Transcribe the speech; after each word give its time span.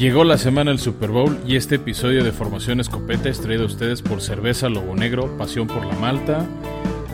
Llegó 0.00 0.24
la 0.24 0.38
semana 0.38 0.70
del 0.70 0.80
Super 0.80 1.10
Bowl 1.10 1.38
y 1.46 1.56
este 1.56 1.74
episodio 1.74 2.24
de 2.24 2.32
Formación 2.32 2.80
Escopeta 2.80 3.28
es 3.28 3.38
traído 3.38 3.64
a 3.64 3.66
ustedes 3.66 4.00
por 4.00 4.22
Cerveza 4.22 4.70
Lobo 4.70 4.96
Negro, 4.96 5.36
Pasión 5.36 5.66
por 5.66 5.84
la 5.84 5.94
Malta. 5.94 6.46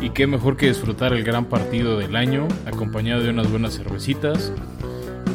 Y 0.00 0.10
qué 0.10 0.28
mejor 0.28 0.56
que 0.56 0.68
disfrutar 0.68 1.12
el 1.12 1.24
gran 1.24 1.46
partido 1.46 1.98
del 1.98 2.14
año 2.14 2.46
acompañado 2.64 3.24
de 3.24 3.30
unas 3.30 3.50
buenas 3.50 3.76
cervecitas. 3.76 4.52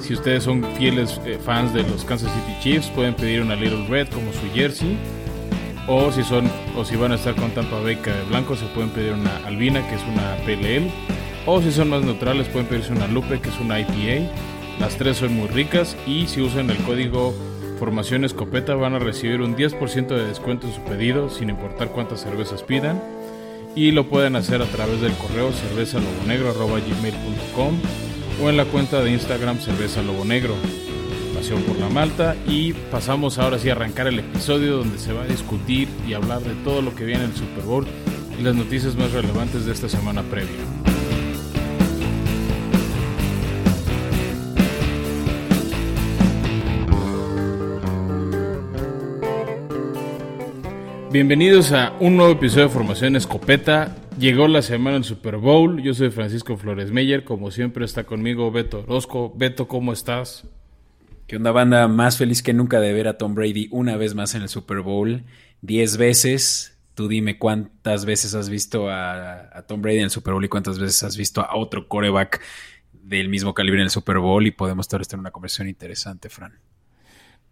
Si 0.02 0.14
ustedes 0.14 0.44
son 0.44 0.64
fieles 0.78 1.20
eh, 1.26 1.40
fans 1.44 1.74
de 1.74 1.84
los 1.84 2.06
Kansas 2.06 2.32
City 2.32 2.58
Chiefs, 2.62 2.88
pueden 2.96 3.16
pedir 3.16 3.42
una 3.42 3.56
Little 3.56 3.86
Red 3.90 4.08
como 4.14 4.32
su 4.32 4.50
jersey. 4.54 4.98
O 5.90 6.10
si 6.14 6.24
son 6.24 6.50
o 6.78 6.86
si 6.86 6.96
van 6.96 7.12
a 7.12 7.16
estar 7.16 7.36
con 7.36 7.52
Tampa 7.52 7.82
Bay 7.82 7.96
de 7.96 8.24
blanco, 8.30 8.56
se 8.56 8.66
pueden 8.68 8.92
pedir 8.92 9.12
una 9.12 9.46
Albina, 9.46 9.86
que 9.90 9.96
es 9.96 10.04
una 10.04 10.38
PLL. 10.46 10.90
O 11.46 11.62
si 11.62 11.74
son 11.74 11.90
más 11.90 12.02
neutrales, 12.02 12.48
pueden 12.48 12.70
pedirse 12.70 12.94
una 12.94 13.08
Lupe, 13.08 13.42
que 13.42 13.50
es 13.50 13.60
una 13.60 13.78
IPA. 13.78 14.32
Las 14.82 14.98
tres 14.98 15.16
son 15.18 15.34
muy 15.36 15.48
ricas 15.48 15.96
y 16.08 16.26
si 16.26 16.42
usan 16.42 16.72
el 16.72 16.78
código 16.78 17.36
Formación 17.78 18.26
Escopeta 18.26 18.74
van 18.74 18.96
a 18.96 19.00
recibir 19.00 19.42
un 19.42 19.56
10% 19.56 20.08
de 20.08 20.26
descuento 20.26 20.66
en 20.66 20.74
su 20.74 20.82
pedido, 20.82 21.30
sin 21.30 21.52
importar 21.52 21.90
cuántas 21.90 22.22
cervezas 22.22 22.64
pidan. 22.64 23.00
Y 23.76 23.92
lo 23.92 24.10
pueden 24.10 24.36
hacer 24.36 24.60
a 24.60 24.66
través 24.66 25.00
del 25.00 25.14
correo 25.14 25.52
cervezalobonegro.gmail.com 25.52 27.80
o 28.44 28.50
en 28.50 28.58
la 28.58 28.66
cuenta 28.66 29.02
de 29.02 29.12
Instagram 29.12 29.60
Cerveza 29.60 30.02
Lobo 30.02 30.26
Negro. 30.26 30.56
Pasión 31.36 31.62
por 31.62 31.78
la 31.78 31.90
Malta 31.90 32.36
y 32.48 32.74
pasamos 32.74 33.38
ahora 33.38 33.60
sí 33.60 33.70
a 33.70 33.74
arrancar 33.74 34.08
el 34.08 34.18
episodio 34.18 34.78
donde 34.78 34.98
se 34.98 35.14
va 35.14 35.22
a 35.22 35.28
discutir 35.28 35.90
y 36.08 36.14
hablar 36.14 36.42
de 36.42 36.56
todo 36.64 36.82
lo 36.82 36.96
que 36.96 37.06
viene 37.06 37.26
en 37.26 37.30
el 37.30 37.38
Super 37.38 37.66
Bowl 37.66 37.86
y 38.40 38.42
las 38.42 38.56
noticias 38.56 38.96
más 38.96 39.12
relevantes 39.12 39.68
de 39.68 39.74
esta 39.74 39.88
semana 39.88 40.24
previa. 40.24 40.58
Bienvenidos 51.12 51.74
a 51.74 51.92
un 52.00 52.16
nuevo 52.16 52.32
episodio 52.32 52.70
de 52.70 52.74
Formación 52.74 53.18
Escopeta. 53.18 53.98
Llegó 54.18 54.48
la 54.48 54.62
semana 54.62 54.94
del 54.94 55.04
Super 55.04 55.36
Bowl. 55.36 55.82
Yo 55.84 55.94
soy 55.94 56.10
Francisco 56.10 56.56
Flores 56.56 56.90
Meyer. 56.94 57.26
Como 57.26 57.52
siempre 57.52 57.84
está 57.84 58.06
conmigo 58.06 58.50
Beto 58.50 58.80
Orozco. 58.80 59.34
Beto, 59.36 59.68
¿cómo 59.68 59.92
estás? 59.92 60.46
¿Qué 61.28 61.36
onda, 61.36 61.52
banda? 61.52 61.90
Más 61.90 62.18
feliz 62.18 62.42
que 62.42 62.54
nunca 62.54 62.80
de 62.80 62.94
ver 62.94 63.10
a 63.10 63.18
Tom 63.18 63.36
Brady 63.36 63.68
una 63.72 63.98
vez 63.98 64.16
más 64.16 64.36
en 64.36 64.44
el 64.44 64.48
Super 64.48 64.80
Bowl. 64.80 65.26
Diez 65.62 65.98
veces. 65.98 66.78
Tú 66.96 67.10
dime 67.10 67.38
cuántas 67.38 68.06
veces 68.06 68.34
has 68.34 68.48
visto 68.48 68.90
a, 68.90 69.50
a 69.52 69.64
Tom 69.64 69.82
Brady 69.82 69.98
en 69.98 70.06
el 70.06 70.12
Super 70.12 70.34
Bowl 70.34 70.46
y 70.46 70.50
cuántas 70.50 70.80
veces 70.80 71.04
has 71.04 71.18
visto 71.18 71.42
a 71.42 71.58
otro 71.58 71.90
coreback 71.90 72.42
del 72.94 73.28
mismo 73.28 73.54
calibre 73.54 73.82
en 73.82 73.86
el 73.86 73.92
Super 73.92 74.20
Bowl 74.20 74.48
y 74.48 74.52
podemos 74.52 74.86
estar 74.86 75.02
en 75.12 75.20
una 75.20 75.32
conversación 75.32 75.68
interesante, 75.68 76.30
Fran. 76.30 76.54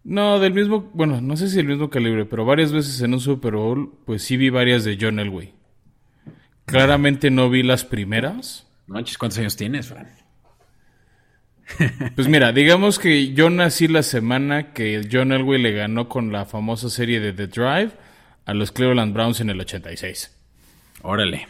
No, 0.02 0.38
del 0.38 0.54
mismo, 0.54 0.90
bueno, 0.94 1.20
no 1.20 1.36
sé 1.36 1.48
si 1.48 1.58
el 1.58 1.66
mismo 1.66 1.90
calibre, 1.90 2.24
pero 2.24 2.44
varias 2.44 2.72
veces 2.72 3.00
en 3.02 3.12
un 3.12 3.20
Super 3.20 3.54
Bowl, 3.54 3.92
pues 4.06 4.22
sí 4.22 4.36
vi 4.36 4.48
varias 4.48 4.84
de 4.84 4.96
John 5.00 5.18
Elway. 5.18 5.52
Claramente 6.64 7.30
no 7.30 7.50
vi 7.50 7.62
las 7.62 7.84
primeras. 7.84 8.66
Manches, 8.86 9.18
¿cuántos 9.18 9.38
años 9.38 9.56
tienes, 9.56 9.88
Fran? 9.88 10.08
Pues 12.16 12.26
mira, 12.26 12.52
digamos 12.52 12.98
que 12.98 13.32
yo 13.32 13.48
nací 13.48 13.86
la 13.86 14.02
semana 14.02 14.72
que 14.72 15.06
John 15.10 15.32
Elway 15.32 15.60
le 15.62 15.72
ganó 15.72 16.08
con 16.08 16.32
la 16.32 16.44
famosa 16.44 16.90
serie 16.90 17.20
de 17.20 17.32
The 17.32 17.46
Drive 17.46 17.92
a 18.44 18.54
los 18.54 18.72
Cleveland 18.72 19.14
Browns 19.14 19.40
en 19.40 19.50
el 19.50 19.60
86. 19.60 20.36
Órale. 21.02 21.46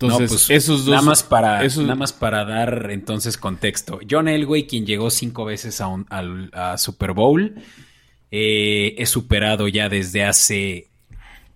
Entonces, 0.00 0.28
pues, 0.30 0.50
esos 0.50 0.84
dos. 0.84 0.94
Nada 0.94 1.02
más, 1.02 1.22
para, 1.22 1.64
esos- 1.64 1.82
nada 1.82 1.94
más 1.96 2.12
para 2.12 2.44
dar 2.44 2.88
entonces 2.90 3.36
contexto. 3.36 4.00
John 4.10 4.28
Elway, 4.28 4.66
quien 4.66 4.86
llegó 4.86 5.10
cinco 5.10 5.44
veces 5.44 5.80
a, 5.80 5.88
un- 5.88 6.06
al- 6.10 6.50
a 6.54 6.78
Super 6.78 7.12
Bowl, 7.12 7.54
eh, 8.30 8.94
es 8.98 9.10
superado 9.10 9.68
ya 9.68 9.88
desde 9.88 10.24
hace 10.24 10.88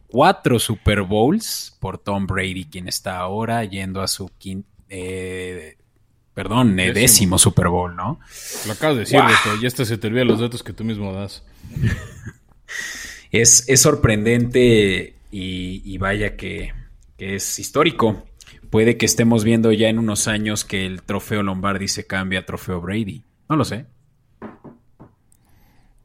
cuatro 0.08 0.58
Super 0.58 1.02
Bowls 1.02 1.76
por 1.80 1.98
Tom 1.98 2.26
Brady, 2.26 2.66
quien 2.66 2.86
está 2.88 3.18
ahora 3.18 3.64
yendo 3.64 4.00
a 4.02 4.08
su 4.08 4.28
quinto. 4.38 4.68
perdón, 6.34 6.78
eh, 6.80 6.86
Décimo. 6.92 7.00
décimo 7.00 7.38
Super 7.38 7.68
Bowl, 7.68 7.94
¿no? 7.96 8.18
Lo 8.66 8.72
acabas 8.72 8.96
de 8.96 9.00
decir, 9.00 9.18
Guau. 9.20 9.28
Beto, 9.30 9.62
y 9.62 9.66
hasta 9.66 9.84
se 9.84 9.98
te 9.98 10.06
olvidan 10.08 10.26
los 10.28 10.40
datos 10.40 10.62
que 10.62 10.72
tú 10.72 10.84
mismo 10.84 11.12
das. 11.12 11.42
Es, 13.30 13.68
es 13.68 13.80
sorprendente 13.80 15.14
y, 15.32 15.82
y 15.84 15.98
vaya 15.98 16.36
que, 16.36 16.72
que 17.18 17.34
es 17.36 17.58
histórico. 17.58 18.24
Puede 18.74 18.96
que 18.96 19.06
estemos 19.06 19.44
viendo 19.44 19.70
ya 19.70 19.88
en 19.88 20.00
unos 20.00 20.26
años 20.26 20.64
que 20.64 20.84
el 20.84 21.02
trofeo 21.02 21.44
Lombardi 21.44 21.86
se 21.86 22.08
cambia 22.08 22.40
a 22.40 22.44
trofeo 22.44 22.80
Brady. 22.80 23.22
No 23.48 23.54
lo 23.54 23.64
sé. 23.64 23.86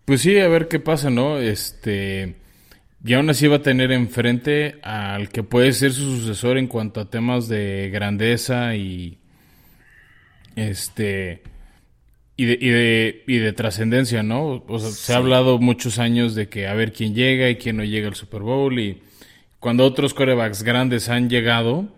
Pues 0.05 0.21
sí, 0.21 0.37
a 0.37 0.47
ver 0.47 0.67
qué 0.67 0.79
pasa, 0.79 1.09
¿no? 1.09 1.39
Este. 1.39 2.35
Y 3.03 3.15
aún 3.15 3.27
así 3.31 3.47
va 3.47 3.55
a 3.55 3.61
tener 3.63 3.91
enfrente 3.91 4.75
al 4.83 5.29
que 5.29 5.41
puede 5.41 5.73
ser 5.73 5.93
su 5.93 6.15
sucesor 6.19 6.59
en 6.59 6.67
cuanto 6.67 7.01
a 7.01 7.09
temas 7.09 7.47
de 7.47 7.89
grandeza 7.91 8.75
y. 8.75 9.17
Este. 10.55 11.41
Y 12.37 12.45
de, 12.45 12.57
y 12.61 12.69
de, 12.69 13.23
y 13.25 13.37
de 13.39 13.53
trascendencia, 13.53 14.21
¿no? 14.21 14.63
O 14.67 14.77
sea, 14.77 14.91
se 14.91 15.13
ha 15.13 15.17
hablado 15.17 15.57
muchos 15.57 15.97
años 15.97 16.35
de 16.35 16.49
que 16.49 16.67
a 16.67 16.75
ver 16.75 16.93
quién 16.93 17.15
llega 17.15 17.49
y 17.49 17.55
quién 17.55 17.77
no 17.77 17.83
llega 17.83 18.09
al 18.09 18.15
Super 18.15 18.41
Bowl. 18.41 18.79
Y 18.79 19.01
cuando 19.57 19.85
otros 19.85 20.13
corebacks 20.13 20.61
grandes 20.61 21.09
han 21.09 21.31
llegado, 21.31 21.97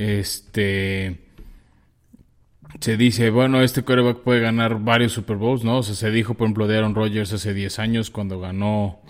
este 0.00 1.30
se 2.78 2.96
dice, 2.96 3.30
bueno, 3.30 3.60
este 3.62 3.82
quarterback 3.82 4.20
puede 4.20 4.40
ganar 4.40 4.82
varios 4.82 5.12
Super 5.12 5.36
Bowls, 5.36 5.64
¿no? 5.64 5.78
O 5.78 5.82
sea, 5.82 5.94
se 5.94 6.10
dijo, 6.10 6.34
por 6.34 6.46
ejemplo, 6.46 6.66
de 6.66 6.78
Aaron 6.78 6.94
Rodgers 6.94 7.32
hace 7.32 7.52
10 7.52 7.78
años 7.78 8.10
cuando 8.10 8.40
ganó 8.40 9.00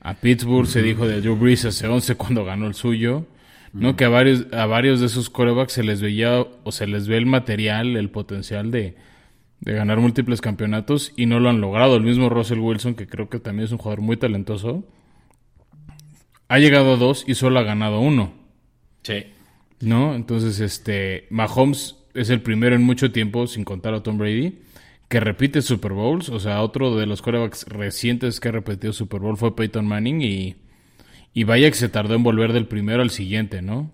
a 0.00 0.14
Pittsburgh, 0.14 0.66
se 0.66 0.82
dijo 0.82 1.06
de 1.06 1.20
Drew 1.20 1.36
Brees 1.36 1.64
hace 1.64 1.86
11 1.86 2.16
cuando 2.16 2.44
ganó 2.44 2.66
el 2.66 2.74
suyo, 2.74 3.26
¿no? 3.72 3.94
Que 3.94 4.06
a 4.06 4.08
varios, 4.08 4.46
a 4.52 4.66
varios 4.66 5.00
de 5.00 5.06
esos 5.06 5.30
quarterbacks 5.30 5.74
se 5.74 5.84
les 5.84 6.00
veía, 6.00 6.40
o 6.40 6.72
se 6.72 6.86
les 6.86 7.06
ve 7.06 7.18
el 7.18 7.26
material, 7.26 7.96
el 7.96 8.10
potencial 8.10 8.70
de, 8.70 8.96
de 9.60 9.72
ganar 9.74 10.00
múltiples 10.00 10.40
campeonatos 10.40 11.12
y 11.16 11.26
no 11.26 11.38
lo 11.38 11.50
han 11.50 11.60
logrado. 11.60 11.96
El 11.96 12.02
mismo 12.02 12.30
Russell 12.30 12.58
Wilson, 12.58 12.94
que 12.94 13.06
creo 13.06 13.28
que 13.28 13.38
también 13.38 13.66
es 13.66 13.72
un 13.72 13.78
jugador 13.78 14.00
muy 14.00 14.16
talentoso, 14.16 14.84
ha 16.48 16.58
llegado 16.58 16.94
a 16.94 16.96
dos 16.96 17.24
y 17.28 17.34
solo 17.34 17.60
ha 17.60 17.62
ganado 17.62 18.00
uno. 18.00 18.32
Sí. 19.02 19.26
¿No? 19.80 20.14
Entonces, 20.14 20.60
este, 20.60 21.26
Mahomes 21.30 21.96
es 22.14 22.30
el 22.30 22.42
primero 22.42 22.76
en 22.76 22.82
mucho 22.82 23.12
tiempo, 23.12 23.46
sin 23.46 23.64
contar 23.64 23.94
a 23.94 24.02
Tom 24.02 24.18
Brady, 24.18 24.58
que 25.08 25.20
repite 25.20 25.62
Super 25.62 25.92
Bowls. 25.92 26.28
O 26.28 26.40
sea, 26.40 26.62
otro 26.62 26.96
de 26.96 27.06
los 27.06 27.22
quarterbacks 27.22 27.66
recientes 27.66 28.40
que 28.40 28.48
ha 28.48 28.52
repetido 28.52 28.92
Super 28.92 29.20
Bowl 29.20 29.36
fue 29.36 29.56
Peyton 29.56 29.86
Manning 29.86 30.22
y, 30.22 30.56
y 31.32 31.44
vaya 31.44 31.70
que 31.70 31.76
se 31.76 31.88
tardó 31.88 32.14
en 32.14 32.22
volver 32.22 32.52
del 32.52 32.66
primero 32.66 33.02
al 33.02 33.10
siguiente, 33.10 33.62
¿no? 33.62 33.90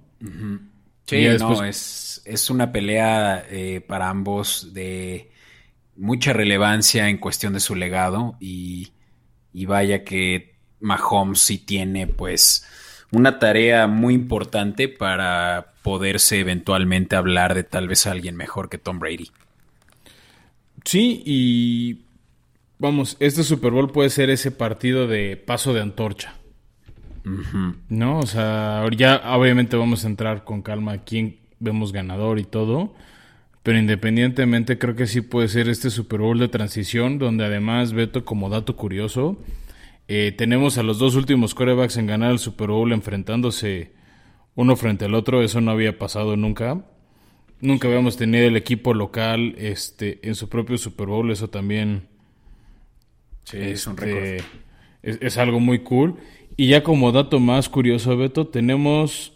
Sí, 1.06 1.26
no, 1.38 1.64
es, 1.64 2.22
es 2.24 2.50
una 2.50 2.72
pelea 2.72 3.44
eh, 3.48 3.80
para 3.80 4.08
ambos 4.08 4.74
de 4.74 5.30
mucha 5.96 6.32
relevancia 6.32 7.08
en 7.08 7.18
cuestión 7.18 7.52
de 7.52 7.60
su 7.60 7.74
legado 7.74 8.36
y, 8.40 8.92
y 9.52 9.66
vaya 9.66 10.04
que 10.04 10.56
Mahomes 10.80 11.40
sí 11.40 11.58
tiene 11.58 12.06
pues 12.06 12.66
una 13.10 13.38
tarea 13.38 13.86
muy 13.86 14.14
importante 14.14 14.88
para 14.88 15.72
poderse 15.82 16.40
eventualmente 16.40 17.16
hablar 17.16 17.54
de 17.54 17.64
tal 17.64 17.88
vez 17.88 18.06
alguien 18.06 18.36
mejor 18.36 18.68
que 18.68 18.78
Tom 18.78 18.98
Brady. 18.98 19.30
Sí, 20.84 21.22
y 21.24 22.04
vamos, 22.78 23.16
este 23.20 23.42
Super 23.42 23.72
Bowl 23.72 23.90
puede 23.90 24.10
ser 24.10 24.30
ese 24.30 24.50
partido 24.50 25.06
de 25.06 25.36
paso 25.36 25.74
de 25.74 25.80
antorcha. 25.82 26.34
¿No? 27.88 28.20
O 28.20 28.26
sea, 28.26 28.84
ya 28.96 29.20
obviamente 29.36 29.76
vamos 29.76 30.04
a 30.04 30.06
entrar 30.06 30.44
con 30.44 30.62
calma 30.62 30.92
a 30.92 31.04
quién 31.04 31.38
vemos 31.58 31.92
ganador 31.92 32.38
y 32.38 32.44
todo. 32.44 32.94
Pero 33.64 33.78
independientemente, 33.78 34.78
creo 34.78 34.94
que 34.94 35.08
sí 35.08 35.22
puede 35.22 35.48
ser 35.48 35.68
este 35.68 35.90
Super 35.90 36.20
Bowl 36.20 36.38
de 36.38 36.46
transición, 36.46 37.18
donde 37.18 37.44
además, 37.44 37.92
Beto, 37.92 38.24
como 38.24 38.48
dato 38.48 38.76
curioso, 38.76 39.38
eh, 40.08 40.32
tenemos 40.36 40.78
a 40.78 40.82
los 40.82 40.98
dos 40.98 41.14
últimos 41.16 41.54
quarterbacks 41.54 41.96
en 41.96 42.06
ganar 42.06 42.30
el 42.32 42.38
Super 42.38 42.68
Bowl 42.70 42.92
enfrentándose 42.92 43.92
uno 44.54 44.76
frente 44.76 45.04
al 45.06 45.14
otro. 45.14 45.42
Eso 45.42 45.60
no 45.60 45.70
había 45.72 45.98
pasado 45.98 46.36
nunca. 46.36 46.84
Nunca 47.60 47.88
habíamos 47.88 48.16
tenido 48.16 48.46
el 48.46 48.56
equipo 48.56 48.94
local 48.94 49.54
este, 49.58 50.20
en 50.28 50.34
su 50.34 50.48
propio 50.48 50.78
Super 50.78 51.06
Bowl. 51.08 51.30
Eso 51.30 51.48
también 51.48 52.08
Sí, 53.44 53.58
es 53.58 53.86
un 53.86 53.94
este, 53.94 54.04
récord. 54.04 54.46
Es, 55.02 55.18
es 55.20 55.38
algo 55.38 55.60
muy 55.60 55.80
cool. 55.80 56.16
Y 56.56 56.68
ya 56.68 56.82
como 56.82 57.12
dato 57.12 57.38
más 57.40 57.68
curioso, 57.68 58.16
Beto, 58.16 58.46
tenemos 58.48 59.32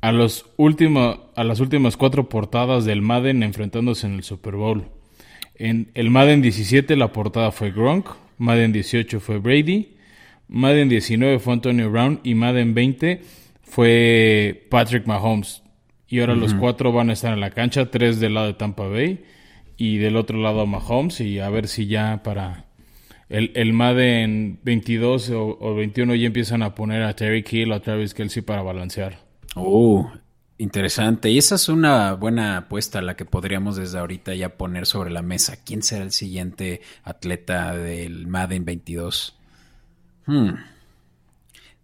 a, 0.00 0.12
los 0.12 0.46
última- 0.56 1.20
a 1.36 1.44
las 1.44 1.60
últimas 1.60 1.96
cuatro 1.96 2.28
portadas 2.28 2.84
del 2.84 3.00
Madden 3.02 3.42
enfrentándose 3.42 4.06
en 4.06 4.14
el 4.14 4.22
Super 4.24 4.56
Bowl. 4.56 4.86
En 5.54 5.90
el 5.94 6.10
Madden 6.10 6.42
17 6.42 6.96
la 6.96 7.12
portada 7.12 7.52
fue 7.52 7.70
Gronk, 7.70 8.08
Madden 8.38 8.72
18 8.72 9.20
fue 9.20 9.38
Brady, 9.38 9.93
Madden 10.48 10.88
19 10.88 11.38
fue 11.38 11.52
Antonio 11.52 11.90
Brown 11.90 12.20
y 12.22 12.34
Madden 12.34 12.74
20 12.74 13.22
fue 13.62 14.66
Patrick 14.70 15.06
Mahomes. 15.06 15.62
Y 16.08 16.20
ahora 16.20 16.36
los 16.36 16.54
cuatro 16.54 16.92
van 16.92 17.10
a 17.10 17.14
estar 17.14 17.32
en 17.32 17.40
la 17.40 17.50
cancha, 17.50 17.90
tres 17.90 18.20
del 18.20 18.34
lado 18.34 18.46
de 18.46 18.54
Tampa 18.54 18.86
Bay 18.86 19.24
y 19.76 19.98
del 19.98 20.16
otro 20.16 20.38
lado 20.38 20.66
Mahomes 20.66 21.20
y 21.20 21.40
a 21.40 21.48
ver 21.50 21.66
si 21.66 21.86
ya 21.86 22.22
para 22.22 22.66
el, 23.28 23.50
el 23.54 23.72
Madden 23.72 24.60
22 24.62 25.30
o, 25.30 25.74
21 25.74 26.14
ya 26.14 26.26
empiezan 26.26 26.62
a 26.62 26.74
poner 26.74 27.02
a 27.02 27.16
Terry 27.16 27.42
Kill 27.42 27.72
o 27.72 27.74
a 27.74 27.80
Travis 27.80 28.14
Kelsey 28.14 28.42
para 28.42 28.62
balancear. 28.62 29.18
Oh, 29.56 30.12
interesante. 30.58 31.30
Y 31.30 31.38
esa 31.38 31.56
es 31.56 31.68
una 31.68 32.12
buena 32.12 32.58
apuesta 32.58 33.00
la 33.02 33.16
que 33.16 33.24
podríamos 33.24 33.76
desde 33.76 33.98
ahorita 33.98 34.34
ya 34.34 34.56
poner 34.56 34.86
sobre 34.86 35.10
la 35.10 35.22
mesa. 35.22 35.56
¿Quién 35.64 35.82
será 35.82 36.04
el 36.04 36.12
siguiente 36.12 36.80
atleta 37.02 37.76
del 37.76 38.26
Madden 38.26 38.64
22? 38.64 39.36
Hmm. 40.26 40.50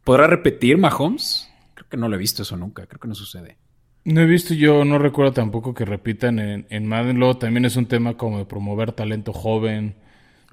¿Podrá 0.05 0.27
repetir 0.27 0.79
Mahomes? 0.79 1.49
Creo 1.75 1.89
que 1.89 1.97
no 1.97 2.09
lo 2.09 2.17
he 2.17 2.19
visto 2.19 2.43
eso 2.43 2.57
nunca, 2.57 2.87
creo 2.87 3.01
que 3.01 3.09
no 3.09 3.15
sucede. 3.15 3.57
No 4.05 4.23
he 4.23 4.27
visto 4.27 4.55
yo, 4.55 4.85
no 4.85 4.99
recuerdo 4.99 5.33
tampoco 5.33 5.75
que 5.75 5.85
repitan 5.85 6.39
en, 6.39 6.67
en 6.71 6.87
Madden. 6.87 7.19
Luego 7.19 7.37
también 7.37 7.67
es 7.67 7.77
un 7.77 7.87
tema 7.87 8.17
como 8.17 8.39
de 8.39 8.47
promover 8.47 8.93
talento 8.93 9.33
joven. 9.33 9.95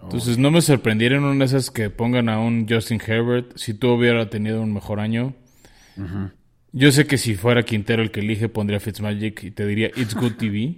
Entonces 0.02 0.38
no 0.38 0.52
me 0.52 0.62
sorprendieron 0.62 1.24
una 1.24 1.40
de 1.40 1.46
esas 1.46 1.72
que 1.72 1.90
pongan 1.90 2.30
a 2.30 2.40
un 2.40 2.68
Justin 2.70 3.02
Herbert 3.06 3.58
si 3.58 3.74
tú 3.74 3.90
hubiera 3.90 4.30
tenido 4.30 4.62
un 4.62 4.74
mejor 4.74 5.00
año. 5.00 5.34
Yo 6.72 6.92
sé 6.92 7.08
que 7.08 7.18
si 7.18 7.36
fuera 7.36 7.64
Quintero 7.64 8.04
el 8.04 8.12
que 8.12 8.20
elige 8.20 8.50
pondría 8.50 8.80
Fitzmagic 8.80 9.44
y 9.44 9.52
te 9.52 9.66
diría 9.66 9.88
It's 9.96 10.14
Good 10.14 10.34
TV. 10.34 10.76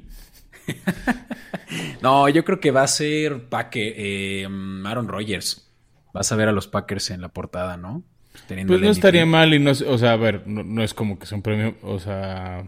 no, 2.01 2.29
yo 2.29 2.45
creo 2.45 2.59
que 2.59 2.71
va 2.71 2.83
a 2.83 2.87
ser 2.87 3.49
Paque, 3.49 3.93
eh, 3.97 4.47
Aaron 4.85 5.07
Rodgers. 5.09 5.68
Vas 6.13 6.31
a 6.31 6.35
ver 6.35 6.47
a 6.47 6.51
los 6.51 6.67
Packers 6.67 7.11
en 7.11 7.21
la 7.21 7.29
portada, 7.29 7.77
¿no? 7.77 8.03
pues 8.47 8.81
no 8.81 8.89
estaría 8.89 9.25
mal 9.25 9.53
y 9.53 9.59
no 9.59 9.71
o 9.71 9.97
sea, 9.97 10.13
a 10.13 10.17
ver, 10.17 10.47
no, 10.47 10.83
es 10.83 10.93
como 10.93 11.19
que 11.19 11.25
sea 11.25 11.35
un 11.35 11.41
premio, 11.41 11.75
o 11.81 11.99
sea, 11.99 12.67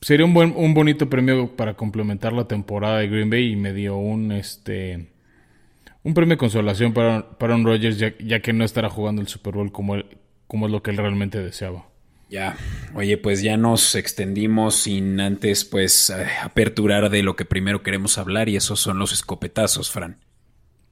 sería 0.00 0.24
un 0.24 0.34
buen, 0.34 0.54
un 0.56 0.74
bonito 0.74 1.08
premio 1.08 1.56
para 1.56 1.74
complementar 1.74 2.32
la 2.32 2.46
temporada 2.46 2.98
de 2.98 3.08
Green 3.08 3.30
Bay 3.30 3.52
y 3.52 3.56
me 3.56 3.72
dio 3.72 3.96
un, 3.96 4.32
este, 4.32 5.12
un 6.02 6.14
premio 6.14 6.34
de 6.34 6.38
consolación 6.38 6.92
para, 6.92 7.38
para 7.38 7.54
un 7.54 7.64
Rodgers 7.64 7.98
ya, 7.98 8.40
que 8.40 8.52
no 8.52 8.64
estará 8.64 8.88
jugando 8.88 9.22
el 9.22 9.28
Super 9.28 9.54
Bowl 9.54 9.72
como, 9.72 9.96
como 10.46 10.66
es 10.66 10.72
lo 10.72 10.82
que 10.82 10.90
él 10.90 10.96
realmente 10.96 11.42
deseaba. 11.42 11.86
Ya, 12.30 12.58
oye, 12.94 13.16
pues 13.16 13.40
ya 13.40 13.56
nos 13.56 13.94
extendimos 13.94 14.74
sin 14.74 15.18
antes, 15.18 15.64
pues, 15.64 16.10
eh, 16.10 16.26
aperturar 16.42 17.08
de 17.08 17.22
lo 17.22 17.36
que 17.36 17.46
primero 17.46 17.82
queremos 17.82 18.18
hablar 18.18 18.50
y 18.50 18.56
esos 18.56 18.80
son 18.80 18.98
los 18.98 19.12
escopetazos, 19.12 19.90
Fran. 19.90 20.18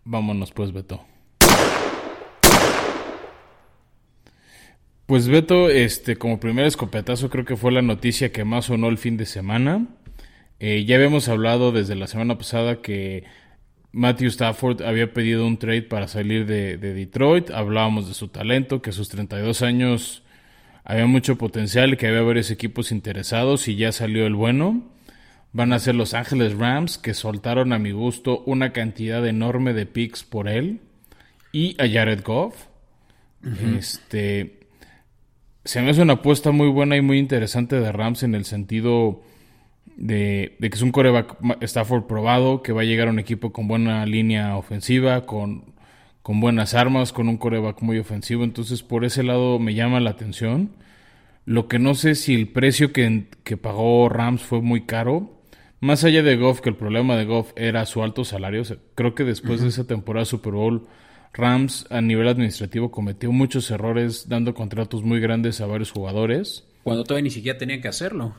Vámonos 0.09 0.53
pues, 0.53 0.73
Beto. 0.73 1.05
Pues 5.07 5.27
Beto, 5.27 5.69
este, 5.69 6.17
como 6.17 6.39
primer 6.39 6.65
escopetazo, 6.65 7.29
creo 7.29 7.45
que 7.45 7.57
fue 7.57 7.73
la 7.73 7.83
noticia 7.83 8.31
que 8.31 8.45
más 8.45 8.67
sonó 8.67 8.89
el 8.89 8.99
fin 8.99 9.17
de 9.17 9.27
semana. 9.27 9.89
Eh, 10.61 10.85
ya 10.85 10.95
habíamos 10.95 11.29
hablado 11.29 11.73
desde 11.73 11.97
la 11.97 12.07
semana 12.07 12.39
pasada 12.39 12.83
que 12.83 13.25
Matthew 13.91 14.29
Stafford 14.29 14.83
había 14.83 15.13
pedido 15.13 15.45
un 15.45 15.59
trade 15.59 15.83
para 15.83 16.07
salir 16.07 16.47
de, 16.47 16.77
Detroit. 16.79 17.51
Hablábamos 17.51 18.07
de 18.07 18.15
su 18.15 18.29
talento, 18.29 18.83
que 18.83 18.91
a 18.91 18.93
sus 18.93 19.09
32 19.09 19.63
años 19.63 20.23
había 20.85 21.07
mucho 21.07 21.37
potencial 21.37 21.97
que 21.97 22.07
había 22.07 22.23
varios 22.23 22.53
equipos 22.53 22.93
interesados 22.93 23.67
y 23.67 23.75
ya 23.75 23.91
salió 23.91 24.25
el 24.25 24.37
bueno. 24.37 24.96
Van 25.53 25.73
a 25.73 25.79
ser 25.79 25.95
Los 25.95 26.15
Ángeles 26.15 26.55
Rams, 26.55 26.99
que 26.99 27.15
soltaron 27.15 27.73
a 27.73 27.79
mi 27.79 27.93
gusto 27.93 28.43
una 28.47 28.73
cantidad 28.73 29.27
enorme 29.27 29.73
de 29.73 29.87
picks 29.87 30.25
por 30.25 30.49
él. 30.49 30.81
Y 31.53 31.81
a 31.81 31.89
Jared 31.89 32.23
Goff. 32.23 32.67
Este 33.79 34.67
se 35.67 35.83
me 35.83 35.91
hace 35.91 36.03
una 36.03 36.15
apuesta 36.15 36.53
muy 36.53 36.69
buena 36.69 36.97
y 36.97 37.03
muy 37.03 37.19
interesante 37.19 37.81
de 37.81 37.91
Rams 37.91 38.23
en 38.23 38.37
el 38.37 38.45
sentido 38.45 39.23
de, 39.97 40.57
que 40.61 40.69
es 40.69 40.83
un 40.83 40.93
coreback 40.93 41.37
Stafford 41.61 42.05
probado, 42.05 42.63
que 42.63 42.73
va 42.73 42.83
a 42.83 42.85
llegar 42.85 43.09
a 43.09 43.11
un 43.11 43.19
equipo 43.19 43.53
con 43.53 43.67
buena 43.67 44.07
línea 44.07 44.57
ofensiva, 44.57 45.27
con, 45.27 45.75
con 46.23 46.39
buenas 46.41 46.75
armas, 46.75 47.13
con 47.13 47.29
un 47.29 47.37
coreback 47.37 47.83
muy 47.83 47.99
ofensivo. 47.99 48.45
Entonces, 48.45 48.85
por 48.85 49.05
ese 49.05 49.25
lado 49.25 49.59
me 49.59 49.75
llama 49.75 49.99
la 49.99 50.11
atención. 50.11 50.71
Lo 51.45 51.67
que 51.67 51.81
no 51.81 51.95
sé 51.95 52.15
si 52.15 52.35
el 52.35 52.49
precio 52.49 52.93
que, 52.93 53.27
que 53.43 53.57
pagó 53.57 54.09
Rams 54.09 54.43
fue 54.43 54.61
muy 54.61 54.83
caro. 54.83 55.36
Más 55.81 56.05
allá 56.05 56.23
de 56.23 56.37
Goff, 56.37 56.61
que 56.61 56.71
el 56.71 56.77
problema 56.77 57.17
de 57.17 57.27
Goff 57.27 57.53
era 57.55 57.85
su 57.87 58.03
alto 58.03 58.25
salario. 58.25 58.63
creo 58.95 59.15
que 59.15 59.25
después 59.25 59.61
de 59.61 59.69
esa 59.69 59.87
temporada 59.87 60.25
Super 60.25 60.55
Bowl 60.55 60.87
Rams 61.35 61.87
a 61.91 62.01
nivel 62.01 62.29
administrativo 62.29 62.91
cometió 62.91 63.31
muchos 63.31 63.71
errores 63.71 64.29
dando 64.29 64.55
contratos 64.55 65.03
muy 65.03 65.21
grandes 65.21 65.61
a 65.61 65.67
varios 65.67 65.91
jugadores. 65.91 66.65
Cuando 66.83 67.05
todavía 67.05 67.25
ni 67.25 67.31
siquiera 67.31 67.59
tenían 67.59 67.83
que 67.83 67.89
hacerlo. 67.89 68.35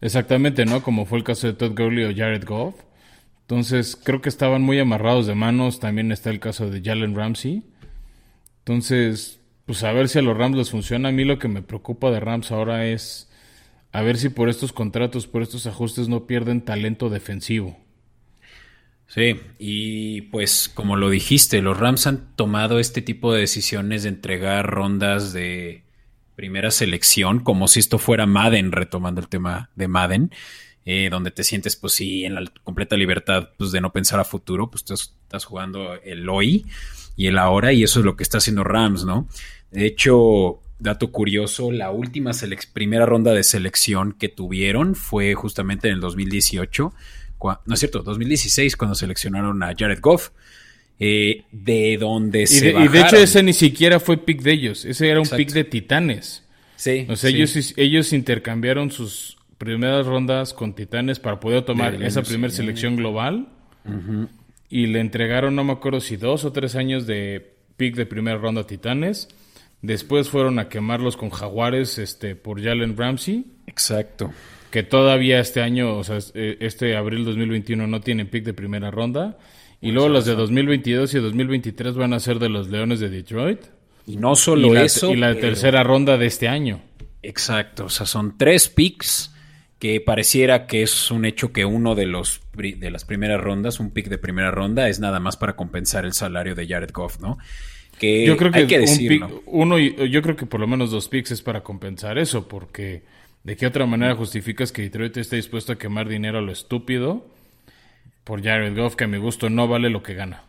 Exactamente, 0.00 0.66
¿no? 0.66 0.82
Como 0.82 1.06
fue 1.06 1.18
el 1.18 1.24
caso 1.24 1.46
de 1.46 1.52
Todd 1.52 1.78
Gurley 1.78 2.04
o 2.04 2.14
Jared 2.14 2.44
Goff. 2.44 2.74
Entonces, 3.42 3.96
creo 3.96 4.20
que 4.20 4.28
estaban 4.28 4.62
muy 4.62 4.78
amarrados 4.78 5.26
de 5.26 5.34
manos. 5.34 5.78
También 5.78 6.10
está 6.10 6.30
el 6.30 6.40
caso 6.40 6.68
de 6.68 6.82
Jalen 6.82 7.14
Ramsey. 7.14 7.62
Entonces, 8.60 9.40
pues 9.66 9.84
a 9.84 9.92
ver 9.92 10.08
si 10.08 10.18
a 10.18 10.22
los 10.22 10.36
Rams 10.36 10.56
les 10.56 10.70
funciona. 10.70 11.10
A 11.10 11.12
mí 11.12 11.24
lo 11.24 11.38
que 11.38 11.48
me 11.48 11.62
preocupa 11.62 12.10
de 12.10 12.20
Rams 12.20 12.50
ahora 12.50 12.86
es 12.86 13.30
a 13.94 14.02
ver 14.02 14.18
si 14.18 14.28
por 14.28 14.48
estos 14.48 14.72
contratos, 14.72 15.28
por 15.28 15.42
estos 15.42 15.68
ajustes 15.68 16.08
no 16.08 16.26
pierden 16.26 16.62
talento 16.62 17.10
defensivo. 17.10 17.78
Sí, 19.06 19.40
y 19.60 20.22
pues 20.22 20.68
como 20.68 20.96
lo 20.96 21.10
dijiste, 21.10 21.62
los 21.62 21.78
Rams 21.78 22.08
han 22.08 22.34
tomado 22.34 22.80
este 22.80 23.02
tipo 23.02 23.32
de 23.32 23.38
decisiones 23.38 24.02
de 24.02 24.08
entregar 24.08 24.68
rondas 24.68 25.32
de 25.32 25.84
primera 26.34 26.72
selección, 26.72 27.38
como 27.38 27.68
si 27.68 27.78
esto 27.78 28.00
fuera 28.00 28.26
Madden, 28.26 28.72
retomando 28.72 29.20
el 29.20 29.28
tema 29.28 29.70
de 29.76 29.86
Madden, 29.86 30.32
eh, 30.84 31.08
donde 31.08 31.30
te 31.30 31.44
sientes 31.44 31.76
pues 31.76 31.92
sí 31.92 32.24
en 32.24 32.34
la 32.34 32.42
completa 32.64 32.96
libertad 32.96 33.50
pues, 33.56 33.70
de 33.70 33.80
no 33.80 33.92
pensar 33.92 34.18
a 34.18 34.24
futuro, 34.24 34.72
pues 34.72 34.82
estás, 34.82 35.14
estás 35.22 35.44
jugando 35.44 35.94
el 36.02 36.28
hoy 36.28 36.66
y 37.14 37.28
el 37.28 37.38
ahora 37.38 37.72
y 37.72 37.84
eso 37.84 38.00
es 38.00 38.04
lo 38.04 38.16
que 38.16 38.24
está 38.24 38.38
haciendo 38.38 38.64
Rams, 38.64 39.04
¿no? 39.04 39.28
De 39.70 39.86
hecho, 39.86 40.63
dato 40.78 41.10
curioso, 41.12 41.72
la 41.72 41.90
última 41.90 42.32
primera 42.72 43.06
ronda 43.06 43.32
de 43.32 43.44
selección 43.44 44.12
que 44.12 44.28
tuvieron 44.28 44.94
fue 44.94 45.34
justamente 45.34 45.88
en 45.88 45.94
el 45.94 46.00
2018 46.00 46.92
no 47.66 47.74
es 47.74 47.80
cierto, 47.80 48.02
2016 48.02 48.76
cuando 48.76 48.94
seleccionaron 48.94 49.62
a 49.62 49.74
Jared 49.76 50.00
Goff. 50.00 50.30
Eh, 51.00 51.42
de 51.50 51.96
donde 51.98 52.46
se 52.46 52.68
y 52.70 52.86
de 52.86 53.00
hecho 53.00 53.16
ese 53.16 53.42
ni 53.42 53.52
siquiera 53.52 53.98
fue 53.98 54.16
pick 54.16 54.42
de 54.42 54.52
ellos, 54.52 54.84
ese 54.84 55.08
era 55.08 55.20
un 55.20 55.26
pick 55.26 55.50
de 55.50 55.64
Titanes. 55.64 56.44
Sí. 56.76 57.04
O 57.08 57.16
sea, 57.16 57.30
Ellos, 57.30 57.74
ellos 57.76 58.12
intercambiaron 58.12 58.92
sus 58.92 59.36
primeras 59.58 60.06
rondas 60.06 60.54
con 60.54 60.72
Titanes 60.72 61.18
para 61.18 61.40
poder 61.40 61.64
tomar 61.64 62.00
esa 62.00 62.22
primera 62.22 62.52
selección 62.52 62.94
global. 62.94 63.48
Y 64.70 64.86
le 64.86 65.00
entregaron, 65.00 65.56
no 65.56 65.64
me 65.64 65.72
acuerdo 65.72 66.00
si 66.00 66.16
dos 66.16 66.44
o 66.44 66.52
tres 66.52 66.76
años 66.76 67.06
de 67.06 67.54
pick 67.76 67.96
de 67.96 68.06
primera 68.06 68.38
ronda 68.38 68.60
a 68.60 68.66
Titanes. 68.66 69.28
Después 69.84 70.30
fueron 70.30 70.58
a 70.58 70.70
quemarlos 70.70 71.16
con 71.18 71.28
Jaguares 71.28 71.98
este, 71.98 72.36
por 72.36 72.62
Jalen 72.62 72.96
Ramsey. 72.96 73.44
Exacto 73.66 74.32
que 74.74 74.82
todavía 74.82 75.38
este 75.38 75.62
año, 75.62 75.96
o 75.96 76.02
sea, 76.02 76.18
eh, 76.34 76.56
este 76.58 76.96
abril 76.96 77.24
2021 77.24 77.86
no 77.86 78.00
tienen 78.00 78.26
pick 78.26 78.42
de 78.42 78.54
primera 78.54 78.90
ronda. 78.90 79.38
Y 79.80 79.92
luego 79.92 80.08
los 80.08 80.24
de 80.24 80.34
2022 80.34 81.14
y 81.14 81.20
2023 81.20 81.94
van 81.94 82.12
a 82.12 82.18
ser 82.18 82.40
de 82.40 82.48
los 82.48 82.66
Leones 82.66 82.98
de 82.98 83.08
Detroit. 83.08 83.60
Y 84.04 84.16
no 84.16 84.34
solo 84.34 84.76
eso. 84.76 85.12
Y 85.12 85.16
la 85.16 85.36
tercera 85.36 85.84
ronda 85.84 86.18
de 86.18 86.26
este 86.26 86.48
año. 86.48 86.82
Exacto, 87.22 87.84
o 87.84 87.88
sea, 87.88 88.04
son 88.04 88.36
tres 88.36 88.68
picks 88.68 89.32
que 89.78 90.00
pareciera 90.00 90.66
que 90.66 90.82
es 90.82 91.12
un 91.12 91.24
hecho 91.24 91.52
que 91.52 91.64
uno 91.64 91.94
de 91.94 92.06
los 92.06 92.40
de 92.54 92.90
las 92.90 93.04
primeras 93.04 93.40
rondas, 93.40 93.78
un 93.78 93.92
pick 93.92 94.08
de 94.08 94.18
primera 94.18 94.50
ronda, 94.50 94.88
es 94.88 94.98
nada 94.98 95.20
más 95.20 95.36
para 95.36 95.54
compensar 95.54 96.04
el 96.04 96.14
salario 96.14 96.56
de 96.56 96.66
Jared 96.66 96.90
Goff, 96.92 97.20
¿no? 97.20 97.38
Que 97.98 98.26
yo 98.26 98.36
creo 98.36 98.50
que, 98.50 98.58
hay 98.60 98.66
que 98.66 98.80
decirlo. 98.80 99.42
uno, 99.46 99.78
yo 99.78 100.22
creo 100.22 100.36
que 100.36 100.46
por 100.46 100.60
lo 100.60 100.66
menos 100.66 100.90
dos 100.90 101.08
picks 101.08 101.30
es 101.30 101.42
para 101.42 101.62
compensar 101.62 102.18
eso, 102.18 102.48
porque 102.48 103.02
¿De 103.44 103.56
qué 103.58 103.66
otra 103.66 103.84
manera 103.84 104.16
justificas 104.16 104.72
que 104.72 104.80
Detroit 104.80 105.18
esté 105.18 105.36
dispuesto 105.36 105.72
a 105.72 105.76
quemar 105.76 106.08
dinero 106.08 106.38
a 106.38 106.40
lo 106.40 106.50
estúpido 106.50 107.26
por 108.24 108.42
Jared 108.42 108.74
Goff, 108.74 108.96
que 108.96 109.04
a 109.04 109.06
mi 109.06 109.18
gusto 109.18 109.50
no 109.50 109.68
vale 109.68 109.90
lo 109.90 110.02
que 110.02 110.14
gana? 110.14 110.44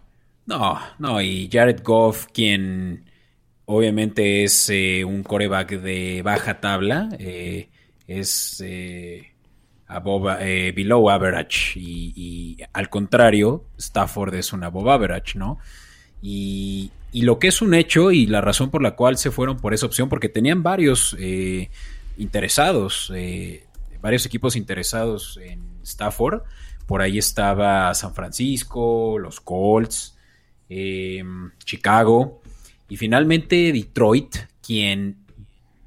No, 0.46 0.80
no, 0.98 1.22
y 1.22 1.50
Jared 1.52 1.82
Goff, 1.84 2.28
quien 2.32 3.04
obviamente 3.66 4.46
es 4.46 4.70
eh, 4.70 5.04
un 5.04 5.24
coreback 5.24 5.72
de 5.82 6.22
baja 6.22 6.62
tabla, 6.62 7.10
eh, 7.20 7.68
es 8.08 8.64
eh, 8.66 9.34
below 10.74 11.10
average, 11.10 11.78
y, 11.78 12.14
y, 12.16 12.58
al 12.72 12.90
contrario, 12.90 13.66
Stafford 13.78 14.36
es 14.36 14.54
un 14.54 14.64
above 14.64 14.90
average, 14.90 15.38
¿no? 15.38 15.60
Y, 16.22 16.92
y, 17.16 17.22
lo 17.22 17.40
que 17.40 17.48
es 17.48 17.62
un 17.62 17.74
hecho 17.74 18.12
y 18.12 18.26
la 18.26 18.42
razón 18.42 18.70
por 18.70 18.82
la 18.82 18.96
cual 18.96 19.18
se 19.18 19.32
fueron 19.32 19.58
por 19.58 19.74
esa 19.74 19.86
opción, 19.86 20.10
porque 20.10 20.30
tenían 20.30 20.64
varios 20.64 21.16
interesados, 22.18 23.12
eh, 23.16 23.66
varios 24.02 24.26
equipos 24.26 24.56
interesados 24.56 25.40
en 25.42 25.62
Stafford. 25.84 26.44
Por 26.86 27.02
ahí 27.02 27.18
estaba 27.18 27.94
San 27.94 28.14
Francisco, 28.14 29.18
los 29.20 29.40
Colts, 29.40 30.18
em, 30.70 31.52
Chicago 31.64 32.42
y 32.88 32.98
finalmente 32.98 33.72
Detroit, 33.72 34.36
quien 34.62 35.18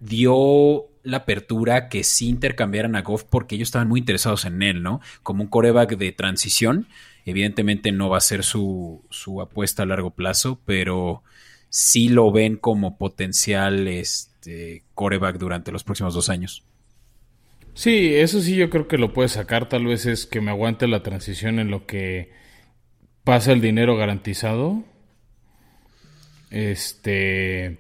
dio 0.01 0.87
la 1.03 1.19
apertura 1.19 1.89
que 1.89 2.05
sí 2.05 2.29
intercambiaran 2.29 2.97
a 2.97 3.03
Goff 3.03 3.25
porque 3.25 3.55
ellos 3.55 3.69
estaban 3.69 3.89
muy 3.89 4.01
interesados 4.01 4.45
en 4.45 4.63
él, 4.63 4.83
¿no? 4.83 5.01
Como 5.23 5.45
un 5.45 5.49
coreback 5.49 5.97
de 5.97 6.13
transición. 6.13 6.87
Evidentemente 7.29 7.93
no 7.93 8.09
va 8.09 8.17
a 8.17 8.23
ser 8.23 8.43
su, 8.43 9.05
su 9.11 9.43
apuesta 9.43 9.83
a 9.83 9.87
largo 9.87 10.13
plazo, 10.13 10.59
pero 10.65 11.23
sí 11.69 12.09
lo 12.09 12.33
ven 12.33 12.57
como 12.57 12.97
potencial 12.97 13.87
este, 13.87 14.85
coreback 14.95 15.37
durante 15.37 15.71
los 15.71 15.85
próximos 15.85 16.15
dos 16.15 16.31
años. 16.31 16.65
Sí, 17.75 18.15
eso 18.15 18.41
sí 18.41 18.57
yo 18.57 18.71
creo 18.71 18.89
que 18.89 18.97
lo 18.97 19.13
puede 19.13 19.29
sacar. 19.29 19.69
Tal 19.69 19.85
vez 19.85 20.07
es 20.07 20.25
que 20.25 20.41
me 20.41 20.51
aguante 20.51 20.89
la 20.89 21.03
transición 21.03 21.59
en 21.59 21.71
lo 21.71 21.85
que 21.85 22.33
pasa 23.25 23.53
el 23.53 23.61
dinero 23.61 23.95
garantizado. 23.95 24.83
Este 26.51 27.77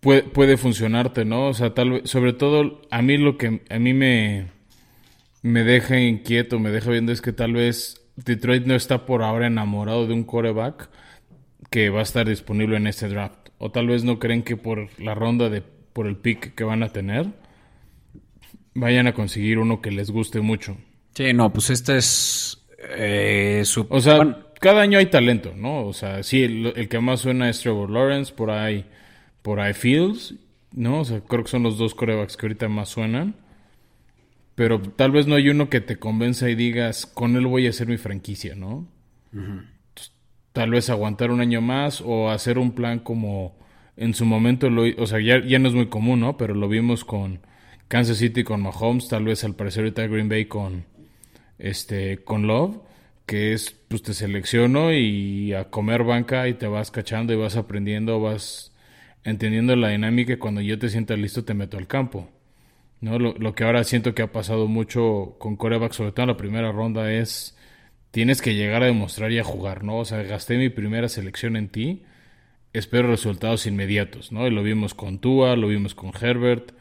puede, 0.00 0.24
puede 0.24 0.56
funcionarte, 0.56 1.24
¿no? 1.24 1.46
O 1.46 1.54
sea, 1.54 1.74
tal 1.74 1.90
vez, 1.90 2.10
sobre 2.10 2.32
todo 2.32 2.82
a 2.90 3.02
mí 3.02 3.18
lo 3.18 3.38
que 3.38 3.62
a 3.70 3.78
mí 3.78 3.94
me 3.94 4.48
me 5.42 5.62
deja 5.62 6.00
inquieto, 6.00 6.58
me 6.58 6.70
deja 6.70 6.90
viendo 6.90 7.12
es 7.12 7.22
que 7.22 7.32
tal 7.32 7.52
vez 7.52 8.05
Detroit 8.16 8.66
no 8.66 8.74
está 8.74 9.06
por 9.06 9.22
ahora 9.22 9.46
enamorado 9.46 10.06
de 10.06 10.14
un 10.14 10.24
coreback 10.24 10.88
que 11.70 11.90
va 11.90 12.00
a 12.00 12.02
estar 12.02 12.28
disponible 12.28 12.76
en 12.76 12.86
este 12.86 13.08
draft. 13.08 13.50
O 13.58 13.70
tal 13.70 13.88
vez 13.88 14.04
no 14.04 14.18
creen 14.18 14.42
que 14.42 14.56
por 14.56 14.88
la 15.00 15.14
ronda 15.14 15.48
de 15.48 15.62
por 15.62 16.06
el 16.06 16.16
pick 16.16 16.54
que 16.54 16.64
van 16.64 16.82
a 16.82 16.88
tener 16.88 17.26
vayan 18.74 19.06
a 19.06 19.14
conseguir 19.14 19.58
uno 19.58 19.80
que 19.80 19.90
les 19.90 20.10
guste 20.10 20.40
mucho. 20.40 20.76
Sí, 21.14 21.32
no, 21.32 21.52
pues 21.52 21.70
este 21.70 21.96
es 21.96 22.66
eh, 22.94 23.62
su... 23.64 23.86
O 23.88 24.00
sea, 24.00 24.44
cada 24.60 24.82
año 24.82 24.98
hay 24.98 25.06
talento, 25.06 25.54
¿no? 25.56 25.86
O 25.86 25.92
sea, 25.92 26.22
sí, 26.22 26.42
el, 26.42 26.88
que 26.88 27.00
más 27.00 27.20
suena 27.20 27.48
es 27.48 27.60
Trevor 27.60 27.90
Lawrence, 27.90 28.32
por 28.34 28.50
ahí, 28.50 28.84
por 29.42 29.60
ahí 29.60 29.72
Fields, 29.72 30.34
¿no? 30.72 31.00
O 31.00 31.04
sea, 31.04 31.20
creo 31.20 31.44
que 31.44 31.50
son 31.50 31.62
los 31.62 31.78
dos 31.78 31.94
corebacks 31.94 32.36
que 32.36 32.46
ahorita 32.46 32.68
más 32.68 32.90
suenan. 32.90 33.34
Pero 34.56 34.80
tal 34.80 35.12
vez 35.12 35.26
no 35.28 35.36
hay 35.36 35.50
uno 35.50 35.68
que 35.70 35.80
te 35.80 35.98
convenza 35.98 36.50
y 36.50 36.56
digas, 36.56 37.06
con 37.06 37.36
él 37.36 37.46
voy 37.46 37.66
a 37.66 37.70
hacer 37.70 37.86
mi 37.86 37.98
franquicia, 37.98 38.56
¿no? 38.56 38.88
Tal 40.52 40.70
vez 40.70 40.88
aguantar 40.90 41.30
un 41.30 41.40
año 41.42 41.60
más 41.60 42.00
o 42.00 42.30
hacer 42.30 42.58
un 42.58 42.72
plan 42.72 42.98
como 42.98 43.58
en 43.96 44.14
su 44.14 44.24
momento, 44.24 44.70
lo, 44.70 44.84
o 45.02 45.06
sea, 45.06 45.20
ya, 45.20 45.44
ya 45.44 45.58
no 45.58 45.68
es 45.68 45.74
muy 45.74 45.88
común, 45.88 46.20
¿no? 46.20 46.38
Pero 46.38 46.54
lo 46.54 46.68
vimos 46.68 47.04
con 47.04 47.40
Kansas 47.88 48.16
City 48.16 48.44
con 48.44 48.62
Mahomes, 48.62 49.08
tal 49.08 49.24
vez 49.24 49.44
al 49.44 49.54
parecer 49.54 49.84
ahorita 49.84 50.06
Green 50.06 50.28
Bay 50.28 50.46
con 50.46 50.86
este 51.58 52.24
con 52.24 52.46
Love, 52.46 52.78
que 53.26 53.52
es 53.52 53.72
pues 53.88 54.02
te 54.02 54.14
selecciono 54.14 54.92
y 54.92 55.52
a 55.52 55.64
comer 55.70 56.02
banca 56.02 56.48
y 56.48 56.54
te 56.54 56.66
vas 56.66 56.90
cachando 56.90 57.32
y 57.34 57.36
vas 57.36 57.56
aprendiendo, 57.56 58.20
vas 58.20 58.72
entendiendo 59.22 59.76
la 59.76 59.90
dinámica 59.90 60.32
y 60.32 60.36
cuando 60.38 60.62
yo 60.62 60.78
te 60.78 60.88
sienta 60.88 61.14
listo 61.16 61.44
te 61.44 61.54
meto 61.54 61.76
al 61.76 61.86
campo. 61.86 62.30
¿No? 63.00 63.18
Lo, 63.18 63.54
que 63.54 63.64
ahora 63.64 63.84
siento 63.84 64.14
que 64.14 64.22
ha 64.22 64.32
pasado 64.32 64.66
mucho 64.66 65.36
con 65.38 65.56
coreback, 65.56 65.92
sobre 65.92 66.12
todo 66.12 66.24
en 66.24 66.28
la 66.28 66.36
primera 66.36 66.72
ronda, 66.72 67.12
es 67.12 67.56
tienes 68.10 68.40
que 68.40 68.54
llegar 68.54 68.82
a 68.82 68.86
demostrar 68.86 69.32
y 69.32 69.38
a 69.38 69.44
jugar, 69.44 69.84
¿no? 69.84 69.98
O 69.98 70.04
sea, 70.04 70.22
gasté 70.22 70.56
mi 70.56 70.70
primera 70.70 71.08
selección 71.08 71.56
en 71.56 71.68
ti, 71.68 72.04
espero 72.72 73.08
resultados 73.08 73.66
inmediatos, 73.66 74.32
¿no? 74.32 74.46
Y 74.46 74.50
lo 74.50 74.62
vimos 74.62 74.94
con 74.94 75.18
Tua, 75.18 75.56
lo 75.56 75.68
vimos 75.68 75.94
con 75.94 76.12
Herbert, 76.18 76.72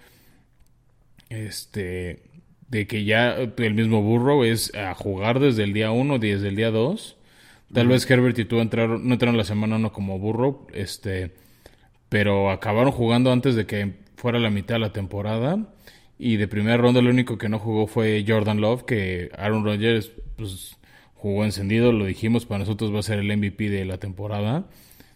este, 1.30 2.24
de 2.70 2.88
que 2.88 3.04
ya 3.04 3.36
el 3.36 3.74
mismo 3.74 4.02
burro 4.02 4.46
es 4.46 4.74
a 4.76 4.94
jugar 4.94 5.40
desde 5.40 5.64
el 5.64 5.74
día 5.74 5.92
1, 5.92 6.20
desde 6.20 6.48
el 6.48 6.56
día 6.56 6.72
2. 6.72 7.18
Tal 7.74 7.88
vez 7.88 8.10
Herbert 8.10 8.38
y 8.40 8.46
tú 8.46 8.60
entraron, 8.62 9.08
no 9.08 9.14
entraron 9.14 9.38
la 9.38 9.44
semana 9.44 9.76
1 9.76 9.92
como 9.92 10.20
burro, 10.20 10.68
este, 10.74 11.36
pero 12.10 12.52
acabaron 12.52 12.92
jugando 12.92 13.32
antes 13.32 13.56
de 13.56 13.66
que 13.66 13.94
fuera 14.16 14.40
la 14.40 14.50
mitad 14.50 14.76
de 14.76 14.80
la 14.80 14.94
temporada. 14.94 15.75
Y 16.18 16.38
de 16.38 16.48
primera 16.48 16.78
ronda 16.78 17.02
lo 17.02 17.10
único 17.10 17.38
que 17.38 17.50
no 17.50 17.60
jugó 17.60 17.88
fue 17.88 18.24
Jordan 18.28 18.62
Love, 18.62 18.84
que 18.86 19.30
Aaron 19.38 19.66
Rodgers 19.66 20.12
pues, 20.38 20.78
jugó 21.14 21.44
encendido, 21.44 21.92
lo 21.92 22.06
dijimos, 22.06 22.46
para 22.46 22.60
nosotros 22.60 22.94
va 22.94 23.00
a 23.00 23.04
ser 23.04 23.20
el 23.20 23.36
MVP 23.36 23.70
de 23.70 23.86
la 23.86 23.98
temporada. 23.98 24.68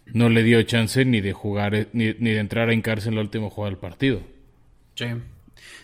No 0.06 0.29
le 0.29 0.44
dio 0.44 0.62
chance 0.63 1.06
ni 1.06 1.22
de 1.22 1.34
jugar, 1.34 1.88
ni, 1.94 2.13
ni 2.20 2.32
de 2.32 2.39
entrar 2.39 2.70
a 2.70 2.74
hincarse 2.74 3.10
en 3.10 3.15
la 3.15 3.22
última 3.22 3.50
jugada 3.50 3.72
del 3.72 3.79
partido. 3.79 4.22
Sí. 4.96 5.06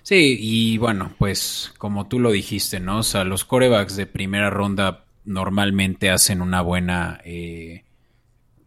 Sí, 0.03 0.37
y 0.39 0.77
bueno, 0.77 1.13
pues 1.17 1.73
como 1.77 2.07
tú 2.07 2.19
lo 2.19 2.31
dijiste, 2.31 2.79
¿no? 2.79 2.99
O 2.99 3.03
sea, 3.03 3.23
los 3.23 3.45
corebacks 3.45 3.95
de 3.95 4.05
primera 4.05 4.49
ronda 4.49 5.05
normalmente 5.23 6.11
hacen 6.11 6.41
una 6.41 6.61
buena, 6.61 7.19
eh, 7.25 7.83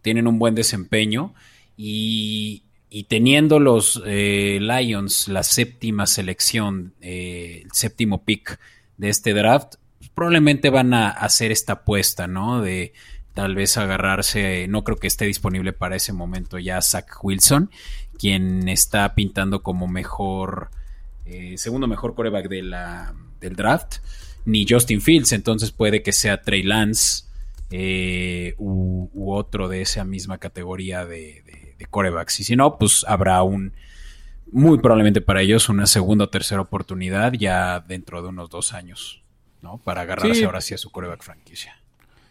tienen 0.02 0.26
un 0.26 0.38
buen 0.38 0.54
desempeño 0.54 1.34
y, 1.76 2.64
y 2.90 3.04
teniendo 3.04 3.58
los 3.60 4.02
eh, 4.06 4.58
Lions 4.60 5.28
la 5.28 5.42
séptima 5.42 6.06
selección, 6.06 6.94
eh, 7.00 7.62
el 7.64 7.72
séptimo 7.72 8.24
pick 8.24 8.58
de 8.96 9.08
este 9.08 9.34
draft, 9.34 9.74
probablemente 10.14 10.70
van 10.70 10.94
a 10.94 11.08
hacer 11.10 11.52
esta 11.52 11.74
apuesta, 11.74 12.26
¿no? 12.26 12.60
De 12.60 12.92
tal 13.34 13.54
vez 13.54 13.76
agarrarse, 13.76 14.66
no 14.68 14.82
creo 14.82 14.96
que 14.96 15.06
esté 15.06 15.26
disponible 15.26 15.72
para 15.72 15.96
ese 15.96 16.12
momento 16.12 16.58
ya 16.58 16.82
Zach 16.82 17.22
Wilson, 17.22 17.70
quien 18.18 18.68
está 18.68 19.14
pintando 19.14 19.62
como 19.62 19.86
mejor 19.86 20.70
eh, 21.30 21.58
segundo 21.58 21.86
mejor 21.86 22.14
coreback 22.14 22.48
del 22.48 23.54
draft, 23.54 23.96
ni 24.46 24.66
Justin 24.66 25.02
Fields, 25.02 25.32
entonces 25.32 25.72
puede 25.72 26.02
que 26.02 26.12
sea 26.12 26.40
Trey 26.40 26.62
Lance 26.62 27.24
eh, 27.70 28.54
u, 28.56 29.08
otro 29.30 29.68
de 29.68 29.82
esa 29.82 30.04
misma 30.04 30.38
categoría 30.38 31.04
de, 31.04 31.67
corebacks. 31.86 32.40
Y 32.40 32.44
si 32.44 32.56
no, 32.56 32.78
pues 32.78 33.04
habrá 33.08 33.42
un, 33.42 33.72
muy 34.50 34.78
probablemente 34.78 35.20
para 35.20 35.42
ellos, 35.42 35.68
una 35.68 35.86
segunda 35.86 36.24
o 36.24 36.28
tercera 36.28 36.60
oportunidad 36.60 37.32
ya 37.32 37.80
dentro 37.80 38.22
de 38.22 38.28
unos 38.28 38.50
dos 38.50 38.72
años, 38.72 39.22
¿no? 39.62 39.78
Para 39.78 40.02
agarrarse 40.02 40.44
ahora 40.44 40.60
sí 40.60 40.74
a 40.74 40.78
su 40.78 40.90
coreback 40.90 41.22
franquicia. 41.22 41.76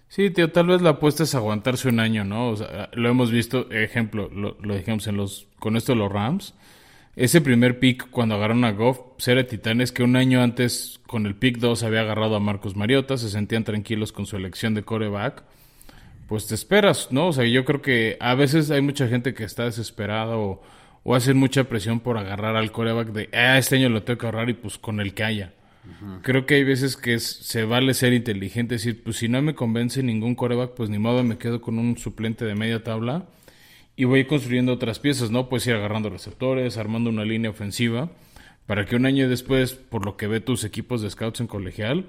Sí, 0.10 0.30
tío, 0.30 0.52
tal 0.52 0.68
vez 0.68 0.82
la 0.82 0.92
apuesta 0.92 1.24
es 1.24 1.36
aguantarse 1.36 1.90
un 1.90 2.00
año, 2.00 2.24
¿no? 2.24 2.56
lo 2.94 3.10
hemos 3.10 3.30
visto, 3.30 3.70
ejemplo, 3.72 4.30
lo, 4.34 4.58
lo 4.62 4.76
dijimos 4.76 5.06
en 5.08 5.18
los, 5.18 5.48
con 5.60 5.76
esto 5.76 5.92
de 5.92 5.98
los 5.98 6.10
Rams, 6.10 6.54
ese 7.18 7.42
primer 7.42 7.80
pick 7.80 8.12
cuando 8.12 8.36
agarraron 8.36 8.64
a 8.64 8.72
Goff, 8.74 9.00
pues 9.16 9.28
era 9.28 9.44
Titanes 9.44 9.92
que 9.92 10.04
un 10.04 10.16
año 10.16 10.44
antes 10.44 11.02
con 11.08 11.26
el 11.26 11.36
pick 11.36 11.58
2 11.58 11.82
había 11.82 12.02
agarrado 12.02 12.36
a 12.36 12.40
Marcos 12.40 12.76
Mariota, 12.76 13.18
se 13.18 13.32
sentían 13.32 13.64
tranquilos 13.64 14.12
con 14.12 14.28
su 14.28 14.38
elección 14.38 14.76
de 14.76 14.84
coreback. 14.84 15.44
Pues 16.28 16.48
te 16.48 16.56
esperas, 16.56 17.10
¿no? 17.12 17.28
O 17.28 17.34
sea, 17.34 17.46
yo 17.46 17.64
creo 17.66 17.82
que 17.82 18.18
a 18.20 18.36
veces 18.36 18.70
hay 18.72 18.82
mucha 18.82 19.08
gente 19.08 19.34
que 19.34 19.44
está 19.44 19.66
desesperada 19.66 20.38
o, 20.38 20.62
o 21.04 21.16
hacen 21.16 21.38
mucha 21.38 21.64
presión 21.66 22.02
por 22.02 22.18
agarrar 22.18 22.58
al 22.58 22.72
coreback 22.72 23.10
de, 23.14 23.30
ah, 23.34 23.58
este 23.58 23.78
año 23.78 23.88
lo 23.88 24.04
tengo 24.04 24.20
que 24.20 24.28
agarrar 24.28 24.50
y 24.50 24.54
pues 24.54 24.78
con 24.78 25.00
el 25.00 25.14
que 25.14 25.24
haya. 25.24 25.54
Creo 26.22 26.46
que 26.46 26.56
hay 26.56 26.66
veces 26.66 26.98
que 26.98 27.18
se 27.20 27.64
vale 27.64 27.94
ser 27.94 28.12
inteligente, 28.12 28.76
decir, 28.76 29.04
pues 29.04 29.16
si 29.16 29.30
no 29.30 29.42
me 29.42 29.56
convence 29.56 30.04
ningún 30.04 30.36
coreback, 30.36 30.72
pues 30.72 30.90
ni 30.90 31.00
modo 31.00 31.24
me 31.24 31.38
quedo 31.38 31.62
con 31.62 31.80
un 31.80 31.98
suplente 31.98 32.44
de 32.44 32.56
media 32.56 32.84
tabla 32.84 33.28
y 33.96 34.04
voy 34.04 34.26
construyendo 34.26 34.74
otras 34.74 35.00
piezas, 35.00 35.32
¿no? 35.32 35.48
Puedes 35.48 35.66
ir 35.68 35.76
agarrando 35.76 36.10
receptores, 36.10 36.78
armando 36.78 37.10
una 37.10 37.24
línea 37.24 37.52
ofensiva, 37.52 38.12
para 38.66 38.86
que 38.86 38.96
un 38.98 39.06
año 39.06 39.30
después, 39.30 39.74
por 39.74 40.06
lo 40.06 40.18
que 40.18 40.28
ve 40.28 40.42
tus 40.42 40.66
equipos 40.66 41.02
de 41.02 41.10
scouts 41.10 41.40
en 41.40 41.48
colegial, 41.48 42.06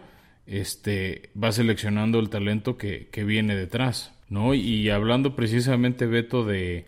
este, 0.48 1.30
va 1.40 1.52
seleccionando 1.52 2.18
el 2.18 2.30
talento 2.30 2.76
que, 2.76 3.08
viene 3.24 3.54
detrás, 3.54 4.12
¿no? 4.28 4.54
Y 4.54 4.90
hablando 4.90 5.36
precisamente, 5.36 6.06
Beto, 6.06 6.44
de, 6.44 6.86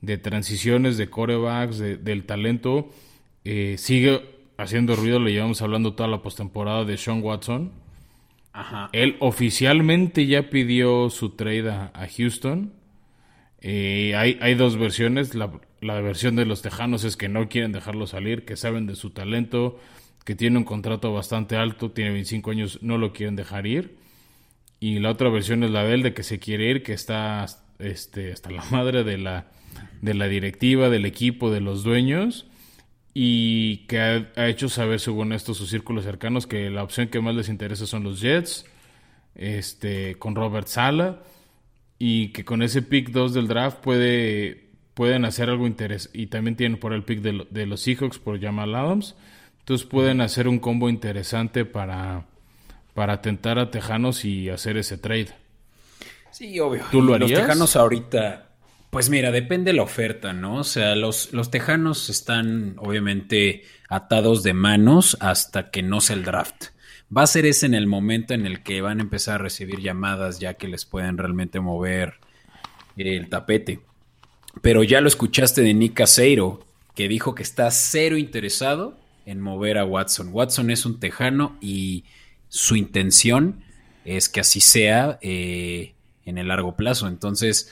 de 0.00 0.18
transiciones, 0.18 0.96
de 0.96 1.10
corebacks, 1.10 1.78
del 1.78 2.24
talento, 2.24 2.90
eh, 3.44 3.76
sigue 3.78 4.20
haciendo 4.56 4.96
ruido, 4.96 5.18
le 5.18 5.32
llevamos 5.32 5.60
hablando 5.62 5.94
toda 5.94 6.08
la 6.08 6.22
postemporada 6.22 6.84
de 6.84 6.96
Sean 6.96 7.22
Watson. 7.22 7.72
Ajá. 8.52 8.90
Él 8.92 9.16
oficialmente 9.20 10.26
ya 10.26 10.50
pidió 10.50 11.10
su 11.10 11.30
trade 11.30 11.70
a 11.70 12.08
Houston 12.16 12.80
eh, 13.60 14.14
hay, 14.16 14.38
hay, 14.40 14.54
dos 14.54 14.76
versiones. 14.76 15.34
La, 15.34 15.50
versión 16.00 16.36
de 16.36 16.46
los 16.46 16.62
Tejanos 16.62 17.04
es 17.04 17.16
que 17.16 17.28
no 17.28 17.48
quieren 17.48 17.72
dejarlo 17.72 18.06
salir, 18.06 18.44
que 18.44 18.56
saben 18.56 18.86
de 18.86 18.96
su 18.96 19.10
talento, 19.10 19.78
que 20.30 20.36
tiene 20.36 20.58
un 20.58 20.64
contrato 20.64 21.12
bastante 21.12 21.56
alto, 21.56 21.90
tiene 21.90 22.12
25 22.12 22.52
años, 22.52 22.78
no 22.82 22.98
lo 22.98 23.12
quieren 23.12 23.34
dejar 23.34 23.66
ir. 23.66 23.96
Y 24.78 25.00
la 25.00 25.10
otra 25.10 25.28
versión 25.28 25.64
es 25.64 25.72
la 25.72 25.82
de 25.82 25.94
él, 25.94 26.04
de 26.04 26.14
que 26.14 26.22
se 26.22 26.38
quiere 26.38 26.70
ir, 26.70 26.84
que 26.84 26.92
está 26.92 27.44
este, 27.80 28.30
hasta 28.32 28.48
la 28.52 28.62
madre 28.70 29.02
de 29.02 29.18
la, 29.18 29.48
de 30.00 30.14
la 30.14 30.28
directiva, 30.28 30.88
del 30.88 31.04
equipo, 31.04 31.50
de 31.50 31.60
los 31.60 31.82
dueños, 31.82 32.46
y 33.12 33.78
que 33.88 33.98
ha, 33.98 34.48
hecho 34.48 34.68
saber, 34.68 35.00
según 35.00 35.32
esto, 35.32 35.52
sus 35.52 35.68
círculos 35.68 36.04
cercanos, 36.04 36.46
que 36.46 36.70
la 36.70 36.84
opción 36.84 37.08
que 37.08 37.20
más 37.20 37.34
les 37.34 37.48
interesa 37.48 37.84
son 37.84 38.04
los 38.04 38.20
Jets, 38.20 38.66
este, 39.34 40.14
con 40.14 40.36
Robert 40.36 40.68
Sala 40.68 41.24
y 41.98 42.28
que 42.28 42.44
con 42.44 42.62
ese 42.62 42.82
pick 42.82 43.10
2 43.10 43.34
del 43.34 43.48
draft 43.48 43.80
puede, 43.80 44.68
pueden 44.94 45.24
hacer 45.24 45.50
algo 45.50 45.66
interesante. 45.66 46.16
Y 46.16 46.28
también 46.28 46.54
tienen 46.54 46.78
por 46.78 46.92
el 46.92 47.02
pick 47.02 47.20
de, 47.20 47.66
los 47.66 47.80
Seahawks 47.80 48.20
por 48.20 48.40
Jamal 48.40 48.76
Adams. 48.76 49.16
Entonces 49.70 49.86
pueden 49.86 50.20
hacer 50.20 50.48
un 50.48 50.58
combo 50.58 50.88
interesante 50.88 51.64
para, 51.64 52.26
para 52.92 53.22
tentar 53.22 53.60
a 53.60 53.70
Tejanos 53.70 54.24
y 54.24 54.48
hacer 54.48 54.76
ese 54.76 54.98
trade. 54.98 55.28
Sí, 56.32 56.58
obvio. 56.58 56.82
¿Tú 56.90 57.00
lo 57.00 57.14
harías? 57.14 57.30
Los 57.30 57.40
Tejanos 57.42 57.76
ahorita, 57.76 58.48
pues 58.90 59.10
mira, 59.10 59.30
depende 59.30 59.70
de 59.70 59.76
la 59.76 59.84
oferta, 59.84 60.32
¿no? 60.32 60.56
O 60.56 60.64
sea, 60.64 60.96
los, 60.96 61.32
los 61.32 61.52
Tejanos 61.52 62.10
están 62.10 62.74
obviamente 62.78 63.62
atados 63.88 64.42
de 64.42 64.54
manos 64.54 65.16
hasta 65.20 65.70
que 65.70 65.84
no 65.84 66.00
sea 66.00 66.16
el 66.16 66.24
draft. 66.24 66.70
va 67.16 67.22
a 67.22 67.28
ser 67.28 67.46
ese 67.46 67.66
en 67.66 67.74
el 67.74 67.86
momento 67.86 68.34
en 68.34 68.46
el 68.46 68.64
que 68.64 68.80
van 68.80 68.98
a 68.98 69.02
empezar 69.02 69.36
a 69.36 69.44
recibir 69.44 69.78
llamadas 69.78 70.40
ya 70.40 70.54
que 70.54 70.66
les 70.66 70.84
pueden 70.84 71.16
realmente 71.16 71.60
mover 71.60 72.14
el 72.96 73.28
tapete. 73.28 73.78
Pero 74.62 74.82
ya 74.82 75.00
lo 75.00 75.06
escuchaste 75.06 75.62
de 75.62 75.74
Nick 75.74 75.94
Caseiro, 75.94 76.66
que 76.96 77.06
dijo 77.06 77.36
que 77.36 77.44
está 77.44 77.70
cero 77.70 78.16
interesado 78.18 78.98
en 79.30 79.40
mover 79.40 79.78
a 79.78 79.84
Watson. 79.84 80.30
Watson 80.32 80.70
es 80.70 80.84
un 80.84 80.98
tejano 80.98 81.56
y 81.60 82.04
su 82.48 82.74
intención 82.74 83.62
es 84.04 84.28
que 84.28 84.40
así 84.40 84.60
sea 84.60 85.20
eh, 85.22 85.94
en 86.24 86.36
el 86.36 86.48
largo 86.48 86.74
plazo. 86.74 87.06
Entonces, 87.06 87.70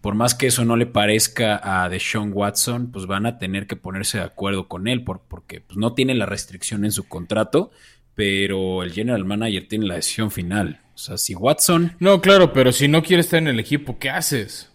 por 0.00 0.14
más 0.14 0.36
que 0.36 0.46
eso 0.46 0.64
no 0.64 0.76
le 0.76 0.86
parezca 0.86 1.60
a 1.62 1.88
Deshaun 1.88 2.30
Watson, 2.32 2.92
pues 2.92 3.06
van 3.06 3.26
a 3.26 3.38
tener 3.38 3.66
que 3.66 3.74
ponerse 3.74 4.18
de 4.18 4.24
acuerdo 4.24 4.68
con 4.68 4.86
él 4.86 5.02
porque 5.02 5.60
pues, 5.60 5.76
no 5.76 5.94
tiene 5.94 6.14
la 6.14 6.26
restricción 6.26 6.84
en 6.84 6.92
su 6.92 7.08
contrato, 7.08 7.72
pero 8.14 8.84
el 8.84 8.92
general 8.92 9.24
manager 9.24 9.66
tiene 9.66 9.86
la 9.86 9.96
decisión 9.96 10.30
final. 10.30 10.80
O 10.94 10.98
sea, 10.98 11.18
si 11.18 11.34
Watson... 11.34 11.96
No, 11.98 12.20
claro, 12.20 12.52
pero 12.52 12.70
si 12.70 12.86
no 12.86 13.02
quiere 13.02 13.20
estar 13.20 13.40
en 13.40 13.48
el 13.48 13.58
equipo, 13.58 13.98
¿qué 13.98 14.10
haces? 14.10 14.70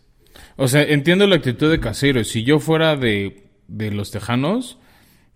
O 0.57 0.67
sea, 0.67 0.81
entiendo 0.83 1.25
la 1.27 1.37
actitud 1.37 1.71
de 1.71 1.79
Casero. 1.79 2.21
Si 2.25 2.43
yo 2.43 2.59
fuera 2.59 2.97
de, 2.97 3.45
de 3.69 3.91
los 3.91 4.11
Tejanos, 4.11 4.79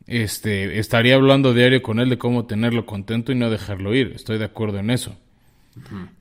este, 0.07 0.79
estaría 0.79 1.15
hablando 1.15 1.53
diario 1.53 1.81
con 1.81 1.99
él 1.99 2.09
de 2.09 2.17
cómo 2.17 2.45
tenerlo 2.45 2.85
contento 2.85 3.31
y 3.31 3.35
no 3.35 3.49
dejarlo 3.49 3.95
ir. 3.95 4.13
Estoy 4.15 4.37
de 4.37 4.45
acuerdo 4.45 4.79
en 4.79 4.89
eso. 4.89 5.17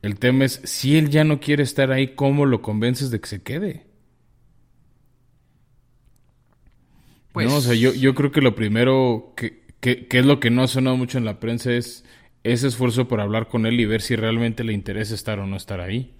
El 0.00 0.18
tema 0.18 0.46
es, 0.46 0.60
si 0.64 0.96
él 0.96 1.10
ya 1.10 1.24
no 1.24 1.40
quiere 1.40 1.62
estar 1.62 1.92
ahí, 1.92 2.14
¿cómo 2.14 2.46
lo 2.46 2.62
convences 2.62 3.10
de 3.10 3.20
que 3.20 3.28
se 3.28 3.42
quede? 3.42 3.86
Pues... 7.32 7.48
No, 7.48 7.56
o 7.56 7.60
sea, 7.60 7.74
yo, 7.74 7.92
yo 7.92 8.14
creo 8.14 8.32
que 8.32 8.40
lo 8.40 8.54
primero 8.54 9.34
que, 9.36 9.62
que, 9.80 10.06
es 10.10 10.24
lo 10.24 10.40
que 10.40 10.50
no 10.50 10.62
ha 10.62 10.68
sonado 10.68 10.96
mucho 10.96 11.18
en 11.18 11.24
la 11.24 11.40
prensa 11.40 11.72
es 11.72 12.04
ese 12.44 12.68
esfuerzo 12.68 13.08
por 13.08 13.20
hablar 13.20 13.48
con 13.48 13.66
él 13.66 13.80
y 13.80 13.84
ver 13.84 14.00
si 14.00 14.16
realmente 14.16 14.64
le 14.64 14.72
interesa 14.72 15.14
estar 15.14 15.38
o 15.38 15.46
no 15.46 15.56
estar 15.56 15.80
ahí. 15.80 16.14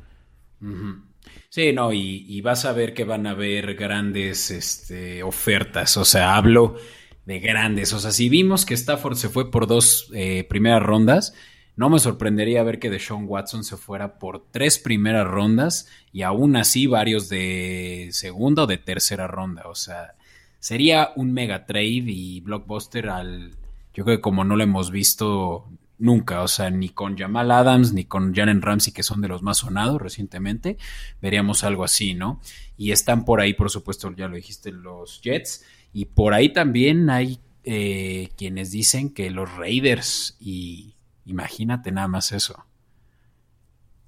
Sí, 1.48 1.72
no, 1.72 1.92
y, 1.92 2.40
vas 2.40 2.64
a 2.64 2.72
ver 2.72 2.92
que 2.92 3.04
van 3.04 3.26
a 3.26 3.30
haber 3.30 3.74
grandes 3.74 4.50
este, 4.50 5.22
ofertas. 5.22 5.96
O 5.96 6.04
sea, 6.04 6.36
hablo 6.36 6.76
de 7.26 7.40
grandes. 7.40 7.92
O 7.92 8.00
sea, 8.00 8.10
si 8.10 8.28
vimos 8.28 8.64
que 8.64 8.74
Stafford 8.74 9.16
se 9.16 9.28
fue 9.28 9.50
por 9.50 9.66
dos 9.66 10.10
eh, 10.14 10.44
primeras 10.44 10.82
rondas, 10.82 11.34
no 11.74 11.88
me 11.88 11.98
sorprendería 11.98 12.62
ver 12.62 12.78
que 12.78 12.90
Deshaun 12.90 13.24
Watson 13.26 13.64
se 13.64 13.76
fuera 13.76 14.18
por 14.18 14.44
tres 14.50 14.78
primeras 14.78 15.26
rondas 15.26 15.88
y 16.12 16.22
aún 16.22 16.56
así 16.56 16.86
varios 16.86 17.28
de 17.28 18.08
segunda 18.12 18.64
o 18.64 18.66
de 18.66 18.78
tercera 18.78 19.26
ronda. 19.26 19.62
O 19.66 19.74
sea, 19.74 20.14
sería 20.58 21.12
un 21.16 21.32
mega 21.32 21.64
trade 21.64 22.04
y 22.06 22.40
blockbuster 22.40 23.08
al. 23.08 23.52
Yo 23.94 24.04
creo 24.04 24.18
que 24.18 24.22
como 24.22 24.44
no 24.44 24.56
lo 24.56 24.64
hemos 24.64 24.90
visto 24.90 25.66
nunca, 25.98 26.42
o 26.42 26.48
sea, 26.48 26.68
ni 26.70 26.88
con 26.88 27.16
Jamal 27.16 27.50
Adams 27.50 27.92
ni 27.92 28.04
con 28.04 28.34
Jalen 28.34 28.60
Ramsey, 28.60 28.92
que 28.92 29.02
son 29.02 29.20
de 29.20 29.28
los 29.28 29.42
más 29.42 29.58
sonados 29.58 30.02
recientemente, 30.02 30.76
veríamos 31.20 31.62
algo 31.62 31.84
así, 31.84 32.12
¿no? 32.14 32.40
Y 32.76 32.90
están 32.90 33.24
por 33.24 33.40
ahí, 33.40 33.54
por 33.54 33.70
supuesto, 33.70 34.12
ya 34.16 34.28
lo 34.28 34.36
dijiste, 34.36 34.72
los 34.72 35.20
Jets, 35.22 35.64
y 35.92 36.06
por 36.06 36.34
ahí 36.34 36.52
también 36.52 37.10
hay 37.10 37.40
eh, 37.64 38.30
quienes 38.36 38.70
dicen 38.70 39.10
que 39.12 39.30
los 39.30 39.54
Raiders, 39.56 40.36
y 40.40 40.94
imagínate 41.26 41.92
nada 41.92 42.08
más 42.08 42.32
eso. 42.32 42.64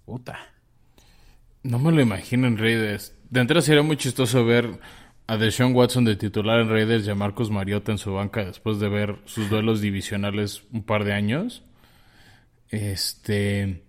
Puta. 0.05 0.39
No 1.63 1.79
me 1.79 1.93
lo 1.93 2.01
imagino 2.01 2.47
en 2.47 2.59
Raiders. 2.59 3.15
De 3.31 3.41
entrada 3.41 3.63
sería 3.63 3.83
muy 3.83 3.97
chistoso 3.97 4.45
ver 4.45 4.79
a 5.27 5.37
Deshaun 5.37 5.75
Watson 5.75 6.05
de 6.05 6.17
titular 6.17 6.61
en 6.61 6.69
Raiders 6.69 7.07
y 7.07 7.11
a 7.11 7.15
Marcos 7.15 7.51
Mariota 7.51 7.93
en 7.93 7.99
su 7.99 8.13
banca 8.13 8.45
después 8.45 8.79
de 8.81 8.89
ver 8.89 9.19
sus 9.25 9.49
duelos 9.49 9.81
divisionales 9.81 10.65
un 10.73 10.83
par 10.83 11.05
de 11.05 11.15
años. 11.15 11.63
Este. 12.69 13.83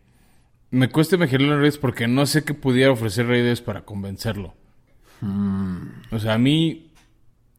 Me 0.71 0.89
cuesta 0.89 1.15
imaginarlo 1.15 1.53
en 1.53 1.59
Raiders 1.59 1.77
porque 1.77 2.07
no 2.07 2.25
sé 2.25 2.43
qué 2.43 2.53
pudiera 2.53 2.91
ofrecer 2.91 3.27
Raiders 3.27 3.61
para 3.61 3.83
convencerlo. 3.83 4.53
Hmm. 5.21 5.87
O 6.11 6.19
sea, 6.19 6.33
a 6.33 6.37
mí 6.37 6.84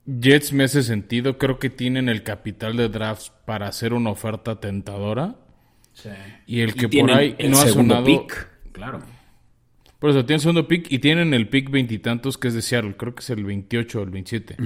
Jets 0.07 0.53
me 0.53 0.65
hace 0.65 0.83
sentido. 0.83 1.39
Creo 1.39 1.59
que 1.59 1.71
tienen 1.71 2.09
el 2.09 2.23
capital 2.23 2.77
de 2.77 2.89
drafts 2.89 3.33
para 3.45 3.69
hacer 3.69 3.93
una 3.93 4.11
oferta 4.11 4.61
tentadora. 4.61 5.37
Sí. 5.93 6.11
Y 6.47 6.61
el 6.61 6.75
que 6.75 6.89
por 6.89 7.11
ahí 7.11 7.37
no 7.49 7.59
ha 7.59 7.69
sonado. 7.69 8.05
Pick. 8.05 8.49
Claro. 8.73 9.01
Por 9.99 10.11
eso 10.11 10.25
tienen 10.25 10.41
segundo 10.41 10.69
pick 10.69 10.93
y 10.93 10.99
tienen 10.99 11.33
el 11.33 11.49
pick 11.49 11.71
veintitantos 11.71 12.37
que 12.37 12.49
es 12.49 12.55
de 12.55 12.63
Seattle. 12.63 12.97
Creo 12.97 13.15
que 13.15 13.21
es 13.21 13.31
el 13.31 13.45
28 13.45 13.99
o 13.99 14.03
el 14.03 14.11
27. 14.11 14.57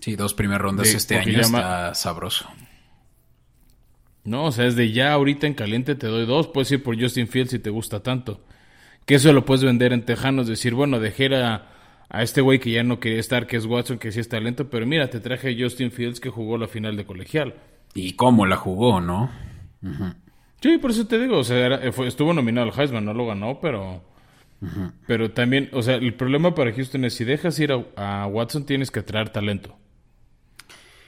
Sí, 0.00 0.16
dos 0.16 0.34
primeras 0.34 0.62
rondas 0.62 0.92
este 0.92 1.16
año. 1.16 1.40
Está 1.40 1.94
sabroso. 1.94 2.46
No, 4.24 4.46
o 4.46 4.52
sea, 4.52 4.66
es 4.66 4.74
de 4.74 4.90
ya 4.90 5.12
ahorita 5.12 5.46
en 5.46 5.54
caliente 5.54 5.94
te 5.94 6.08
doy 6.08 6.26
dos. 6.26 6.48
Puedes 6.48 6.70
ir 6.72 6.82
por 6.82 7.00
Justin 7.00 7.28
Fields 7.28 7.52
si 7.52 7.60
te 7.60 7.70
gusta 7.70 8.02
tanto. 8.02 8.44
Que 9.04 9.14
eso 9.14 9.32
lo 9.32 9.44
puedes 9.44 9.62
vender 9.62 9.92
en 9.92 10.04
Tejanos. 10.04 10.48
Decir, 10.48 10.74
bueno, 10.74 10.98
dejé 10.98 11.34
a, 11.36 11.70
a 12.08 12.22
este 12.22 12.40
güey 12.40 12.58
que 12.58 12.70
ya 12.70 12.82
no 12.82 13.00
quería 13.00 13.20
estar, 13.20 13.46
que 13.46 13.56
es 13.56 13.66
Watson, 13.66 13.98
que 13.98 14.12
sí 14.12 14.20
es 14.20 14.28
talento. 14.28 14.70
Pero 14.70 14.86
mira, 14.86 15.08
te 15.08 15.20
traje 15.20 15.50
a 15.50 15.54
Justin 15.58 15.90
Fields 15.90 16.20
que 16.20 16.30
jugó 16.30 16.58
la 16.58 16.68
final 16.68 16.96
de 16.96 17.04
colegial. 17.04 17.54
Y 17.94 18.12
cómo 18.12 18.46
la 18.46 18.56
jugó, 18.56 19.00
¿no? 19.00 19.30
Sí, 20.60 20.78
por 20.78 20.90
eso 20.90 21.06
te 21.06 21.18
digo. 21.18 21.38
O 21.38 21.44
sea, 21.44 21.76
estuvo 21.76 22.32
nominado 22.32 22.70
al 22.70 22.78
Heisman, 22.78 23.04
no 23.04 23.14
lo 23.14 23.26
ganó, 23.26 23.60
pero. 23.60 24.02
Pero 25.06 25.30
también, 25.32 25.68
o 25.72 25.82
sea, 25.82 25.96
el 25.96 26.14
problema 26.14 26.54
para 26.54 26.72
Houston 26.72 27.04
es 27.04 27.14
si 27.14 27.24
dejas 27.24 27.58
ir 27.58 27.72
a 27.96 28.26
Watson, 28.26 28.64
tienes 28.64 28.90
que 28.90 29.02
traer 29.02 29.28
talento. 29.28 29.76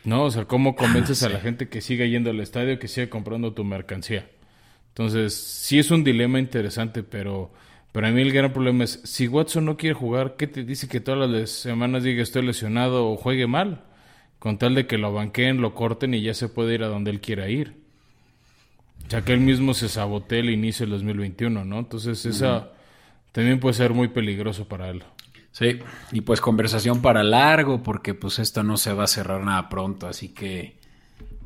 ¿no? 0.08 0.24
O 0.24 0.30
sea, 0.30 0.46
¿cómo 0.46 0.74
convences 0.74 1.22
a 1.22 1.28
la 1.28 1.38
gente 1.38 1.68
que 1.68 1.80
siga 1.80 2.06
yendo 2.06 2.30
al 2.30 2.40
estadio, 2.40 2.78
que 2.78 2.88
siga 2.88 3.08
comprando 3.08 3.52
tu 3.52 3.64
mercancía? 3.64 4.28
Entonces, 4.88 5.34
sí 5.34 5.78
es 5.78 5.90
un 5.90 6.02
dilema 6.02 6.38
interesante, 6.40 7.02
pero 7.02 7.52
para 7.92 8.10
mí 8.10 8.20
el 8.22 8.32
gran 8.32 8.52
problema 8.52 8.84
es, 8.84 9.00
si 9.04 9.28
Watson 9.28 9.64
no 9.64 9.76
quiere 9.76 9.94
jugar, 9.94 10.36
¿qué 10.36 10.46
te 10.46 10.64
dice 10.64 10.88
que 10.88 11.00
todas 11.00 11.28
las 11.28 11.50
semanas 11.50 12.02
diga 12.02 12.22
estoy 12.22 12.44
lesionado 12.44 13.10
o 13.10 13.16
juegue 13.16 13.46
mal? 13.46 13.84
Con 14.38 14.58
tal 14.58 14.74
de 14.74 14.86
que 14.86 14.98
lo 14.98 15.12
banqueen, 15.12 15.60
lo 15.60 15.74
corten 15.74 16.14
y 16.14 16.22
ya 16.22 16.34
se 16.34 16.48
puede 16.48 16.74
ir 16.74 16.84
a 16.84 16.88
donde 16.88 17.10
él 17.10 17.20
quiera 17.20 17.48
ir. 17.48 17.74
Ya 19.08 19.24
que 19.24 19.32
él 19.32 19.40
mismo 19.40 19.74
se 19.74 19.88
sabotea 19.88 20.40
el 20.40 20.50
inicio 20.50 20.84
del 20.84 20.92
2021, 20.92 21.64
¿no? 21.64 21.78
Entonces, 21.78 22.24
esa 22.26 22.70
también 23.32 23.58
puede 23.58 23.74
ser 23.74 23.94
muy 23.94 24.08
peligroso 24.08 24.68
para 24.68 24.90
él. 24.90 25.02
Sí, 25.50 25.80
y 26.12 26.20
pues 26.20 26.40
conversación 26.40 27.02
para 27.02 27.24
largo, 27.24 27.82
porque 27.82 28.14
pues 28.14 28.38
esto 28.38 28.62
no 28.62 28.76
se 28.76 28.92
va 28.92 29.04
a 29.04 29.08
cerrar 29.08 29.42
nada 29.42 29.68
pronto, 29.68 30.06
así 30.06 30.28
que 30.28 30.78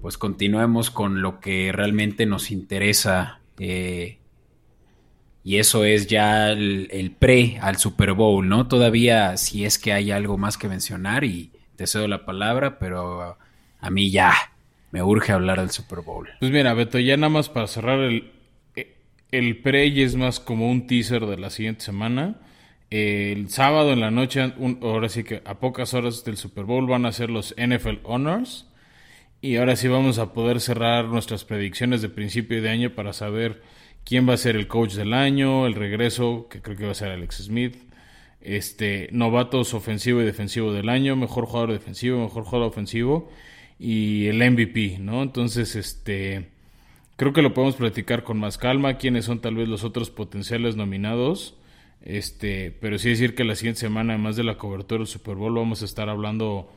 pues 0.02 0.18
continuemos 0.18 0.90
con 0.90 1.22
lo 1.22 1.40
que 1.40 1.70
realmente 1.72 2.26
nos 2.26 2.50
interesa. 2.50 3.40
Eh, 3.58 4.18
y 5.44 5.58
eso 5.58 5.84
es 5.84 6.06
ya 6.06 6.50
el, 6.50 7.14
pre 7.18 7.58
al 7.60 7.76
Super 7.76 8.12
Bowl, 8.12 8.48
¿no? 8.48 8.68
Todavía 8.68 9.36
si 9.36 9.64
es 9.64 9.78
que 9.78 9.92
hay 9.92 10.10
algo 10.10 10.38
más 10.38 10.56
que 10.56 10.68
mencionar 10.68 11.24
y 11.24 11.50
te 11.76 11.86
cedo 11.86 12.06
la 12.08 12.24
palabra, 12.24 12.78
pero 12.78 13.36
a 13.80 13.90
mí 13.90 14.10
ya 14.10 14.34
me 14.90 15.02
urge 15.02 15.32
hablar 15.32 15.60
del 15.60 15.70
Super 15.70 16.00
Bowl. 16.00 16.28
Pues 16.38 16.50
mira, 16.50 16.74
Beto, 16.74 16.98
ya 16.98 17.16
nada 17.16 17.30
más 17.30 17.48
para 17.48 17.66
cerrar 17.66 18.00
el, 18.00 18.30
el 19.30 19.56
pre 19.62 19.86
y 19.86 20.02
es 20.02 20.14
más 20.14 20.38
como 20.40 20.70
un 20.70 20.86
teaser 20.86 21.26
de 21.26 21.38
la 21.38 21.50
siguiente 21.50 21.82
semana 21.82 22.36
el 22.92 23.48
sábado 23.48 23.94
en 23.94 24.00
la 24.00 24.10
noche, 24.10 24.52
ahora 24.82 25.08
sí 25.08 25.24
que 25.24 25.40
a 25.46 25.58
pocas 25.60 25.94
horas 25.94 26.24
del 26.24 26.36
Super 26.36 26.64
Bowl 26.64 26.86
van 26.86 27.06
a 27.06 27.12
ser 27.12 27.30
los 27.30 27.54
NFL 27.56 28.00
Honors. 28.02 28.68
Y 29.40 29.56
ahora 29.56 29.76
sí 29.76 29.88
vamos 29.88 30.18
a 30.18 30.34
poder 30.34 30.60
cerrar 30.60 31.06
nuestras 31.06 31.46
predicciones 31.46 32.02
de 32.02 32.10
principio 32.10 32.60
de 32.60 32.68
año 32.68 32.90
para 32.90 33.14
saber 33.14 33.62
quién 34.04 34.28
va 34.28 34.34
a 34.34 34.36
ser 34.36 34.56
el 34.56 34.68
coach 34.68 34.94
del 34.94 35.12
año, 35.12 35.66
el 35.66 35.74
regreso, 35.74 36.48
que 36.50 36.60
creo 36.60 36.76
que 36.76 36.84
va 36.86 36.92
a 36.92 36.94
ser 36.94 37.10
Alex 37.10 37.44
Smith, 37.44 37.76
este, 38.40 39.08
novatos 39.12 39.74
ofensivo 39.74 40.20
y 40.20 40.24
defensivo 40.24 40.72
del 40.72 40.88
año, 40.88 41.16
mejor 41.16 41.46
jugador 41.46 41.72
defensivo, 41.72 42.22
mejor 42.22 42.44
jugador 42.44 42.68
ofensivo 42.68 43.30
y 43.78 44.26
el 44.26 44.38
MVP, 44.38 44.98
¿no? 44.98 45.22
Entonces, 45.22 45.76
este, 45.76 46.48
creo 47.16 47.32
que 47.32 47.42
lo 47.42 47.54
podemos 47.54 47.76
platicar 47.76 48.24
con 48.24 48.38
más 48.38 48.58
calma, 48.58 48.98
quiénes 48.98 49.24
son 49.24 49.40
tal 49.40 49.56
vez 49.56 49.68
los 49.68 49.84
otros 49.84 50.10
potenciales 50.10 50.76
nominados. 50.76 51.56
Este, 52.04 52.72
pero 52.80 52.98
sí 52.98 53.10
decir 53.10 53.34
que 53.34 53.44
la 53.44 53.54
siguiente 53.54 53.80
semana, 53.80 54.14
además 54.14 54.36
de 54.36 54.44
la 54.44 54.58
cobertura 54.58 54.98
del 54.98 55.06
Super 55.06 55.36
Bowl, 55.36 55.54
vamos 55.54 55.82
a 55.82 55.84
estar 55.84 56.08
hablando 56.08 56.68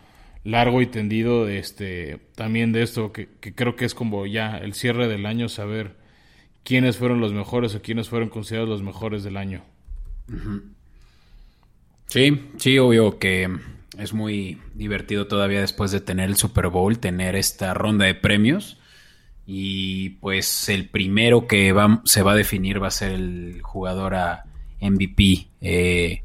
largo 0.43 0.81
y 0.81 0.85
tendido 0.87 1.49
este, 1.49 2.19
también 2.35 2.71
de 2.71 2.83
esto, 2.83 3.11
que, 3.11 3.27
creo 3.55 3.75
que 3.75 3.85
es 3.85 3.95
como 3.95 4.25
ya 4.27 4.57
el 4.57 4.73
cierre 4.73 5.07
del 5.07 5.25
año, 5.25 5.49
saber 5.49 5.95
quiénes 6.65 6.97
fueron 6.97 7.21
los 7.21 7.31
mejores 7.31 7.75
o 7.75 7.81
quiénes 7.81 8.09
fueron 8.09 8.27
considerados 8.27 8.69
los 8.69 8.83
mejores 8.83 9.23
del 9.23 9.37
año. 9.37 9.63
Sí, 12.07 12.49
sí, 12.57 12.77
obvio 12.79 13.19
que 13.19 13.49
es 13.97 14.13
muy 14.13 14.59
divertido 14.73 15.27
todavía 15.27 15.61
después 15.61 15.91
de 15.91 16.01
tener 16.01 16.27
el 16.27 16.35
Super 16.35 16.67
Bowl, 16.67 16.99
tener 16.99 17.35
esta 17.35 17.73
ronda 17.73 18.05
de 18.05 18.15
premios. 18.15 18.77
Y 19.45 20.09
pues 20.21 20.67
el 20.69 20.89
primero 20.89 21.47
que 21.47 21.71
va, 21.71 22.01
se 22.03 22.23
va 22.23 22.31
a 22.31 22.35
definir 22.35 22.81
va 22.81 22.87
a 22.87 22.91
ser 22.91 23.11
el 23.11 23.61
jugador 23.61 24.15
a 24.15 24.45
MVP, 24.81 25.47
eh, 25.61 26.23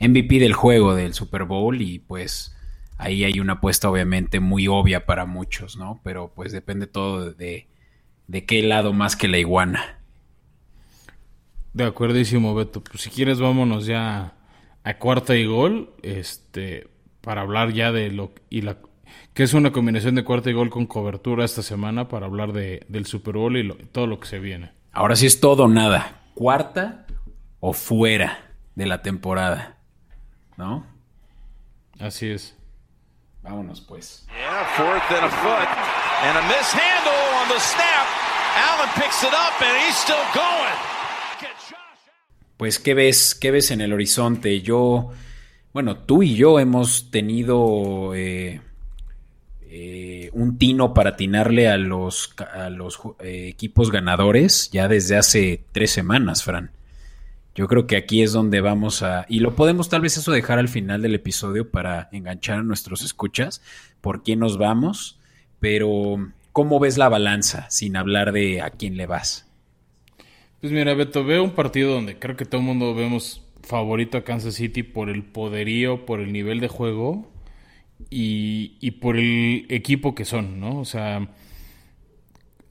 MVP 0.00 0.38
del 0.38 0.52
juego 0.52 0.94
del 0.94 1.14
Super 1.14 1.44
Bowl 1.44 1.80
y 1.80 1.98
pues 1.98 2.54
ahí 2.98 3.24
hay 3.24 3.40
una 3.40 3.54
apuesta 3.54 3.88
obviamente 3.88 4.38
muy 4.38 4.68
obvia 4.68 5.06
para 5.06 5.24
muchos, 5.24 5.78
¿no? 5.78 6.00
Pero 6.04 6.30
pues 6.34 6.52
depende 6.52 6.86
todo 6.86 7.32
de, 7.32 7.68
de 8.28 8.44
qué 8.44 8.62
lado 8.62 8.92
más 8.92 9.16
que 9.16 9.26
la 9.26 9.38
iguana. 9.38 9.98
De 11.72 11.84
acuerdísimo, 11.84 12.54
Beto. 12.54 12.82
Pues 12.82 13.02
si 13.02 13.10
quieres, 13.10 13.40
vámonos 13.40 13.86
ya 13.86 14.34
a 14.84 14.98
cuarta 14.98 15.34
y 15.34 15.44
gol, 15.44 15.92
este, 16.02 16.88
para 17.20 17.40
hablar 17.40 17.72
ya 17.72 17.90
de 17.90 18.10
lo 18.10 18.32
y 18.48 18.62
la 18.62 18.78
que 19.34 19.42
es 19.42 19.54
una 19.54 19.72
combinación 19.72 20.14
de 20.14 20.24
cuarta 20.24 20.50
y 20.50 20.52
gol 20.52 20.70
con 20.70 20.86
cobertura 20.86 21.44
esta 21.44 21.62
semana 21.62 22.08
para 22.08 22.26
hablar 22.26 22.52
de, 22.52 22.84
del 22.88 23.06
Super 23.06 23.34
Bowl 23.34 23.56
y 23.56 23.68
todo 23.92 24.06
lo 24.06 24.18
que 24.18 24.26
se 24.26 24.38
viene. 24.38 24.72
Ahora 24.92 25.16
sí 25.16 25.26
es 25.26 25.40
todo 25.40 25.64
o 25.64 25.68
nada. 25.68 26.22
Cuarta 26.34 27.06
o 27.60 27.72
fuera 27.72 28.52
de 28.74 28.86
la 28.86 29.02
temporada. 29.02 29.76
¿No? 30.56 30.84
Así 32.00 32.28
es. 32.28 32.56
Vámonos 33.42 33.80
pues. 33.80 34.26
Pues, 42.56 42.78
¿qué 42.78 42.94
ves? 42.94 43.34
¿Qué 43.34 43.50
ves 43.50 43.70
en 43.70 43.80
el 43.80 43.92
horizonte? 43.92 44.60
Yo, 44.62 45.10
bueno, 45.72 45.98
tú 45.98 46.22
y 46.22 46.34
yo 46.34 46.58
hemos 46.58 47.10
tenido 47.10 48.14
eh, 48.14 48.60
eh, 49.70 50.30
un 50.32 50.58
tino 50.58 50.92
para 50.92 51.10
atinarle 51.10 51.68
a 51.68 51.76
los, 51.76 52.34
a 52.52 52.68
los 52.68 52.98
eh, 53.20 53.48
equipos 53.48 53.92
ganadores 53.92 54.70
ya 54.72 54.88
desde 54.88 55.16
hace 55.16 55.62
tres 55.72 55.92
semanas, 55.92 56.42
Fran. 56.42 56.72
Yo 57.54 57.68
creo 57.68 57.86
que 57.86 57.96
aquí 57.96 58.22
es 58.22 58.32
donde 58.32 58.60
vamos 58.60 59.02
a... 59.02 59.24
Y 59.28 59.40
lo 59.40 59.54
podemos 59.54 59.88
tal 59.88 60.00
vez 60.00 60.16
eso 60.16 60.32
dejar 60.32 60.58
al 60.58 60.68
final 60.68 61.02
del 61.02 61.14
episodio 61.14 61.70
para 61.70 62.08
enganchar 62.12 62.58
a 62.58 62.62
nuestros 62.62 63.02
escuchas 63.02 63.62
por 64.00 64.22
quién 64.22 64.38
nos 64.38 64.58
vamos, 64.58 65.18
pero 65.60 66.18
¿cómo 66.52 66.80
ves 66.80 66.98
la 66.98 67.08
balanza 67.08 67.68
sin 67.70 67.96
hablar 67.96 68.32
de 68.32 68.60
a 68.60 68.70
quién 68.70 68.96
le 68.96 69.06
vas? 69.06 69.46
Pues 70.60 70.72
mira, 70.72 70.94
Beto, 70.94 71.24
veo 71.24 71.44
un 71.44 71.52
partido 71.52 71.92
donde 71.92 72.18
creo 72.18 72.36
que 72.36 72.44
todo 72.44 72.60
el 72.60 72.66
mundo 72.66 72.94
vemos 72.94 73.44
favorito 73.62 74.18
a 74.18 74.24
Kansas 74.24 74.54
City 74.54 74.82
por 74.82 75.08
el 75.10 75.22
poderío, 75.22 76.04
por 76.04 76.20
el 76.20 76.32
nivel 76.32 76.60
de 76.60 76.68
juego 76.68 77.30
y, 78.10 78.90
por 79.00 79.16
el 79.16 79.66
equipo 79.68 80.14
que 80.14 80.24
son, 80.24 80.60
¿no? 80.60 80.80
O 80.80 80.84
sea, 80.84 81.28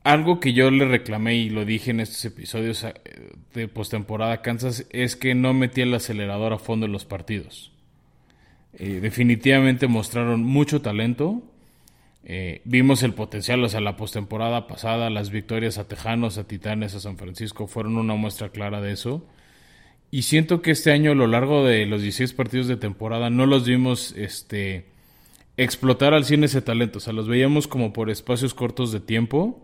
algo 0.04 0.40
que 0.40 0.54
yo 0.54 0.72
le 0.72 0.86
reclamé 0.86 1.36
y 1.36 1.50
lo 1.50 1.66
dije 1.66 1.92
en 1.92 2.00
estos 2.00 2.24
episodios 2.26 2.84
eh, 2.84 2.94
de 3.54 3.68
postemporada 3.68 4.42
Kansas 4.42 4.86
es 4.90 5.16
que 5.16 5.36
no 5.36 5.54
metía 5.54 5.84
el 5.84 5.94
acelerador 5.94 6.54
a 6.54 6.60
fondo 6.60 6.86
en 6.86 6.92
los 6.92 7.06
partidos. 7.06 7.72
Eh, 8.74 9.00
definitivamente 9.02 9.88
mostraron 9.88 10.44
mucho 10.44 10.82
talento. 10.82 11.44
Eh, 12.30 12.62
vimos 12.66 13.04
el 13.04 13.14
potencial, 13.14 13.64
o 13.64 13.70
sea, 13.70 13.80
la 13.80 13.96
postemporada 13.96 14.68
pasada, 14.68 15.10
las 15.10 15.30
victorias 15.32 15.78
a 15.78 15.88
Tejanos, 15.88 16.38
a 16.38 16.44
Titanes, 16.46 16.94
a 16.94 17.00
San 17.00 17.18
Francisco 17.18 17.68
fueron 17.68 17.98
una 17.98 18.16
muestra 18.16 18.50
clara 18.50 18.82
de 18.82 18.92
eso. 18.92 19.26
Y 20.12 20.24
siento 20.24 20.62
que 20.62 20.72
este 20.72 20.92
año, 20.92 21.12
a 21.12 21.16
lo 21.16 21.28
largo 21.28 21.66
de 21.66 21.86
los 21.86 22.02
16 22.02 22.34
partidos 22.34 22.68
de 22.68 22.78
temporada, 22.78 23.30
no 23.30 23.46
los 23.46 23.66
vimos 23.66 24.14
este, 24.18 24.86
explotar 25.56 26.14
al 26.14 26.26
100 26.26 26.44
ese 26.44 26.62
talento. 26.62 26.98
O 26.98 27.02
sea, 27.02 27.14
los 27.14 27.28
veíamos 27.28 27.68
como 27.68 27.94
por 27.94 28.10
espacios 28.10 28.54
cortos 28.54 28.92
de 28.92 29.00
tiempo 29.00 29.64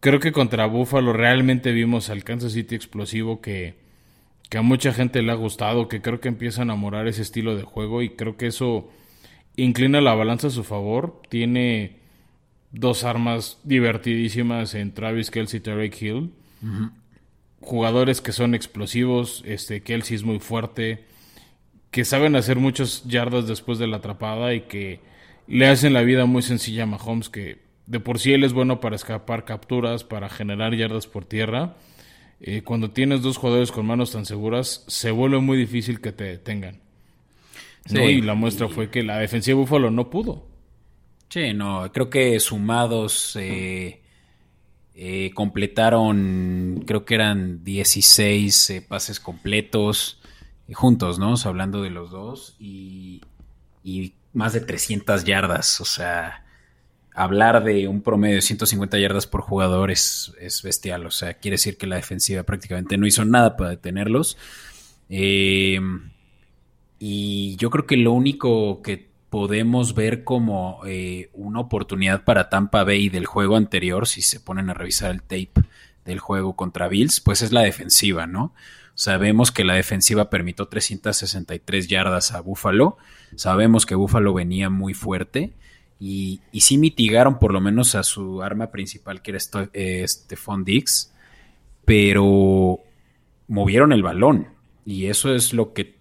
Creo 0.00 0.20
que 0.20 0.32
contra 0.32 0.66
Buffalo 0.66 1.12
realmente 1.12 1.72
vimos 1.72 2.10
al 2.10 2.24
Kansas 2.24 2.52
City 2.52 2.74
explosivo 2.74 3.40
que, 3.40 3.74
que 4.50 4.58
a 4.58 4.62
mucha 4.62 4.92
gente 4.92 5.22
le 5.22 5.32
ha 5.32 5.34
gustado, 5.34 5.88
que 5.88 6.02
creo 6.02 6.20
que 6.20 6.28
empieza 6.28 6.60
a 6.60 6.64
enamorar 6.64 7.08
ese 7.08 7.22
estilo 7.22 7.56
de 7.56 7.62
juego 7.62 8.02
y 8.02 8.10
creo 8.10 8.36
que 8.36 8.46
eso 8.46 8.90
inclina 9.56 10.00
la 10.00 10.14
balanza 10.14 10.48
a 10.48 10.50
su 10.50 10.64
favor. 10.64 11.20
Tiene 11.28 11.96
dos 12.72 13.04
armas 13.04 13.58
divertidísimas 13.64 14.74
en 14.74 14.92
Travis 14.92 15.30
Kelsey 15.30 15.58
y 15.58 15.62
Tarek 15.62 16.02
Hill. 16.02 16.32
Jugadores 17.60 18.20
que 18.20 18.32
son 18.32 18.54
explosivos, 18.54 19.42
este 19.46 19.82
Kelsey 19.82 20.16
es 20.16 20.24
muy 20.24 20.38
fuerte, 20.38 21.04
que 21.90 22.04
saben 22.04 22.36
hacer 22.36 22.58
muchos 22.58 23.04
yardas 23.04 23.46
después 23.46 23.78
de 23.78 23.86
la 23.86 23.98
atrapada 23.98 24.54
y 24.54 24.62
que 24.62 25.00
le 25.46 25.68
hacen 25.68 25.92
la 25.92 26.02
vida 26.02 26.26
muy 26.26 26.42
sencilla 26.42 26.82
a 26.82 26.86
Mahomes, 26.86 27.28
que 27.28 27.62
de 27.86 28.00
por 28.00 28.18
sí 28.18 28.32
él 28.32 28.44
es 28.44 28.52
bueno 28.52 28.80
para 28.80 28.96
escapar 28.96 29.44
capturas, 29.44 30.04
para 30.04 30.28
generar 30.28 30.74
yardas 30.74 31.06
por 31.06 31.24
tierra. 31.24 31.76
Eh, 32.40 32.62
cuando 32.62 32.90
tienes 32.90 33.22
dos 33.22 33.36
jugadores 33.36 33.72
con 33.72 33.86
manos 33.86 34.12
tan 34.12 34.26
seguras, 34.26 34.84
se 34.88 35.10
vuelve 35.10 35.38
muy 35.38 35.56
difícil 35.56 36.00
que 36.00 36.12
te 36.12 36.24
detengan. 36.24 36.83
Y 37.90 38.22
la 38.22 38.34
muestra 38.34 38.68
fue 38.68 38.90
que 38.90 39.02
la 39.02 39.18
defensiva 39.18 39.56
de 39.56 39.62
Búfalo 39.62 39.90
no 39.90 40.10
pudo. 40.10 40.46
Sí, 41.28 41.52
no, 41.52 41.90
creo 41.92 42.10
que 42.10 42.38
sumados 42.40 43.36
eh, 43.36 44.00
eh, 44.94 45.30
completaron, 45.34 46.84
creo 46.86 47.04
que 47.04 47.14
eran 47.14 47.64
16 47.64 48.84
pases 48.88 49.20
completos 49.20 50.20
juntos, 50.72 51.18
¿no? 51.18 51.34
hablando 51.44 51.82
de 51.82 51.90
los 51.90 52.10
dos, 52.10 52.56
y, 52.58 53.20
y 53.82 54.14
más 54.32 54.52
de 54.52 54.60
300 54.60 55.24
yardas, 55.24 55.80
o 55.80 55.84
sea, 55.84 56.44
hablar 57.14 57.62
de 57.64 57.86
un 57.88 58.02
promedio 58.02 58.36
de 58.36 58.42
150 58.42 58.98
yardas 58.98 59.26
por 59.26 59.40
jugador 59.40 59.90
es, 59.90 60.32
bestial. 60.62 61.06
O 61.06 61.10
sea, 61.10 61.34
quiere 61.34 61.54
decir 61.54 61.78
que 61.78 61.86
la 61.86 61.96
defensiva 61.96 62.42
prácticamente 62.42 62.96
no 62.98 63.06
hizo 63.06 63.24
nada 63.24 63.56
para 63.56 63.70
detenerlos. 63.70 64.36
Eh, 65.08 65.80
y 66.98 67.56
yo 67.56 67.70
creo 67.70 67.86
que 67.86 67.96
lo 67.96 68.12
único 68.12 68.82
que 68.82 69.08
podemos 69.30 69.94
ver 69.94 70.22
como 70.22 70.80
eh, 70.86 71.30
una 71.32 71.60
oportunidad 71.60 72.24
para 72.24 72.48
Tampa 72.48 72.84
Bay 72.84 73.08
del 73.08 73.26
juego 73.26 73.56
anterior, 73.56 74.06
si 74.06 74.22
se 74.22 74.38
ponen 74.38 74.70
a 74.70 74.74
revisar 74.74 75.10
el 75.10 75.22
tape 75.22 75.66
del 76.04 76.20
juego 76.20 76.54
contra 76.54 76.88
Bills, 76.88 77.20
pues 77.20 77.42
es 77.42 77.50
la 77.50 77.62
defensiva, 77.62 78.26
¿no? 78.26 78.54
Sabemos 78.94 79.50
que 79.50 79.64
la 79.64 79.74
defensiva 79.74 80.30
permitió 80.30 80.66
363 80.66 81.88
yardas 81.88 82.32
a 82.32 82.40
Buffalo. 82.40 82.96
Sabemos 83.34 83.86
que 83.86 83.96
Buffalo 83.96 84.32
venía 84.32 84.70
muy 84.70 84.94
fuerte. 84.94 85.52
Y, 85.98 86.40
y 86.52 86.60
sí 86.60 86.78
mitigaron 86.78 87.38
por 87.38 87.52
lo 87.52 87.60
menos 87.60 87.94
a 87.96 88.04
su 88.04 88.42
arma 88.42 88.70
principal, 88.70 89.20
que 89.20 89.32
era 89.32 89.40
eh, 89.72 90.04
Stephon 90.06 90.64
Dix, 90.64 91.12
pero 91.84 92.78
movieron 93.48 93.92
el 93.92 94.02
balón. 94.02 94.48
Y 94.86 95.06
eso 95.06 95.34
es 95.34 95.52
lo 95.52 95.72
que 95.72 95.96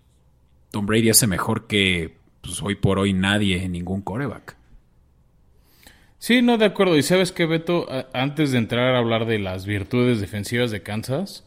Tom 0.73 0.87
Brady 0.87 1.11
hace 1.11 1.27
mejor 1.27 1.67
que 1.67 2.15
pues, 2.41 2.59
hoy 2.63 2.73
por 2.73 2.97
hoy 2.97 3.13
nadie 3.13 3.63
en 3.63 3.73
ningún 3.73 4.01
coreback. 4.01 4.57
Sí, 6.17 6.41
no, 6.41 6.57
de 6.57 6.65
acuerdo. 6.65 6.97
Y 6.97 7.03
sabes 7.03 7.31
que, 7.31 7.45
Beto, 7.45 7.87
antes 8.13 8.51
de 8.51 8.57
entrar 8.57 8.95
a 8.95 8.97
hablar 8.97 9.27
de 9.27 9.37
las 9.37 9.67
virtudes 9.67 10.19
defensivas 10.19 10.71
de 10.71 10.81
Kansas, 10.81 11.45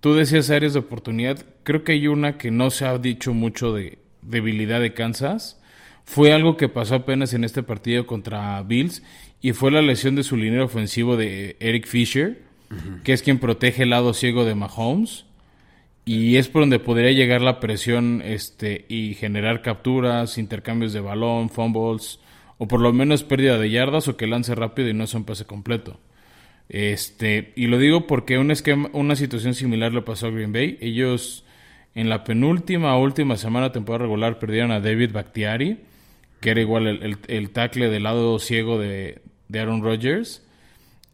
tú 0.00 0.14
decías 0.14 0.50
áreas 0.50 0.72
de 0.72 0.80
oportunidad. 0.80 1.46
Creo 1.62 1.84
que 1.84 1.92
hay 1.92 2.08
una 2.08 2.38
que 2.38 2.50
no 2.50 2.70
se 2.70 2.86
ha 2.86 2.98
dicho 2.98 3.32
mucho 3.32 3.72
de 3.72 3.98
debilidad 4.22 4.80
de 4.80 4.94
Kansas 4.94 5.60
fue 6.06 6.32
algo 6.32 6.56
que 6.56 6.68
pasó 6.68 6.94
apenas 6.94 7.34
en 7.34 7.44
este 7.44 7.62
partido 7.64 8.06
contra 8.06 8.62
Bills 8.62 9.02
y 9.42 9.52
fue 9.52 9.72
la 9.72 9.82
lesión 9.82 10.14
de 10.14 10.22
su 10.22 10.36
línea 10.36 10.64
ofensivo 10.64 11.16
de 11.16 11.56
Eric 11.58 11.86
Fisher, 11.86 12.42
que 13.02 13.12
es 13.12 13.22
quien 13.22 13.38
protege 13.38 13.82
el 13.82 13.90
lado 13.90 14.14
ciego 14.14 14.44
de 14.44 14.54
Mahomes 14.54 15.26
y 16.06 16.36
es 16.36 16.48
por 16.48 16.62
donde 16.62 16.78
podría 16.78 17.12
llegar 17.12 17.42
la 17.42 17.60
presión 17.60 18.22
este 18.24 18.86
y 18.88 19.12
generar 19.12 19.60
capturas, 19.60 20.38
intercambios 20.38 20.94
de 20.94 21.00
balón, 21.00 21.50
fumbles 21.50 22.20
o 22.56 22.66
por 22.66 22.80
lo 22.80 22.94
menos 22.94 23.22
pérdida 23.22 23.58
de 23.58 23.68
yardas 23.68 24.08
o 24.08 24.16
que 24.16 24.26
lance 24.26 24.54
rápido 24.54 24.88
y 24.88 24.94
no 24.94 25.06
sea 25.06 25.20
un 25.20 25.26
pase 25.26 25.44
completo. 25.44 26.00
Este, 26.70 27.52
y 27.56 27.66
lo 27.66 27.78
digo 27.78 28.06
porque 28.06 28.38
un 28.38 28.50
esquema, 28.50 28.88
una 28.94 29.16
situación 29.16 29.52
similar 29.52 29.92
le 29.92 30.00
pasó 30.00 30.28
a 30.28 30.30
Green 30.30 30.52
Bay. 30.52 30.78
Ellos 30.80 31.44
en 31.94 32.08
la 32.08 32.24
penúltima 32.24 32.96
última 32.96 33.36
semana 33.36 33.66
de 33.66 33.74
temporada 33.74 34.04
regular 34.04 34.38
perdieron 34.38 34.72
a 34.72 34.80
David 34.80 35.12
Bakhtiari 35.12 35.78
que 36.40 36.50
era 36.50 36.60
igual 36.60 36.86
el, 36.86 37.18
el, 37.26 37.50
tackle 37.50 37.88
del 37.88 38.02
lado 38.02 38.38
ciego 38.38 38.78
de, 38.78 39.20
Aaron 39.52 39.82
Rodgers. 39.82 40.45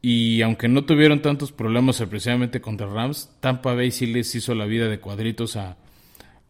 Y 0.05 0.43
aunque 0.43 0.67
no 0.67 0.85
tuvieron 0.85 1.23
tantos 1.23 1.53
problemas 1.53 2.03
precisamente 2.03 2.61
contra 2.61 2.88
Rams, 2.88 3.31
Tampa 3.38 3.75
Bay 3.75 3.93
sí 3.93 4.07
les 4.07 4.35
hizo 4.35 4.53
la 4.57 4.67
vida 4.67 4.88
de 4.88 4.99
cuadritos 4.99 5.57
a, 5.57 5.77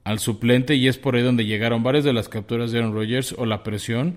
al 0.05 0.19
suplente 0.19 0.75
y 0.75 0.89
es 0.89 0.97
por 0.97 1.15
ahí 1.15 1.23
donde 1.23 1.45
llegaron 1.45 1.83
varias 1.83 2.05
de 2.05 2.15
las 2.15 2.31
capturas 2.31 2.73
de 2.73 2.79
Aaron 2.79 2.95
Rodgers 2.95 3.35
o 3.37 3.45
la 3.45 3.63
presión 3.63 4.17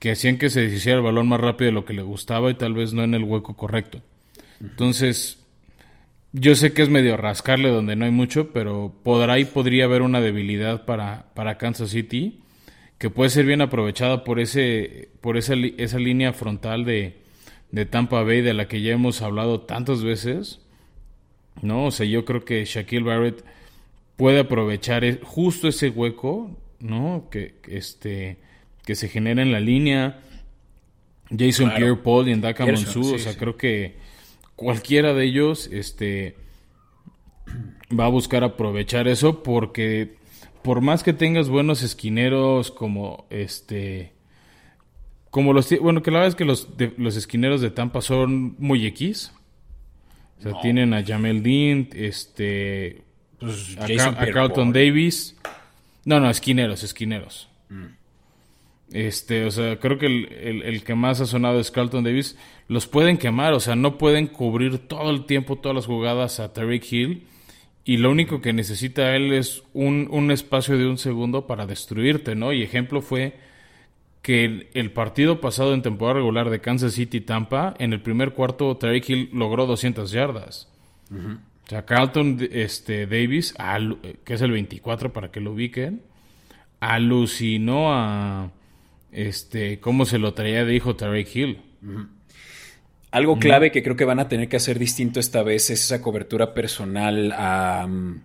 que 0.00 0.10
hacían 0.10 0.36
que 0.36 0.50
se 0.50 0.62
deshiciera 0.62 0.98
el 0.98 1.04
balón 1.04 1.28
más 1.28 1.40
rápido 1.40 1.66
de 1.66 1.72
lo 1.72 1.84
que 1.84 1.94
le 1.94 2.02
gustaba 2.02 2.50
y 2.50 2.54
tal 2.54 2.74
vez 2.74 2.92
no 2.92 3.04
en 3.04 3.14
el 3.14 3.22
hueco 3.22 3.56
correcto. 3.56 4.00
Entonces, 4.60 5.38
yo 6.32 6.56
sé 6.56 6.72
que 6.72 6.82
es 6.82 6.88
medio 6.88 7.16
rascarle 7.16 7.68
donde 7.68 7.94
no 7.94 8.04
hay 8.04 8.10
mucho, 8.10 8.52
pero 8.52 8.92
por 9.04 9.30
ahí 9.30 9.44
podría 9.44 9.84
haber 9.84 10.02
una 10.02 10.20
debilidad 10.20 10.84
para, 10.86 11.26
para 11.34 11.56
Kansas 11.56 11.90
City 11.90 12.40
que 12.98 13.10
puede 13.10 13.30
ser 13.30 13.46
bien 13.46 13.60
aprovechada 13.60 14.24
por 14.24 14.40
ese 14.40 15.10
por 15.20 15.36
esa, 15.36 15.54
esa 15.54 15.98
línea 15.98 16.32
frontal 16.32 16.84
de, 16.84 17.21
de, 17.72 17.86
Tampa 17.86 18.22
Bay 18.22 18.40
de 18.40 18.54
la 18.54 18.68
que 18.68 18.80
ya 18.80 18.92
hemos 18.92 19.22
hablado 19.22 19.62
tantas 19.62 20.04
veces. 20.04 20.60
¿No? 21.60 21.86
O 21.86 21.90
sea, 21.90 22.06
yo 22.06 22.24
creo 22.24 22.44
que 22.44 22.64
Shaquille 22.64 23.04
Barrett 23.04 23.44
puede 24.16 24.40
aprovechar 24.40 25.04
e, 25.04 25.20
justo 25.22 25.68
ese 25.68 25.90
hueco, 25.90 26.56
¿no? 26.80 27.28
Que, 27.30 27.56
este 27.68 28.38
que 28.84 28.94
se 28.94 29.08
genera 29.08 29.42
en 29.42 29.52
la 29.52 29.60
línea. 29.60 30.20
Jason 31.36 31.72
Pierre-Paul 31.74 32.28
y 32.28 32.36
Ndaka 32.36 32.66
Monsu, 32.66 33.14
o 33.14 33.18
sea, 33.18 33.36
creo 33.36 33.56
que 33.56 33.96
cualquiera 34.54 35.14
de 35.14 35.24
ellos 35.24 35.68
este, 35.72 36.36
va 37.98 38.06
a 38.06 38.08
buscar 38.08 38.44
aprovechar 38.44 39.08
eso 39.08 39.42
porque 39.42 40.16
por 40.62 40.80
más 40.80 41.02
que 41.02 41.12
tengas 41.12 41.48
buenos 41.48 41.82
esquineros 41.82 42.70
como 42.70 43.26
este 43.30 44.12
como 45.32 45.54
los 45.54 45.70
bueno 45.80 46.02
que 46.02 46.10
la 46.10 46.18
verdad 46.18 46.28
es 46.28 46.34
que 46.34 46.44
los 46.44 46.68
los 46.98 47.16
esquineros 47.16 47.62
de 47.62 47.70
Tampa 47.70 48.02
son 48.02 48.54
muy 48.58 48.86
X. 48.86 49.32
O 50.38 50.42
sea 50.42 50.60
tienen 50.60 50.92
a 50.92 51.02
Jamel 51.02 51.42
Dean 51.42 51.88
este 51.94 53.02
pues, 53.40 53.78
a, 53.78 54.26
Carlton 54.30 54.74
Davis. 54.74 55.34
No 56.04 56.20
no 56.20 56.28
esquineros 56.28 56.82
esquineros. 56.82 57.48
Mm. 57.70 57.86
este 58.92 59.46
o 59.46 59.50
sea 59.50 59.78
creo 59.78 59.96
que 59.96 60.04
el, 60.04 60.62
el, 60.64 60.84
que 60.84 60.94
más 60.94 61.22
ha 61.22 61.26
sonado 61.26 61.60
es 61.60 61.70
Carlton 61.70 62.04
Davis. 62.04 62.36
Los 62.68 62.86
pueden 62.86 63.16
quemar 63.16 63.54
o 63.54 63.60
sea 63.60 63.74
no 63.74 63.96
pueden 63.96 64.26
cubrir 64.26 64.86
todo 64.86 65.08
el 65.10 65.24
tiempo 65.24 65.56
todas 65.56 65.74
las 65.74 65.86
jugadas 65.86 66.40
a 66.40 66.52
Tariq 66.52 66.92
Hill. 66.92 67.26
Y 67.86 67.96
lo 67.96 68.10
único 68.10 68.42
que 68.42 68.52
necesita 68.52 69.16
él 69.16 69.32
es 69.32 69.62
un, 69.72 70.08
un, 70.10 70.30
espacio 70.30 70.76
de 70.76 70.86
un 70.86 70.98
segundo 70.98 71.48
para 71.48 71.66
destruirte, 71.66 72.36
¿no? 72.36 72.52
Y 72.52 72.62
ejemplo 72.62 73.00
fue 73.00 73.34
que 74.22 74.70
el, 74.72 74.92
partido 74.92 75.40
pasado 75.40 75.74
en 75.74 75.82
temporada 75.82 76.18
regular 76.18 76.48
de 76.48 76.60
Kansas 76.60 76.94
City 76.94 77.20
Tampa, 77.20 77.74
en 77.78 77.92
el 77.92 78.00
primer 78.00 78.32
cuarto 78.32 78.76
Tariq 78.76 79.10
Hill 79.10 79.30
logró 79.32 79.66
200 79.66 80.10
yardas. 80.10 80.68
O 81.10 81.68
sea, 81.68 81.84
Carlton 81.84 82.38
este, 82.52 83.06
Davis, 83.06 83.54
que 84.24 84.34
es 84.34 84.40
el 84.40 84.52
24 84.52 85.12
para 85.12 85.30
que 85.30 85.40
lo 85.40 85.52
ubiquen, 85.52 86.02
alucinó 86.80 87.92
a 87.92 88.52
este 89.10 89.80
cómo 89.80 90.04
se 90.06 90.18
lo 90.18 90.32
traía 90.34 90.64
de 90.64 90.74
hijo 90.74 90.96
Tariq 90.96 91.36
Hill. 91.36 91.58
Algo 93.12 93.38
clave 93.38 93.70
que 93.70 93.82
creo 93.82 93.94
que 93.94 94.06
van 94.06 94.20
a 94.20 94.28
tener 94.28 94.48
que 94.48 94.56
hacer 94.56 94.78
distinto 94.78 95.20
esta 95.20 95.42
vez 95.42 95.68
es 95.68 95.82
esa 95.82 96.00
cobertura 96.00 96.54
personal 96.54 97.30
a 97.32 97.84
um, 97.84 98.20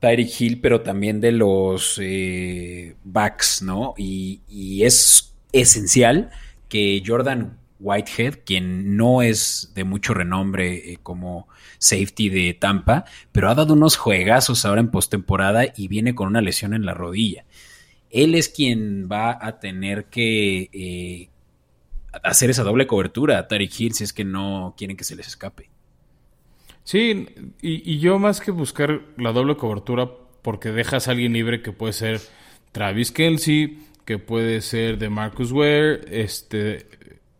Tyreek 0.00 0.40
Hill, 0.40 0.60
pero 0.60 0.80
también 0.80 1.20
de 1.20 1.32
los 1.32 2.00
eh, 2.02 2.96
backs, 3.04 3.62
¿no? 3.62 3.92
Y, 3.96 4.82
es 4.82 5.31
esencial 5.52 6.30
que 6.68 7.02
Jordan 7.04 7.58
Whitehead, 7.80 8.40
quien 8.44 8.96
no 8.96 9.22
es 9.22 9.72
de 9.74 9.84
mucho 9.84 10.14
renombre 10.14 10.92
eh, 10.92 10.98
como 11.02 11.48
safety 11.78 12.28
de 12.28 12.54
Tampa, 12.54 13.04
pero 13.32 13.50
ha 13.50 13.54
dado 13.54 13.74
unos 13.74 13.96
juegazos 13.96 14.64
ahora 14.64 14.80
en 14.80 14.90
postemporada 14.90 15.64
y 15.76 15.88
viene 15.88 16.14
con 16.14 16.28
una 16.28 16.40
lesión 16.40 16.74
en 16.74 16.86
la 16.86 16.94
rodilla. 16.94 17.44
Él 18.10 18.34
es 18.34 18.48
quien 18.48 19.08
va 19.10 19.36
a 19.40 19.58
tener 19.58 20.06
que 20.06 20.70
eh, 20.72 21.28
hacer 22.22 22.50
esa 22.50 22.62
doble 22.62 22.86
cobertura 22.86 23.38
a 23.38 23.48
Tariq 23.48 23.80
Hill 23.80 23.94
si 23.94 24.04
es 24.04 24.12
que 24.12 24.24
no 24.24 24.74
quieren 24.76 24.96
que 24.96 25.04
se 25.04 25.16
les 25.16 25.26
escape. 25.26 25.70
Sí, 26.84 27.26
y, 27.60 27.98
yo 27.98 28.18
más 28.18 28.40
que 28.40 28.50
buscar 28.50 29.02
la 29.16 29.32
doble 29.32 29.56
cobertura, 29.56 30.10
porque 30.42 30.70
dejas 30.70 31.06
a 31.06 31.12
alguien 31.12 31.32
libre 31.32 31.62
que 31.62 31.72
puede 31.72 31.92
ser 31.92 32.20
Travis 32.72 33.12
Kelsey, 33.12 33.78
que 34.04 34.18
puede 34.18 34.60
ser 34.60 34.98
de 34.98 35.08
Marcus 35.08 35.52
Ware, 35.52 36.00
este, 36.08 36.86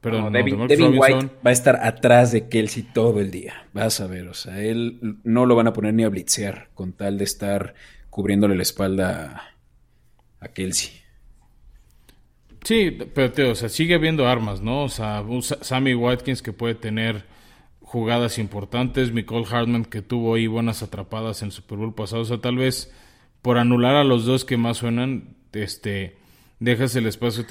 perdón, 0.01 0.33
Devin, 0.33 0.61
White 0.61 1.31
va 1.45 1.51
a 1.51 1.53
estar 1.53 1.77
atrás 1.83 2.33
de 2.33 2.49
Kelsey 2.49 2.83
todo 2.83 3.21
el 3.21 3.31
día, 3.31 3.67
vas 3.73 4.01
a 4.01 4.07
ver, 4.07 4.29
o 4.29 4.35
sea, 4.35 4.61
él 4.61 5.19
no 5.25 5.47
lo 5.47 5.55
van 5.55 5.69
a 5.69 5.73
poner 5.73 5.95
ni 5.95 6.05
a 6.05 6.09
blitzear 6.09 6.69
con 6.75 6.93
tal 6.93 7.19
de 7.19 7.25
estar 7.25 7.75
cubriéndole 8.11 8.57
la 8.57 8.63
espalda 8.63 9.55
a 10.41 10.49
Kelsey. 10.49 10.91
Sí, 12.65 12.97
pero 13.15 13.51
o 13.51 13.55
sea, 13.57 13.69
sigue 13.69 13.95
habiendo 13.95 14.29
armas, 14.29 14.61
¿no? 14.61 14.85
O 14.85 14.89
sea, 14.89 15.25
Sammy 15.63 15.95
Watkins 15.95 16.43
que 16.43 16.53
puede 16.53 16.77
tener 16.77 17.25
jugadas 17.81 18.39
importantes, 18.39 19.13
Nicole 19.13 19.47
Hartman 19.51 19.85
que 19.85 20.01
tuvo 20.01 20.35
ahí 20.35 20.47
buenas 20.47 20.83
atrapadas 20.83 21.43
en 21.43 21.47
el 21.47 21.53
Super 21.53 21.79
Bowl 21.79 21.95
pasado, 21.95 22.23
o 22.23 22.25
sea, 22.25 22.39
tal 22.39 22.57
vez 22.57 22.93
por 23.43 23.59
anular 23.59 23.97
a 23.97 24.05
los 24.05 24.25
dos 24.25 24.45
que 24.45 24.57
más 24.57 24.79
suenan, 24.79 25.37
este, 25.53 26.17
dejas 26.63 26.95
el 26.97 27.07
espacio 27.07 27.45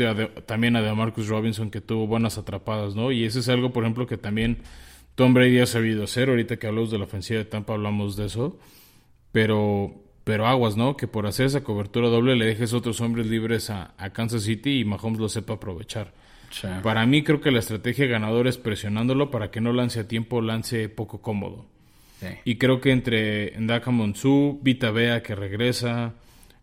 también 0.45 0.75
a 0.75 0.95
Marcus 0.95 1.27
Robinson 1.27 1.69
que 1.69 1.81
tuvo 1.81 2.07
buenas 2.07 2.37
atrapadas, 2.37 2.95
¿no? 2.95 3.11
Y 3.11 3.25
eso 3.25 3.39
es 3.39 3.49
algo, 3.49 3.71
por 3.71 3.83
ejemplo, 3.83 4.07
que 4.07 4.17
también 4.17 4.59
Tom 5.15 5.33
Brady 5.33 5.59
ha 5.59 5.65
sabido 5.65 6.05
hacer, 6.05 6.29
ahorita 6.29 6.57
que 6.57 6.67
hablamos 6.67 6.91
de 6.91 6.97
la 6.97 7.03
ofensiva 7.03 7.39
de 7.39 7.45
Tampa 7.45 7.73
hablamos 7.73 8.15
de 8.15 8.25
eso, 8.25 8.59
pero 9.31 10.01
pero 10.23 10.45
aguas, 10.45 10.77
¿no? 10.77 10.95
Que 10.97 11.07
por 11.07 11.25
hacer 11.25 11.47
esa 11.47 11.63
cobertura 11.63 12.07
doble 12.07 12.35
le 12.35 12.45
dejes 12.45 12.73
otros 12.73 13.01
hombres 13.01 13.25
libres 13.27 13.69
a, 13.69 13.93
Kansas 14.13 14.43
City 14.43 14.79
y 14.79 14.85
Mahomes 14.85 15.19
lo 15.19 15.29
sepa 15.29 15.53
aprovechar. 15.53 16.13
Para 16.83 17.05
mí 17.05 17.23
creo 17.23 17.41
que 17.41 17.49
la 17.49 17.59
estrategia 17.59 18.05
ganadora 18.05 18.49
es 18.49 18.57
presionándolo 18.57 19.31
para 19.31 19.51
que 19.51 19.61
no 19.61 19.73
lance 19.73 20.01
a 20.01 20.07
tiempo, 20.07 20.41
lance 20.41 20.89
poco 20.89 21.21
cómodo. 21.21 21.65
Y 22.45 22.57
creo 22.57 22.81
que 22.81 22.91
entre 22.91 23.59
Ndaka 23.59 23.89
Monsu, 23.89 24.59
Vita 24.61 24.91
Bea 24.91 25.23
que 25.23 25.33
regresa, 25.33 26.13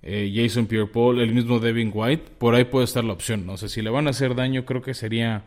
eh, 0.02 0.32
Jason 0.34 0.66
Pierre-Paul, 0.66 1.20
el 1.20 1.34
mismo 1.34 1.58
Devin 1.58 1.90
White, 1.92 2.32
por 2.38 2.54
ahí 2.54 2.64
puede 2.64 2.84
estar 2.84 3.04
la 3.04 3.12
opción. 3.12 3.46
No 3.46 3.56
sé 3.56 3.68
si 3.68 3.82
le 3.82 3.90
van 3.90 4.06
a 4.06 4.11
hacer 4.11 4.34
daño, 4.34 4.64
creo 4.64 4.82
que 4.82 4.94
sería 4.94 5.44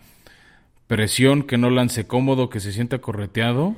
presión, 0.88 1.44
que 1.44 1.58
no 1.58 1.70
lance 1.70 2.06
cómodo, 2.06 2.50
que 2.50 2.60
se 2.60 2.74
sienta 2.74 3.00
correteado, 3.00 3.78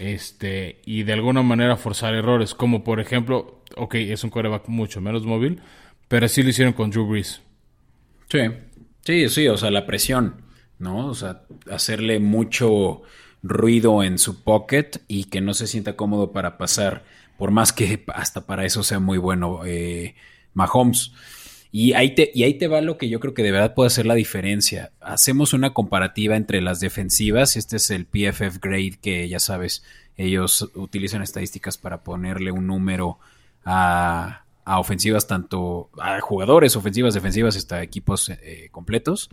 este, 0.00 0.80
y 0.84 1.04
de 1.04 1.12
alguna 1.12 1.42
manera 1.42 1.76
forzar 1.76 2.14
errores, 2.14 2.54
como 2.54 2.82
por 2.82 2.98
ejemplo, 2.98 3.62
ok, 3.76 3.94
es 3.94 4.24
un 4.24 4.30
coreback 4.30 4.66
mucho 4.66 5.00
menos 5.00 5.24
móvil, 5.24 5.60
pero 6.08 6.26
así 6.26 6.42
lo 6.42 6.48
hicieron 6.48 6.72
con 6.72 6.90
Drew 6.90 7.06
Brees. 7.06 7.40
Sí, 8.28 8.40
sí, 9.04 9.28
sí, 9.28 9.46
o 9.46 9.56
sea, 9.56 9.70
la 9.70 9.86
presión, 9.86 10.42
¿no? 10.80 11.06
O 11.06 11.14
sea, 11.14 11.42
hacerle 11.70 12.18
mucho 12.18 13.02
ruido 13.44 14.02
en 14.02 14.18
su 14.18 14.42
pocket 14.42 14.90
y 15.06 15.26
que 15.26 15.40
no 15.40 15.54
se 15.54 15.68
sienta 15.68 15.94
cómodo 15.94 16.32
para 16.32 16.58
pasar, 16.58 17.04
por 17.40 17.52
más 17.52 17.72
que 17.72 18.04
hasta 18.14 18.42
para 18.42 18.66
eso 18.66 18.82
sea 18.82 19.00
muy 19.00 19.16
bueno 19.16 19.62
eh, 19.64 20.14
Mahomes. 20.52 21.12
Y 21.72 21.94
ahí, 21.94 22.14
te, 22.14 22.30
y 22.34 22.42
ahí 22.42 22.54
te 22.54 22.66
va 22.68 22.80
lo 22.80 22.98
que 22.98 23.08
yo 23.08 23.18
creo 23.18 23.32
que 23.32 23.44
de 23.44 23.52
verdad 23.52 23.74
puede 23.74 23.86
hacer 23.86 24.04
la 24.04 24.14
diferencia. 24.14 24.90
Hacemos 25.00 25.54
una 25.54 25.72
comparativa 25.72 26.36
entre 26.36 26.60
las 26.60 26.80
defensivas. 26.80 27.56
Este 27.56 27.76
es 27.76 27.90
el 27.90 28.06
PFF 28.06 28.58
grade 28.60 28.98
que 29.00 29.28
ya 29.28 29.40
sabes, 29.40 29.84
ellos 30.16 30.68
utilizan 30.74 31.22
estadísticas 31.22 31.78
para 31.78 32.02
ponerle 32.02 32.50
un 32.50 32.66
número 32.66 33.18
a, 33.64 34.44
ofensivas, 34.66 35.26
tanto 35.26 35.90
a 35.98 36.20
jugadores, 36.20 36.76
ofensivas, 36.76 37.14
defensivas, 37.14 37.56
hasta 37.56 37.82
equipos 37.82 38.28
eh, 38.28 38.68
completos. 38.70 39.30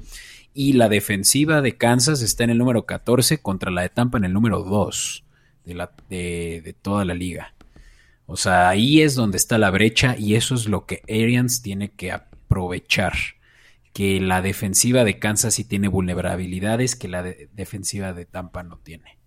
Y 0.53 0.73
la 0.73 0.87
defensiva 0.87 1.61
de 1.61 1.75
Kansas 1.75 2.21
está 2.21 2.45
en 2.45 2.51
el 2.51 2.57
número 2.57 2.85
14 2.85 3.39
contra 3.39 3.69
la 3.69 3.81
de 3.81 3.89
Tampa 3.89 4.17
en 4.17 4.25
el 4.25 4.33
número 4.33 4.63
2 4.63 5.23
de, 5.65 5.73
la, 5.73 5.91
de, 6.09 6.61
de 6.63 6.73
toda 6.73 7.03
la 7.03 7.15
liga. 7.15 7.53
O 8.27 8.35
sea, 8.35 8.67
ahí 8.67 9.01
es 9.01 9.15
donde 9.15 9.37
está 9.37 9.57
la 9.57 9.71
brecha 9.71 10.15
y 10.19 10.35
eso 10.35 10.53
es 10.53 10.67
lo 10.67 10.85
que 10.85 11.01
Arians 11.09 11.61
tiene 11.61 11.91
que 11.91 12.11
aprovechar. 12.11 13.13
Que 13.93 14.19
la 14.19 14.41
defensiva 14.41 15.05
de 15.05 15.17
Kansas 15.17 15.55
sí 15.55 15.63
tiene 15.63 15.87
vulnerabilidades 15.87 16.95
que 16.95 17.07
la 17.07 17.23
defensiva 17.23 18.13
de 18.13 18.25
Tampa 18.25 18.63
no 18.63 18.77
tiene. 18.79 19.17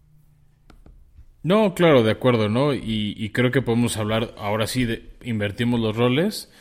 No, 1.42 1.74
claro, 1.74 2.02
de 2.02 2.12
acuerdo, 2.12 2.50
¿no? 2.50 2.74
Y, 2.74 3.30
creo 3.32 3.50
que 3.50 3.62
podemos 3.62 3.96
hablar, 3.96 4.34
ahora 4.36 4.66
sí, 4.66 4.84
de, 4.84 5.10
invertimos 5.22 5.80
los 5.80 5.96
roles. 5.96 6.52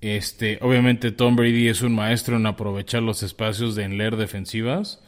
Este, 0.00 0.58
obviamente 0.62 1.10
Tom 1.10 1.34
Brady 1.34 1.66
es 1.66 1.82
un 1.82 1.96
maestro 1.96 2.36
en 2.36 2.46
aprovechar 2.46 3.02
los 3.02 3.24
espacios 3.24 3.74
de 3.74 3.82
en 3.82 3.98
leer 3.98 4.14
defensivas 4.16 5.02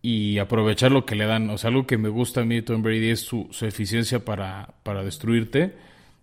y 0.00 0.38
aprovechar 0.38 0.90
lo 0.90 1.04
que 1.04 1.16
le 1.16 1.26
dan. 1.26 1.50
O 1.50 1.58
sea, 1.58 1.68
algo 1.68 1.86
que 1.86 1.98
me 1.98 2.08
gusta 2.08 2.40
a 2.40 2.44
mí 2.46 2.56
de 2.56 2.62
Tom 2.62 2.82
Brady 2.82 3.10
es 3.10 3.20
su, 3.20 3.48
su 3.50 3.66
eficiencia 3.66 4.24
para, 4.24 4.74
para 4.82 5.04
destruirte 5.04 5.74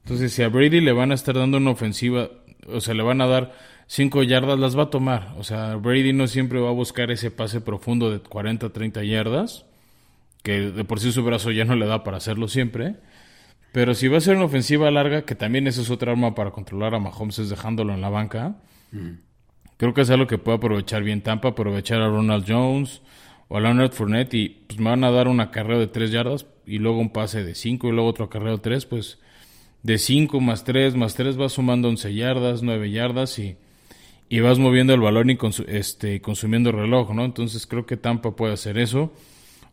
entonces, 0.04 0.34
si 0.34 0.44
a 0.44 0.50
Brady 0.50 0.82
le 0.82 0.92
van 0.92 1.12
a 1.12 1.16
estar 1.16 1.36
dando 1.36 1.58
una 1.58 1.72
ofensiva, 1.72 2.30
o 2.68 2.82
sea, 2.82 2.94
le 2.94 3.04
van 3.04 3.22
a 3.22 3.28
dar 3.28 3.54
cinco 3.88 4.24
yardas, 4.24 4.58
las 4.58 4.78
va 4.78 4.84
a 4.84 4.90
tomar. 4.90 5.34
O 5.38 5.44
sea, 5.44 5.76
Brady 5.76 6.14
no 6.14 6.28
siempre 6.28 6.60
va 6.60 6.70
a 6.70 6.74
buscar 6.74 7.12
ese 7.12 7.32
pase 7.32 7.62
profundo 7.62 8.10
de 8.10 8.20
40, 8.20 8.72
30 8.72 9.04
yardas, 9.04 9.66
que 10.44 10.72
de 10.72 10.84
por 10.86 11.00
sí 11.00 11.12
su 11.12 11.24
brazo 11.24 11.52
ya 11.52 11.66
no 11.66 11.76
le 11.76 11.86
da 11.86 12.04
para 12.04 12.18
hacerlo 12.18 12.48
siempre. 12.48 12.96
Pero 13.72 13.94
si 13.94 14.08
va 14.08 14.18
a 14.18 14.22
ser 14.22 14.36
una 14.36 14.46
ofensiva 14.46 14.90
larga, 14.92 15.24
que 15.24 15.36
también 15.36 15.68
esa 15.68 15.82
es 15.82 15.90
otra 15.90 16.12
arma 16.12 16.36
para 16.36 16.52
controlar 16.52 16.94
a 16.96 17.00
Mahomes, 17.00 17.40
es 17.40 17.50
dejándolo 17.50 17.94
en 17.94 18.02
la 18.02 18.10
banca. 18.10 18.56
Mm. 18.92 19.12
Creo 19.78 19.94
que 19.94 20.02
es 20.02 20.10
algo 20.10 20.28
que 20.28 20.38
puede 20.38 20.58
aprovechar 20.58 21.04
bien 21.04 21.22
Tampa, 21.22 21.50
aprovechar 21.50 22.02
a 22.02 22.08
Ronald 22.08 22.46
Jones 22.48 23.02
o 23.48 23.58
a 23.58 23.62
Leonard 23.62 23.94
Fournette 23.94 24.34
y 24.34 24.50
pues 24.68 24.80
me 24.80 24.90
van 24.90 25.04
a 25.04 25.12
dar 25.12 25.28
un 25.28 25.40
acarreo 25.40 25.80
de 25.80 25.88
tres 25.88 26.12
yardas 26.12 26.46
y 26.66 26.80
luego 26.80 27.00
un 27.00 27.12
pase 27.12 27.44
de 27.44 27.56
cinco 27.56 27.88
y 27.88 27.92
luego 27.92 28.08
otro 28.10 28.26
acarreo 28.26 28.58
de 28.58 28.62
tres, 28.62 28.86
pues 28.86 29.20
de 29.84 29.98
5 29.98 30.40
más 30.40 30.64
3 30.64 30.96
más 30.96 31.16
3 31.16 31.38
vas 31.38 31.54
sumando 31.54 31.90
11 31.90 32.14
yardas, 32.14 32.64
9 32.64 32.92
yardas 32.92 33.40
y, 33.40 33.58
y 34.30 34.40
vas 34.40 34.60
moviendo 34.60 34.94
el 34.94 35.02
balón 35.02 35.30
y 35.30 35.38
este, 35.68 36.22
consumiendo 36.22 36.70
el 36.70 36.78
reloj, 36.78 37.14
¿no? 37.14 37.26
Entonces 37.26 37.68
creo 37.68 37.86
que 37.86 37.98
Tampa 37.98 38.36
puede 38.36 38.54
hacer 38.54 38.78
eso. 38.78 39.12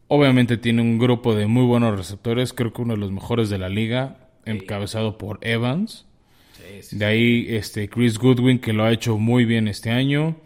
Obviamente 0.08 0.56
tiene 0.56 0.80
un 0.80 0.98
grupo 0.98 1.34
de 1.34 1.46
muy 1.46 1.64
buenos 1.64 1.96
receptores, 1.96 2.54
creo 2.54 2.72
que 2.72 2.82
uno 2.82 2.94
de 2.94 3.00
los 3.00 3.12
mejores 3.12 3.50
de 3.50 3.58
la 3.58 3.68
liga, 3.68 4.30
encabezado 4.46 5.18
por 5.18 5.38
Evans. 5.42 6.06
de 6.90 7.04
ahí 7.04 7.46
este 7.50 7.88
Chris 7.88 8.18
Goodwin 8.18 8.58
que 8.58 8.72
lo 8.72 8.84
ha 8.84 8.92
hecho 8.92 9.18
muy 9.18 9.44
bien 9.44 9.68
este 9.68 9.90
año. 9.90 10.36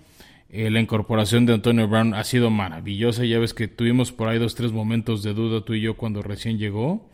Eh, 0.50 0.70
la 0.70 0.80
incorporación 0.80 1.46
de 1.46 1.54
Antonio 1.54 1.88
Brown 1.88 2.12
ha 2.12 2.24
sido 2.24 2.50
maravillosa. 2.50 3.24
Ya 3.24 3.38
ves 3.38 3.54
que 3.54 3.68
tuvimos 3.68 4.12
por 4.12 4.28
ahí 4.28 4.38
dos, 4.38 4.54
tres 4.54 4.72
momentos 4.72 5.22
de 5.22 5.32
duda 5.32 5.64
tú 5.64 5.74
y 5.74 5.80
yo 5.80 5.96
cuando 5.96 6.20
recién 6.20 6.58
llegó. 6.58 7.08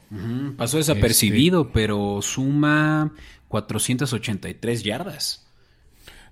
Pasó 0.56 0.78
desapercibido, 0.78 1.62
este 1.62 1.72
pero 1.74 2.20
suma 2.22 3.12
483 3.48 4.82
yardas. 4.82 5.46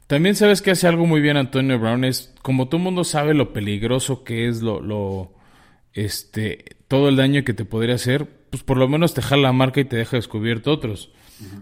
También 0.07 0.37
sabes 0.37 0.63
que 0.63 0.71
hace 0.71 0.87
algo 0.87 1.07
muy 1.07 1.21
bien 1.21 1.37
Antonio 1.37 1.79
Brown. 1.79 2.05
Es 2.05 2.33
como 2.43 2.69
todo 2.69 2.79
el 2.79 2.85
mundo 2.85 3.05
sabe 3.05 3.35
lo 3.35 3.53
peligroso 3.53 4.23
que 4.23 4.49
es 4.49 4.63
lo, 4.63 4.81
lo, 4.81 5.33
este, 5.95 6.77
todo 6.89 7.09
el 7.09 7.17
daño 7.17 7.45
que 7.45 7.55
te 7.55 7.65
podría 7.65 7.97
hacer, 7.97 8.29
pues 8.51 8.63
por 8.63 8.77
lo 8.77 8.89
menos 8.89 9.15
te 9.15 9.23
jala 9.23 9.43
la 9.43 9.53
marca 9.53 9.81
y 9.81 9.85
te 9.85 9.97
deja 9.97 10.17
descubierto 10.17 10.73
otros. 10.73 11.11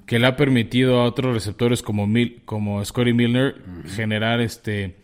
Que 0.06 0.20
le 0.20 0.28
ha 0.28 0.36
permitido 0.36 1.00
a 1.00 1.04
otros 1.04 1.34
receptores 1.34 1.82
como, 1.82 2.06
Mil, 2.06 2.42
como 2.44 2.84
Scotty 2.84 3.12
Milner 3.12 3.56
generar 3.88 4.40
este 4.40 4.96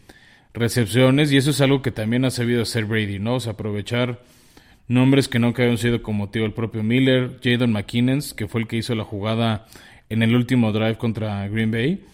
recepciones 0.53 1.33
y 1.33 1.37
eso 1.37 1.51
es 1.51 1.61
algo 1.61 1.83
que 1.83 1.91
también 1.91 2.25
ha 2.25 2.31
sabido 2.31 2.63
hacer 2.63 2.85
Brady, 2.85 3.19
¿no? 3.19 3.37
O 3.37 3.41
sea, 3.41 3.53
aprovechar 3.53 4.23
nombres 4.91 5.29
que 5.29 5.39
no 5.39 5.55
habían 5.57 5.79
sido 5.79 6.03
como 6.03 6.31
tío 6.31 6.45
el 6.45 6.53
propio 6.53 6.83
Miller, 6.83 7.39
Jadon 7.43 7.73
McKinnon, 7.73 8.21
que 8.37 8.49
fue 8.49 8.61
el 8.61 8.67
que 8.67 8.77
hizo 8.77 8.95
la 8.97 9.05
jugada 9.05 9.67
en 10.09 10.25
el 10.25 10.35
último 10.35 10.73
drive 10.73 10.99
contra 10.99 11.47
Green 11.49 11.71
Bay, 11.71 12.05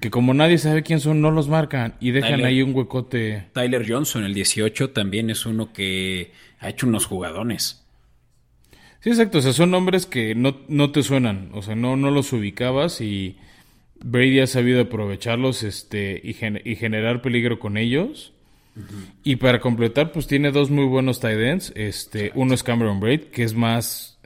que 0.00 0.10
como 0.10 0.32
nadie 0.32 0.56
sabe 0.58 0.84
quién 0.84 1.00
son, 1.00 1.20
no 1.20 1.32
los 1.32 1.48
marcan 1.48 1.94
y 2.00 2.12
dejan 2.12 2.44
ahí 2.44 2.62
un 2.62 2.74
huecote. 2.74 3.46
Tyler 3.52 3.84
Johnson, 3.86 4.24
el 4.24 4.32
18, 4.32 4.90
también 4.90 5.28
es 5.28 5.44
uno 5.44 5.72
que 5.72 6.30
ha 6.60 6.68
hecho 6.68 6.86
unos 6.86 7.04
jugadones. 7.04 7.84
Sí, 9.00 9.10
exacto, 9.10 9.38
o 9.38 9.40
sea, 9.40 9.52
son 9.52 9.72
nombres 9.72 10.06
que 10.06 10.36
no, 10.36 10.56
no 10.68 10.92
te 10.92 11.02
suenan, 11.02 11.50
o 11.52 11.62
sea, 11.62 11.74
no, 11.74 11.96
no 11.96 12.12
los 12.12 12.32
ubicabas 12.32 13.00
y 13.00 13.38
Brady 14.04 14.38
ha 14.38 14.46
sabido 14.46 14.82
aprovecharlos 14.82 15.64
este, 15.64 16.20
y, 16.22 16.30
y 16.30 16.76
generar 16.76 17.22
peligro 17.22 17.58
con 17.58 17.76
ellos. 17.76 18.32
Y 19.22 19.36
para 19.36 19.60
completar, 19.60 20.12
pues 20.12 20.26
tiene 20.26 20.50
dos 20.50 20.70
muy 20.70 20.86
buenos 20.86 21.20
tight 21.20 21.38
ends. 21.38 21.72
Este, 21.76 22.32
uno 22.34 22.54
es 22.54 22.62
Cameron 22.62 23.00
Braid, 23.00 23.24
que 23.24 23.42
es 23.42 23.54
más, 23.54 24.18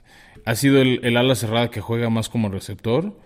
ha 0.45 0.55
sido 0.55 0.81
el, 0.81 1.17
ala 1.17 1.35
cerrada 1.35 1.71
que 1.71 1.81
juega 1.81 2.11
más 2.11 2.29
como 2.29 2.49
receptor. 2.49 3.19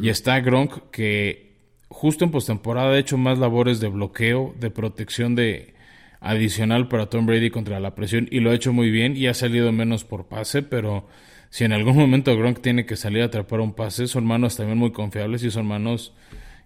Y 0.00 0.08
está 0.08 0.40
Gronk, 0.40 0.90
que 0.90 1.56
justo 1.88 2.24
en 2.24 2.30
postemporada 2.30 2.94
ha 2.94 2.98
hecho 2.98 3.18
más 3.18 3.38
labores 3.38 3.80
de 3.80 3.88
bloqueo, 3.88 4.54
de 4.58 4.70
protección 4.70 5.34
de 5.34 5.74
adicional 6.20 6.88
para 6.88 7.06
Tom 7.06 7.26
Brady 7.26 7.50
contra 7.50 7.78
la 7.80 7.94
presión 7.94 8.28
y 8.30 8.40
lo 8.40 8.50
ha 8.50 8.54
hecho 8.54 8.72
muy 8.72 8.90
bien 8.90 9.16
y 9.16 9.26
ha 9.26 9.34
salido 9.34 9.70
menos 9.72 10.04
por 10.04 10.26
pase, 10.26 10.62
pero 10.62 11.06
si 11.50 11.64
en 11.64 11.72
algún 11.72 11.96
momento 11.98 12.36
Gronk 12.36 12.60
tiene 12.60 12.86
que 12.86 12.96
salir 12.96 13.22
a 13.22 13.26
atrapar 13.26 13.60
un 13.60 13.74
pase, 13.74 14.08
son 14.08 14.24
manos 14.24 14.56
también 14.56 14.78
muy 14.78 14.90
confiables 14.90 15.44
y 15.44 15.50
son 15.50 15.66
manos 15.66 16.14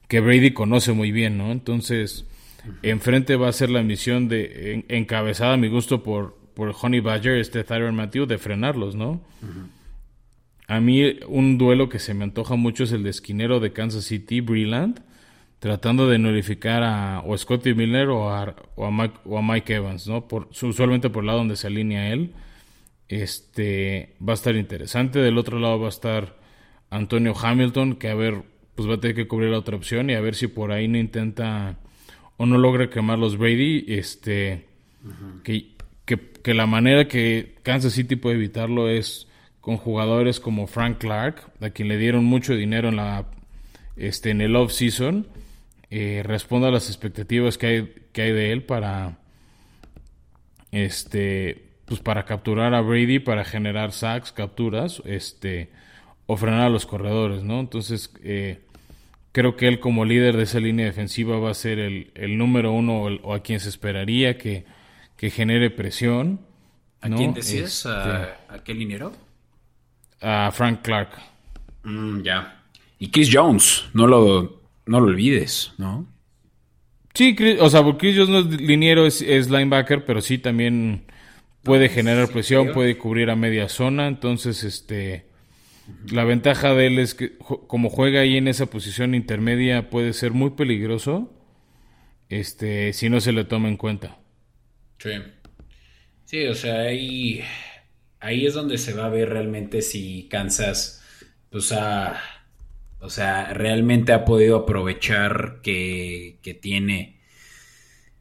que 0.06 0.20
Brady 0.20 0.52
conoce 0.52 0.92
muy 0.92 1.12
bien, 1.12 1.36
¿no? 1.36 1.52
Entonces, 1.52 2.24
enfrente 2.82 3.36
va 3.36 3.48
a 3.48 3.52
ser 3.52 3.70
la 3.70 3.82
misión 3.82 4.28
de, 4.28 4.84
encabezada 4.88 5.54
a 5.54 5.56
mi 5.56 5.68
gusto 5.68 6.02
por, 6.02 6.36
por 6.54 6.74
Honey 6.80 7.00
Badger, 7.00 7.38
este 7.38 7.64
Tyron 7.64 7.94
Matthew, 7.94 8.26
de 8.26 8.38
frenarlos, 8.38 8.94
¿no? 8.94 9.20
A 10.66 10.80
mí 10.80 11.18
un 11.28 11.56
duelo 11.56 11.88
que 11.88 11.98
se 11.98 12.12
me 12.12 12.24
antoja 12.24 12.54
mucho 12.56 12.84
es 12.84 12.92
el 12.92 13.02
de 13.02 13.10
esquinero 13.10 13.58
de 13.58 13.72
Kansas 13.72 14.04
City, 14.04 14.40
Breland, 14.40 15.00
tratando 15.60 16.08
de 16.08 16.18
nullificar 16.18 16.82
a 16.82 17.22
o 17.24 17.36
Scotty 17.36 17.74
Miller 17.74 18.08
o 18.08 18.30
a, 18.30 18.54
Mike, 19.42 19.74
Evans, 19.74 20.06
¿no? 20.06 20.26
Usualmente 20.62 21.10
por 21.10 21.22
el 21.22 21.28
lado 21.28 21.38
donde 21.38 21.56
se 21.56 21.68
alinea 21.68 22.12
él. 22.12 22.34
Este 23.08 24.14
va 24.26 24.32
a 24.32 24.34
estar 24.34 24.54
interesante. 24.56 25.20
Del 25.20 25.38
otro 25.38 25.58
lado 25.58 25.80
va 25.80 25.86
a 25.86 25.90
estar 25.90 26.36
Antonio 26.90 27.34
Hamilton, 27.34 27.96
que 27.96 28.10
a 28.10 28.14
ver, 28.14 28.42
pues 28.74 28.88
va 28.88 28.94
a 28.94 29.00
tener 29.00 29.16
que 29.16 29.26
cubrir 29.26 29.50
la 29.50 29.58
otra 29.58 29.76
opción 29.76 30.10
y 30.10 30.14
a 30.14 30.20
ver 30.20 30.34
si 30.34 30.48
por 30.48 30.70
ahí 30.70 30.86
no 30.86 30.98
intenta 30.98 31.78
o 32.38 32.46
no 32.46 32.56
logra 32.56 32.88
quemar 32.88 33.18
los 33.18 33.36
Brady. 33.36 33.84
Este, 33.88 34.64
que, 35.44 35.74
que, 36.06 36.54
la 36.54 36.66
manera 36.66 37.06
que 37.06 37.56
Kansas 37.62 37.92
City 37.92 38.16
puede 38.16 38.36
evitarlo 38.36 38.88
es 38.88 39.28
con 39.60 39.76
jugadores 39.76 40.40
como 40.40 40.66
Frank 40.66 40.96
Clark, 40.98 41.52
a 41.60 41.68
quien 41.70 41.88
le 41.88 41.98
dieron 41.98 42.24
mucho 42.24 42.54
dinero 42.54 42.88
en 42.88 42.96
la 42.96 43.26
este 43.96 44.30
en 44.30 44.40
el 44.40 44.56
off 44.56 44.72
season, 44.72 45.26
eh, 45.90 46.22
responda 46.24 46.68
a 46.68 46.70
las 46.70 46.88
expectativas 46.88 47.58
que 47.58 47.66
hay, 47.66 47.94
que 48.12 48.22
hay 48.22 48.32
de 48.32 48.52
él 48.52 48.62
para 48.62 49.18
este 50.70 51.68
pues 51.88 52.00
para 52.00 52.24
capturar 52.24 52.74
a 52.74 52.82
Brady, 52.82 53.18
para 53.18 53.44
generar 53.44 53.92
sacks, 53.92 54.30
capturas, 54.30 55.02
este, 55.06 55.70
o 56.26 56.36
frenar 56.36 56.66
a 56.66 56.68
los 56.68 56.84
corredores, 56.84 57.42
¿no? 57.42 57.60
Entonces, 57.60 58.12
eh, 58.22 58.60
creo 59.32 59.56
que 59.56 59.68
él 59.68 59.80
como 59.80 60.04
líder 60.04 60.36
de 60.36 60.44
esa 60.44 60.60
línea 60.60 60.86
defensiva 60.86 61.38
va 61.38 61.50
a 61.50 61.54
ser 61.54 61.78
el, 61.78 62.38
número 62.38 62.72
uno 62.72 63.02
o, 63.22 63.34
a 63.34 63.42
quien 63.42 63.60
se 63.60 63.68
esperaría 63.68 64.38
que, 64.38 64.64
genere 65.16 65.70
presión. 65.70 66.40
¿A 67.00 67.08
quién 67.08 67.34
decías? 67.34 67.86
¿A, 67.86 68.22
este, 68.22 68.64
qué 68.64 68.74
linero? 68.74 69.12
A 70.20 70.50
Frank 70.52 70.82
Clark. 70.82 71.10
Mm, 71.84 72.22
ya. 72.22 72.62
Y 72.98 73.10
Chris 73.10 73.30
Jones, 73.32 73.84
no 73.94 74.06
lo, 74.06 74.62
no 74.86 75.00
lo 75.00 75.06
olvides, 75.06 75.72
¿no? 75.78 76.06
Sí, 77.14 77.36
o 77.60 77.70
sea, 77.70 77.82
porque 77.82 77.98
Chris 77.98 78.16
Jones 78.16 78.28
no 78.30 78.38
es 78.38 78.60
liniero, 78.60 79.06
es, 79.06 79.22
es 79.22 79.50
linebacker, 79.50 80.04
pero 80.04 80.20
sí 80.20 80.38
también 80.38 81.04
puede 81.62 81.88
generar 81.88 82.28
presión, 82.28 82.72
puede 82.72 82.96
cubrir 82.96 83.30
a 83.30 83.36
media 83.36 83.68
zona, 83.68 84.06
entonces 84.06 84.64
este 84.64 85.27
la 86.10 86.24
ventaja 86.24 86.74
de 86.74 86.86
él 86.86 86.98
es 86.98 87.14
que 87.14 87.36
como 87.38 87.90
juega 87.90 88.20
ahí 88.20 88.36
en 88.36 88.48
esa 88.48 88.66
posición 88.66 89.14
intermedia 89.14 89.90
puede 89.90 90.12
ser 90.12 90.32
muy 90.32 90.50
peligroso 90.50 91.32
este 92.28 92.92
si 92.92 93.08
no 93.08 93.20
se 93.20 93.32
le 93.32 93.44
toma 93.44 93.68
en 93.68 93.76
cuenta. 93.76 94.18
Sí. 94.98 95.10
Sí, 96.24 96.46
o 96.46 96.54
sea, 96.54 96.80
ahí 96.80 97.42
ahí 98.20 98.46
es 98.46 98.54
donde 98.54 98.78
se 98.78 98.94
va 98.94 99.06
a 99.06 99.10
ver 99.10 99.30
realmente 99.30 99.82
si 99.82 100.28
Kansas 100.28 101.02
pues 101.50 101.72
ha 101.72 102.20
o 103.00 103.10
sea, 103.10 103.52
realmente 103.54 104.12
ha 104.12 104.24
podido 104.24 104.56
aprovechar 104.56 105.60
que, 105.62 106.38
que 106.42 106.54
tiene 106.54 107.17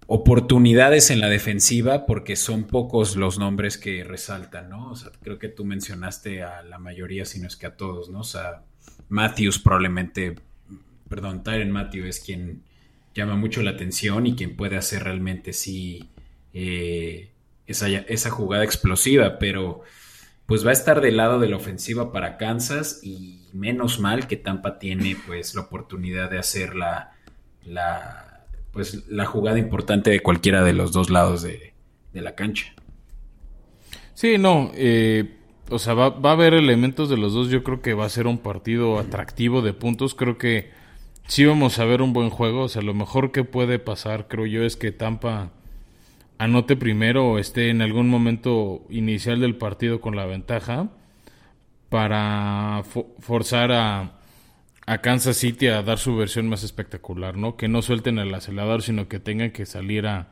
oportunidades 0.08 1.12
en 1.12 1.20
la 1.20 1.28
defensiva 1.28 2.06
porque 2.06 2.38
son 2.38 2.64
pocos 2.64 3.18
los 3.18 3.38
nombres 3.38 3.78
que 3.78 4.06
resaltan, 4.06 4.70
¿no? 4.70 4.92
O 4.92 4.96
sea, 4.96 5.12
creo 5.22 5.38
que 5.38 5.50
tú 5.50 5.66
mencionaste 5.66 6.44
a 6.44 6.64
la 6.64 6.80
mayoría, 6.80 7.26
si 7.26 7.40
no 7.40 7.48
es 7.48 7.58
que 7.58 7.68
a 7.68 7.76
todos, 7.76 8.10
¿no? 8.10 8.22
O 8.22 8.24
sea, 8.24 8.64
Matthews 9.10 9.60
probablemente, 9.60 10.36
perdón, 11.10 11.44
Tyron 11.44 11.72
Matthews 11.72 12.08
es 12.08 12.20
quien 12.22 12.64
llama 13.14 13.36
mucho 13.36 13.62
la 13.62 13.72
atención 13.72 14.26
y 14.26 14.36
quien 14.36 14.56
puede 14.56 14.78
hacer 14.78 15.04
realmente 15.04 15.52
sí 15.52 16.10
eh, 16.54 17.32
esa, 17.66 17.90
esa 17.90 18.30
jugada 18.30 18.64
explosiva, 18.64 19.38
pero 19.40 19.82
pues 20.46 20.66
va 20.66 20.70
a 20.70 20.74
estar 20.74 21.02
del 21.02 21.18
lado 21.18 21.40
de 21.40 21.50
la 21.50 21.58
ofensiva 21.58 22.14
para 22.14 22.38
Kansas 22.38 23.02
y 23.04 23.50
menos 23.52 24.00
mal 24.00 24.28
que 24.28 24.38
Tampa 24.38 24.80
tiene 24.80 25.18
pues 25.28 25.54
la 25.54 25.62
oportunidad 25.62 26.32
de 26.32 26.40
hacer 26.40 26.76
la, 26.76 27.12
la 27.66 28.27
pues 28.78 29.10
la 29.10 29.26
jugada 29.26 29.58
importante 29.58 30.12
de 30.12 30.20
cualquiera 30.20 30.64
de 30.64 30.72
los 30.72 30.92
dos 30.92 31.10
lados 31.10 31.42
de, 31.42 31.74
la 32.14 32.36
cancha. 32.36 32.74
Sí, 34.14 34.38
no, 34.38 34.72
eh, 34.76 35.38
o 35.70 35.80
sea, 35.80 35.96
va, 35.96 36.10
va, 36.10 36.30
a 36.30 36.34
haber 36.34 36.54
elementos 36.54 37.10
de 37.10 37.18
los 37.18 37.34
dos. 37.34 37.50
Yo 37.50 37.64
creo 37.64 37.82
que 37.82 37.96
va 37.96 38.06
a 38.06 38.10
ser 38.10 38.28
un 38.28 38.38
partido 38.38 39.00
atractivo 39.00 39.64
de 39.64 39.74
puntos. 39.74 40.14
Creo 40.14 40.38
que 40.38 40.70
sí 41.28 41.46
vamos 41.46 41.80
a 41.80 41.86
ver 41.86 42.04
un 42.04 42.14
buen 42.14 42.30
juego. 42.30 42.64
O 42.64 42.70
sea, 42.70 42.84
lo 42.84 42.94
mejor 42.94 43.32
que 43.32 43.44
puede 43.44 43.80
pasar, 43.80 44.28
creo 44.28 44.46
yo, 44.46 44.64
es 44.64 44.76
que 44.76 44.92
Tampa 44.92 45.52
anote 46.38 46.76
primero 46.76 47.32
o 47.32 47.40
esté 47.40 47.70
en 47.70 47.82
algún 47.82 48.10
momento 48.10 48.84
inicial 48.90 49.40
del 49.40 49.56
partido 49.56 50.02
con 50.02 50.16
la 50.16 50.26
ventaja 50.26 50.90
para 51.90 52.84
forzar 53.20 53.72
a, 53.72 54.17
a 54.88 55.00
Kansas 55.00 55.36
City 55.36 55.68
a 55.68 55.84
dar 55.84 56.00
su 56.00 56.16
versión 56.16 56.48
más 56.48 56.64
espectacular, 56.64 57.36
¿no? 57.36 57.58
Que 57.58 57.68
no 57.68 57.82
suelten 57.82 58.20
el 58.20 58.34
acelerador, 58.34 58.82
sino 58.82 59.10
que 59.10 59.20
tengan 59.20 59.52
que 59.52 59.66
salir 59.66 60.08
a, 60.08 60.30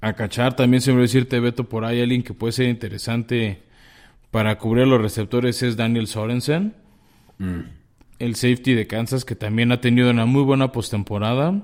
a 0.00 0.12
cachar. 0.12 0.54
También 0.54 0.80
se 0.80 0.92
me 0.92 1.02
decirte, 1.02 1.40
Beto, 1.40 1.68
por 1.68 1.84
ahí 1.84 2.00
alguien 2.00 2.22
que 2.22 2.32
puede 2.32 2.52
ser 2.52 2.68
interesante 2.68 3.64
para 4.30 4.56
cubrir 4.56 4.86
los 4.86 5.02
receptores 5.02 5.64
es 5.64 5.76
Daniel 5.76 6.06
Sorensen, 6.06 6.74
mm. 7.38 7.60
el 8.20 8.36
safety 8.36 8.74
de 8.74 8.86
Kansas, 8.86 9.24
que 9.24 9.34
también 9.34 9.72
ha 9.72 9.80
tenido 9.80 10.10
una 10.10 10.26
muy 10.26 10.44
buena 10.44 10.70
postemporada. 10.70 11.60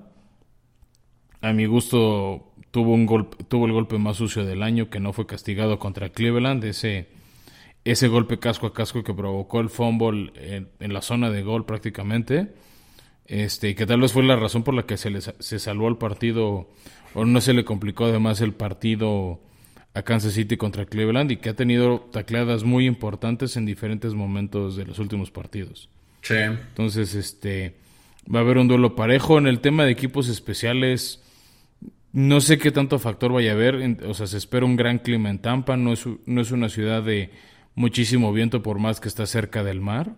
A 1.41 1.53
mi 1.53 1.67
gusto 1.67 2.53
tuvo 2.73 2.95
un 2.95 3.07
golpe, 3.07 3.45
tuvo 3.45 3.67
el 3.67 3.73
golpe 3.73 3.97
más 3.97 4.17
sucio 4.17 4.45
del 4.45 4.65
año 4.65 4.91
que 4.91 4.99
no 4.99 5.13
fue 5.13 5.29
castigado 5.29 5.79
contra 5.79 6.09
Cleveland, 6.09 6.65
ese 6.65 7.20
ese 7.85 8.09
golpe 8.09 8.39
casco 8.39 8.67
a 8.67 8.75
casco 8.75 9.03
que 9.03 9.15
provocó 9.15 9.61
el 9.61 9.71
fumble 9.71 10.33
en, 10.79 10.93
la 10.93 11.03
zona 11.03 11.31
de 11.31 11.43
gol 11.43 11.65
prácticamente, 11.65 12.49
este, 13.27 13.75
que 13.75 13.87
tal 13.87 14.01
vez 14.01 14.13
fue 14.13 14.23
la 14.23 14.37
razón 14.37 14.63
por 14.63 14.75
la 14.75 14.85
que 14.85 14.97
se, 14.97 15.11
se 15.21 15.59
salvó 15.59 15.89
el 15.89 15.97
partido 15.97 16.69
o 17.15 17.25
no 17.25 17.41
se 17.41 17.55
le 17.55 17.65
complicó 17.65 18.07
además 18.07 18.41
el 18.41 18.53
partido 18.53 19.41
a 19.95 20.03
Kansas 20.03 20.35
City 20.35 20.57
contra 20.57 20.87
Cleveland 20.87 21.33
y 21.33 21.37
que 21.39 21.49
ha 21.49 21.55
tenido 21.55 22.01
tacleadas 22.13 22.65
muy 22.65 22.87
importantes 22.87 23.57
en 23.57 23.67
diferentes 23.67 24.15
momentos 24.15 24.77
de 24.77 24.85
los 24.85 24.99
últimos 24.99 25.31
partidos. 25.31 25.89
Sí. 26.23 26.35
Entonces, 26.37 27.15
este, 27.15 27.75
va 28.33 28.41
a 28.41 28.43
haber 28.43 28.59
un 28.59 28.69
duelo 28.69 28.95
parejo. 28.95 29.39
En 29.39 29.47
el 29.47 29.61
tema 29.61 29.85
de 29.85 29.91
equipos 29.91 30.29
especiales, 30.29 31.23
no 32.13 32.41
sé 32.41 32.59
qué 32.59 32.71
tanto 32.71 32.99
factor 32.99 33.33
vaya 33.33 33.51
a 33.51 33.55
haber. 33.55 33.99
O 34.07 34.15
sea, 34.15 34.27
se 34.27 34.37
espera 34.37 34.67
un 34.67 34.77
gran 34.77 34.99
clima 34.99 35.31
en 35.31 35.41
Tampa. 35.41 35.77
No 35.77 35.93
es, 35.93 36.05
no 36.27 36.41
es 36.41 36.53
una 36.53 36.69
ciudad 36.69 37.03
de 37.03 37.31
muchísimo 37.75 38.33
viento 38.33 38.63
por 38.63 38.79
más 38.79 39.01
que 39.01 39.09
está 39.09 39.27
cerca 39.27 39.65
del 39.65 39.81
mar. 39.81 40.17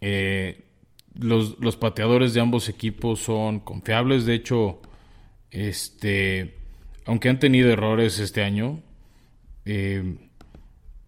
Eh, 0.00 0.64
los, 1.14 1.58
los, 1.60 1.76
pateadores 1.76 2.34
de 2.34 2.40
ambos 2.40 2.68
equipos 2.68 3.20
son 3.20 3.60
confiables. 3.60 4.26
De 4.26 4.34
hecho, 4.34 4.80
este, 5.50 6.54
aunque 7.06 7.28
han 7.28 7.38
tenido 7.38 7.70
errores 7.70 8.18
este 8.18 8.42
año, 8.42 8.80
eh, 9.64 10.16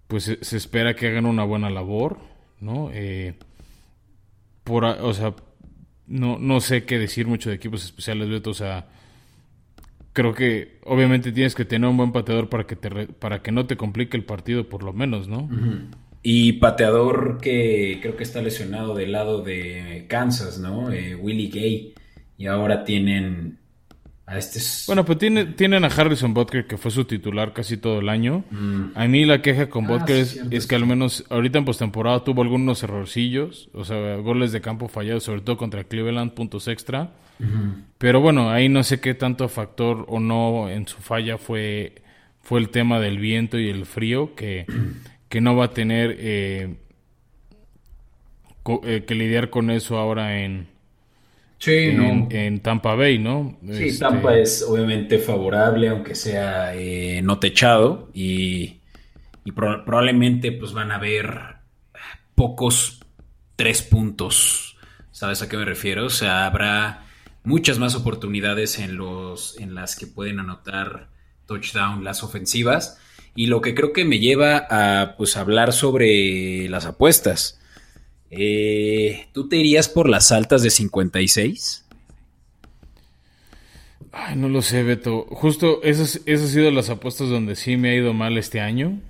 pues 0.06 0.38
se, 0.40 0.56
espera 0.56 0.96
que 0.96 1.08
hagan 1.08 1.26
una 1.26 1.44
buena 1.44 1.68
labor, 1.68 2.18
¿no? 2.60 2.90
Eh, 2.92 3.34
por, 4.64 4.84
o 4.84 5.12
sea, 5.12 5.34
no, 6.06 6.38
no 6.38 6.60
sé 6.60 6.84
qué 6.84 6.98
decir 6.98 7.26
mucho 7.26 7.50
de 7.50 7.56
equipos 7.56 7.84
especiales, 7.84 8.28
Beto. 8.28 8.50
O 8.50 8.54
sea, 8.54 8.88
creo 10.18 10.34
que 10.34 10.80
obviamente 10.82 11.30
tienes 11.30 11.54
que 11.54 11.64
tener 11.64 11.88
un 11.88 11.96
buen 11.96 12.10
pateador 12.10 12.48
para 12.48 12.66
que, 12.66 12.74
te 12.74 13.06
para 13.06 13.40
que 13.40 13.52
no 13.52 13.66
te 13.66 13.76
complique 13.76 14.16
el 14.16 14.24
partido, 14.24 14.68
por 14.68 14.82
lo 14.82 14.92
menos, 14.92 15.28
¿no? 15.28 15.48
Y 16.24 16.54
pateador 16.54 17.38
que 17.40 18.00
creo 18.02 18.16
que 18.16 18.24
está 18.24 18.42
lesionado 18.42 18.96
del 18.96 19.12
lado 19.12 19.42
de 19.42 20.06
Kansas, 20.08 20.58
¿no? 20.58 20.90
Eh, 20.90 21.14
Willie 21.14 21.50
Gay. 21.50 21.94
Y 22.36 22.46
ahora 22.46 22.82
tienen 22.82 23.58
este 24.36 24.60
bueno, 24.86 25.04
pues 25.04 25.18
tiene, 25.18 25.46
tienen 25.46 25.84
a 25.84 25.88
Harrison 25.88 26.34
Butker, 26.34 26.66
que 26.66 26.76
fue 26.76 26.90
su 26.90 27.04
titular 27.04 27.54
casi 27.54 27.78
todo 27.78 28.00
el 28.00 28.08
año. 28.08 28.44
Mm. 28.50 28.90
A 28.94 29.06
mí 29.06 29.24
la 29.24 29.40
queja 29.40 29.70
con 29.70 29.86
ah, 29.86 29.88
Butker 29.88 30.26
es, 30.50 30.66
que 30.66 30.74
al 30.74 30.84
menos 30.84 31.24
ahorita 31.30 31.58
en 31.58 31.64
postemporada 31.64 32.24
tuvo 32.24 32.42
algunos 32.42 32.82
errorcillos, 32.82 33.70
o 33.72 33.84
sea, 33.84 34.16
goles 34.16 34.52
de 34.52 34.60
campo 34.60 34.88
fallados, 34.88 35.24
sobre 35.24 35.40
todo 35.40 35.56
contra 35.56 35.84
Cleveland, 35.84 36.32
puntos 36.32 36.68
extra. 36.68 37.12
Pero 37.98 38.20
bueno, 38.20 38.50
ahí 38.50 38.68
no 38.68 38.82
sé 38.82 39.00
qué 39.00 39.14
tanto 39.14 39.48
factor 39.48 40.04
o 40.08 40.18
no 40.18 40.68
en 40.68 40.88
su 40.88 40.98
falla 40.98 41.38
fue, 41.38 42.02
fue 42.40 42.58
el 42.58 42.68
tema 42.68 42.98
del 42.98 43.18
viento 43.18 43.58
y 43.58 43.68
el 43.68 43.86
frío, 43.86 44.34
que, 44.34 44.66
que 45.28 45.40
no 45.40 45.56
va 45.56 45.66
a 45.66 45.70
tener 45.70 46.16
eh, 46.18 46.76
eh, 48.82 49.04
que 49.06 49.14
lidiar 49.14 49.50
con 49.50 49.70
eso 49.70 49.98
ahora 49.98 50.40
en, 50.40 50.66
en, 51.66 52.60
Tampa 52.60 52.94
Bay, 52.94 53.18
¿no? 53.18 53.58
Sí, 53.70 53.88
este, 53.88 54.00
Tampa 54.00 54.36
es 54.36 54.62
obviamente 54.62 55.18
favorable, 55.18 55.88
aunque 55.88 56.14
sea 56.14 56.74
eh, 56.74 57.20
no 57.22 57.38
techado, 57.38 58.10
y, 58.14 58.76
probablemente 59.54 60.52
pues 60.52 60.74
van 60.74 60.92
a 60.92 60.96
haber 60.96 61.56
pocos 62.34 63.00
tres 63.56 63.82
puntos. 63.82 64.76
¿Sabes 65.10 65.42
a 65.42 65.48
qué 65.48 65.56
me 65.56 65.64
refiero? 65.64 66.04
O 66.04 66.10
sea, 66.10 66.46
habrá 66.46 67.06
muchas 67.44 67.78
más 67.78 67.94
oportunidades 67.94 68.78
en, 68.78 68.96
los, 68.96 69.58
en 69.58 69.74
las 69.74 69.96
que 69.96 70.06
pueden 70.06 70.38
anotar 70.38 71.08
touchdown 71.46 72.04
las 72.04 72.22
ofensivas. 72.22 72.98
Y 73.34 73.46
lo 73.46 73.60
que 73.60 73.74
creo 73.74 73.92
que 73.92 74.04
me 74.04 74.18
lleva 74.18 74.66
a 74.70 75.16
pues 75.16 75.36
hablar 75.36 75.72
sobre 75.72 76.68
las 76.68 76.86
apuestas. 76.86 77.58
Eh, 78.30 79.26
¿Tú 79.32 79.48
te 79.48 79.56
irías 79.56 79.88
por 79.88 80.08
las 80.08 80.32
altas 80.32 80.62
de 80.62 80.70
56? 80.70 81.84
Ay, 84.12 84.36
no 84.36 84.48
lo 84.48 84.62
sé, 84.62 84.82
Beto. 84.82 85.26
Justo 85.30 85.82
esas, 85.82 86.20
esas 86.26 86.48
han 86.48 86.54
sido 86.54 86.70
las 86.70 86.90
apuestas 86.90 87.28
donde 87.28 87.56
sí 87.56 87.76
me 87.76 87.90
ha 87.90 87.94
ido 87.94 88.12
mal 88.12 88.36
este 88.36 88.60
año. 88.60 89.00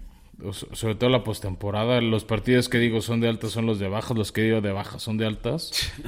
Sobre 0.53 0.95
todo 0.95 1.11
la 1.11 1.25
postemporada. 1.25 2.01
Los 2.01 2.25
partidos 2.25 2.69
que 2.69 2.79
digo 2.79 3.01
son 3.01 3.21
de 3.21 3.29
altas 3.29 3.53
son 3.53 3.67
los 3.67 3.79
de 3.79 3.89
bajas. 3.89 4.17
Los 4.17 4.33
que 4.33 4.43
digo 4.43 4.61
de 4.61 4.73
bajas 4.73 5.03
son 5.03 5.19
de 5.19 5.27
altas. 5.27 5.73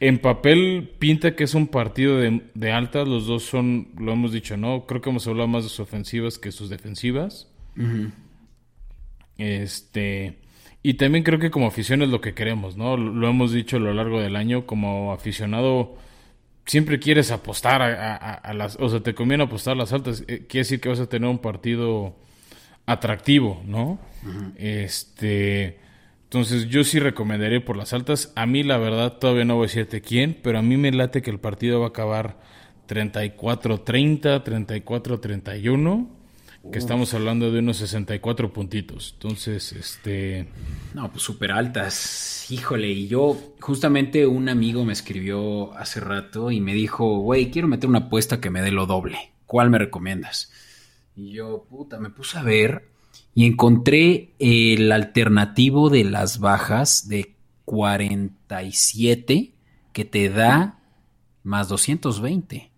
En 0.00 0.18
papel 0.18 0.90
pinta 0.98 1.36
que 1.36 1.44
es 1.44 1.54
un 1.54 1.68
partido 1.68 2.18
de, 2.18 2.72
altas. 2.72 3.06
Los 3.06 3.28
dos 3.28 3.44
son, 3.44 3.90
lo 3.96 4.10
hemos 4.10 4.32
dicho, 4.32 4.56
¿no? 4.56 4.84
Creo 4.84 5.00
que 5.00 5.10
hemos 5.10 5.28
hablado 5.28 5.46
más 5.46 5.62
de 5.62 5.68
sus 5.68 5.78
ofensivas 5.78 6.40
que 6.40 6.50
sus 6.50 6.68
defensivas. 6.68 7.46
Este. 9.38 10.41
Y 10.82 10.94
también 10.94 11.22
creo 11.22 11.38
que 11.38 11.50
como 11.50 11.68
afición 11.68 12.02
es 12.02 12.08
lo 12.08 12.20
que 12.20 12.34
queremos, 12.34 12.76
¿no? 12.76 12.96
Lo 12.96 13.28
hemos 13.28 13.52
dicho 13.52 13.76
a 13.76 13.80
lo 13.80 13.94
largo 13.94 14.20
del 14.20 14.34
año, 14.36 14.66
como 14.66 15.12
aficionado 15.12 15.96
siempre 16.66 16.98
quieres 16.98 17.30
apostar 17.30 17.82
a, 17.82 18.54
las, 18.54 18.76
o 18.80 18.88
sea, 18.88 19.00
te 19.00 19.14
conviene 19.14 19.44
apostar 19.44 19.74
a 19.74 19.76
las 19.76 19.92
altas, 19.92 20.22
eh, 20.28 20.46
quiere 20.48 20.62
decir 20.62 20.80
que 20.80 20.88
vas 20.88 21.00
a 21.00 21.08
tener 21.08 21.28
un 21.28 21.38
partido 21.38 22.16
atractivo, 22.86 23.62
¿no? 23.66 23.98
Este, 24.56 25.78
entonces 26.24 26.68
yo 26.68 26.84
sí 26.84 26.98
recomendaría 27.00 27.64
por 27.64 27.76
las 27.76 27.92
altas. 27.92 28.32
A 28.36 28.46
mí 28.46 28.62
la 28.62 28.78
verdad 28.78 29.18
todavía 29.18 29.44
no 29.44 29.56
voy 29.56 29.64
a 29.64 29.68
decirte 29.68 30.00
quién, 30.00 30.38
pero 30.42 30.58
a 30.58 30.62
mí 30.62 30.76
me 30.76 30.92
late 30.92 31.22
que 31.22 31.30
el 31.30 31.38
partido 31.38 31.80
va 31.80 31.86
a 31.86 31.88
acabar 31.90 32.38
34-30, 32.88 34.44
34-31 34.44 36.21
que 36.70 36.78
estamos 36.78 37.12
hablando 37.14 37.50
de 37.50 37.58
unos 37.58 37.78
64 37.78 38.52
puntitos. 38.52 39.12
Entonces, 39.14 39.72
este... 39.72 40.48
No, 40.94 41.10
pues 41.10 41.22
súper 41.22 41.50
altas. 41.50 42.46
Híjole, 42.50 42.88
y 42.88 43.08
yo, 43.08 43.36
justamente 43.60 44.26
un 44.26 44.48
amigo 44.48 44.84
me 44.84 44.92
escribió 44.92 45.74
hace 45.74 46.00
rato 46.00 46.50
y 46.50 46.60
me 46.60 46.74
dijo, 46.74 47.18
güey, 47.18 47.50
quiero 47.50 47.68
meter 47.68 47.88
una 47.88 48.00
apuesta 48.00 48.40
que 48.40 48.50
me 48.50 48.62
dé 48.62 48.70
lo 48.70 48.86
doble. 48.86 49.32
¿Cuál 49.46 49.70
me 49.70 49.78
recomiendas? 49.78 50.52
Y 51.16 51.32
yo, 51.32 51.66
puta, 51.68 51.98
me 51.98 52.10
puse 52.10 52.38
a 52.38 52.42
ver 52.42 52.88
y 53.34 53.46
encontré 53.46 54.34
el 54.38 54.92
alternativo 54.92 55.90
de 55.90 56.04
las 56.04 56.38
bajas 56.38 57.08
de 57.08 57.34
47 57.64 59.54
que 59.92 60.04
te 60.04 60.28
da 60.28 60.78
más 61.42 61.68
220 61.68 62.71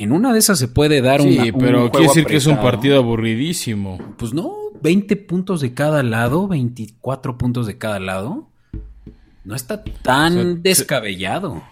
en 0.00 0.12
una 0.12 0.32
de 0.32 0.38
esas 0.38 0.58
se 0.58 0.66
puede 0.66 1.02
dar 1.02 1.20
un. 1.20 1.30
Sí, 1.30 1.52
pero 1.52 1.90
quiere 1.90 2.06
decir 2.06 2.24
que 2.24 2.36
es 2.36 2.46
un 2.46 2.56
partido 2.56 2.96
aburridísimo. 2.96 3.98
Pues 4.16 4.32
no, 4.32 4.54
20 4.80 5.14
puntos 5.16 5.60
de 5.60 5.74
cada 5.74 6.02
lado, 6.02 6.48
24 6.48 7.36
puntos 7.36 7.66
de 7.66 7.76
cada 7.76 8.00
lado. 8.00 8.48
No 9.44 9.54
está 9.54 9.84
tan 9.84 10.62
descabellado. 10.62 11.62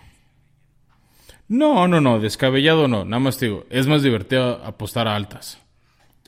No, 1.49 1.89
no, 1.89 2.03
no, 2.03 2.21
descabellado 2.21 2.87
no. 2.87 3.07
Nada 3.07 3.21
más 3.21 3.39
te 3.39 3.47
digo, 3.47 3.65
es 3.71 3.87
más 3.87 4.03
divertido 4.03 4.63
apostar 4.63 5.09
a 5.09 5.17
altas. 5.17 5.59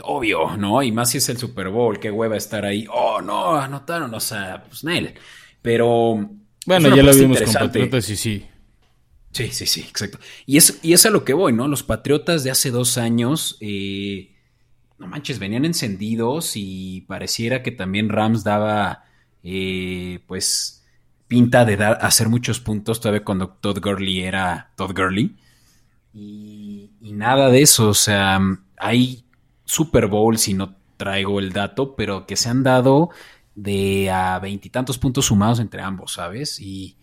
Obvio, 0.03 0.57
¿no? 0.57 0.83
Y 0.83 0.93
más 0.93 1.11
si 1.11 1.19
es 1.19 1.29
el 1.29 1.37
Super 1.37 1.69
Bowl, 1.69 2.01
qué 2.01 2.11
hueva 2.11 2.39
estar 2.39 2.65
ahí. 2.65 2.87
Oh, 2.91 3.21
no, 3.21 3.57
anotaron, 3.57 4.15
o 4.15 4.21
sea, 4.21 4.65
pues 4.67 4.85
Nel. 4.85 5.13
Pero. 5.61 6.31
Bueno, 6.65 6.97
ya 6.97 7.03
lo 7.03 7.13
vimos 7.13 7.43
con 7.43 7.53
Patriotas 7.53 8.09
y 8.09 8.17
sí. 8.17 8.47
Sí, 9.33 9.49
sí, 9.53 9.67
sí, 9.67 9.81
exacto. 9.83 10.19
Y 10.45 10.57
es, 10.57 10.81
y 10.83 10.93
es 10.93 11.07
a 11.07 11.11
lo 11.11 11.25
que 11.25 11.35
voy, 11.35 11.53
¿no? 11.53 11.69
Los 11.69 11.83
Patriotas 11.85 12.43
de 12.43 12.51
hace 12.51 12.71
dos 12.71 12.99
años, 12.99 13.57
eh, 13.61 14.35
no 14.99 15.07
manches, 15.07 15.39
venían 15.39 15.65
encendidos 15.65 16.53
y 16.57 17.03
pareciera 17.03 17.63
que 17.63 17.71
también 17.71 18.09
Rams 18.09 18.43
daba, 18.43 19.05
eh, 19.45 20.21
pues, 20.27 20.85
pinta 21.29 21.65
de 21.65 21.77
dar, 21.77 21.99
hacer 22.03 22.29
muchos 22.29 22.59
puntos 22.61 23.01
todavía 23.01 23.25
cuando 23.25 23.49
Todd 23.51 23.79
Gurley 23.81 24.21
era 24.23 24.73
Todd 24.77 24.93
Gurley. 24.97 25.37
Y, 26.13 26.91
y 27.01 27.13
nada 27.13 27.51
de 27.51 27.63
eso, 27.63 27.91
o 27.91 27.95
sea, 27.95 28.41
hay 28.79 29.25
Super 29.65 30.09
Bowl, 30.09 30.39
si 30.39 30.55
no 30.55 30.77
traigo 30.97 31.39
el 31.39 31.53
dato, 31.53 31.95
pero 31.95 32.27
que 32.27 32.37
se 32.37 32.49
han 32.49 32.65
dado 32.65 33.11
de 33.55 34.11
a 34.11 34.39
veintitantos 34.41 34.99
puntos 34.99 35.27
sumados 35.27 35.61
entre 35.61 35.83
ambos, 35.83 36.15
¿sabes? 36.15 36.61
Y 36.61 36.97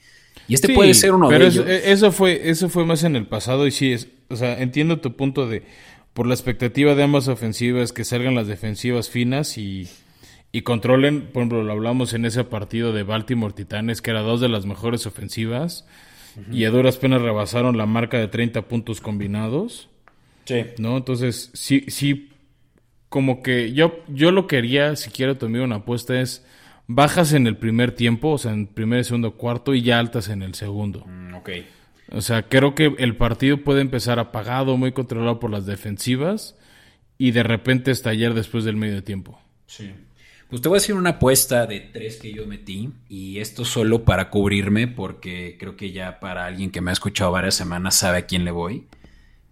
y 0.47 0.53
este 0.53 0.73
puede 0.73 0.93
ser 0.93 1.13
uno 1.13 1.29
de 1.29 1.37
ellos. 1.37 1.65
Eh, 1.67 1.91
eso 1.91 2.11
fue, 2.11 2.49
eso 2.49 2.69
fue 2.69 2.85
más 2.85 3.03
en 3.03 3.15
el 3.15 3.25
pasado 3.25 3.67
y 3.67 3.71
sí, 3.71 3.91
es, 3.91 4.07
o 4.29 4.35
sea, 4.35 4.61
entiendo 4.61 4.99
tu 4.99 5.15
punto 5.15 5.47
de, 5.47 5.63
por 6.13 6.27
la 6.27 6.33
expectativa 6.33 6.95
de 6.95 7.03
ambas 7.03 7.27
ofensivas, 7.27 7.91
que 7.91 8.03
salgan 8.03 8.35
las 8.35 8.47
defensivas 8.47 9.09
finas 9.09 9.57
y, 9.57 9.87
y 10.51 10.61
controlen, 10.61 11.27
por 11.27 11.41
ejemplo, 11.41 11.63
lo 11.63 11.71
hablamos 11.71 12.13
en 12.13 12.25
ese 12.25 12.43
partido 12.43 12.93
de 12.93 13.03
Baltimore 13.03 13.53
Titanes, 13.53 14.01
que 14.01 14.11
era 14.11 14.21
dos 14.21 14.41
de 14.41 14.49
las 14.49 14.65
mejores 14.65 15.05
ofensivas, 15.05 15.85
y 16.51 16.65
a 16.65 16.69
duras 16.69 16.97
penas 16.97 17.21
rebasaron 17.21 17.77
la 17.77 17.87
marca 17.87 18.19
de 18.19 18.27
30 18.27 18.63
puntos 18.63 19.01
combinados. 19.01 19.89
Sí. 20.45 20.65
¿No? 20.77 20.97
Entonces, 20.97 21.49
sí, 21.53 21.85
sí, 21.87 22.29
como 23.09 23.41
que 23.41 23.73
yo, 23.73 23.99
yo 24.07 24.31
lo 24.31 24.47
quería, 24.47 24.95
si 24.95 25.09
quiero 25.09 25.37
tomar 25.37 25.61
una 25.61 25.77
apuesta, 25.77 26.21
es 26.21 26.45
bajas 26.87 27.33
en 27.33 27.47
el 27.47 27.57
primer 27.57 27.91
tiempo, 27.91 28.31
o 28.31 28.37
sea, 28.37 28.53
en 28.53 28.67
primer 28.67 29.01
y 29.01 29.03
segundo 29.03 29.35
cuarto, 29.35 29.75
y 29.75 29.81
ya 29.81 29.99
altas 29.99 30.29
en 30.29 30.41
el 30.41 30.55
segundo. 30.55 31.05
Mm, 31.05 31.35
ok. 31.35 31.49
O 32.11 32.21
sea, 32.21 32.43
creo 32.43 32.73
que 32.73 32.95
el 32.97 33.17
partido 33.17 33.57
puede 33.63 33.81
empezar 33.81 34.17
apagado, 34.17 34.77
muy 34.77 34.93
controlado 34.93 35.39
por 35.39 35.51
las 35.51 35.65
defensivas, 35.65 36.55
y 37.17 37.31
de 37.31 37.43
repente 37.43 37.91
estallar 37.91 38.33
después 38.33 38.63
del 38.63 38.77
medio 38.77 39.03
tiempo. 39.03 39.39
Sí. 39.65 39.91
Pues 40.49 40.61
te 40.61 40.69
voy 40.69 40.77
a 40.77 40.79
decir 40.79 40.95
una 40.95 41.11
apuesta 41.11 41.65
de 41.65 41.81
tres 41.81 42.15
que 42.15 42.31
yo 42.31 42.47
metí, 42.47 42.89
y 43.09 43.39
esto 43.39 43.65
solo 43.65 44.05
para 44.05 44.29
cubrirme, 44.29 44.87
porque 44.87 45.57
creo 45.59 45.75
que 45.75 45.91
ya 45.91 46.21
para 46.21 46.45
alguien 46.45 46.71
que 46.71 46.79
me 46.79 46.91
ha 46.91 46.93
escuchado 46.93 47.31
varias 47.31 47.55
semanas 47.55 47.95
sabe 47.95 48.19
a 48.19 48.25
quién 48.25 48.45
le 48.45 48.51
voy. 48.51 48.87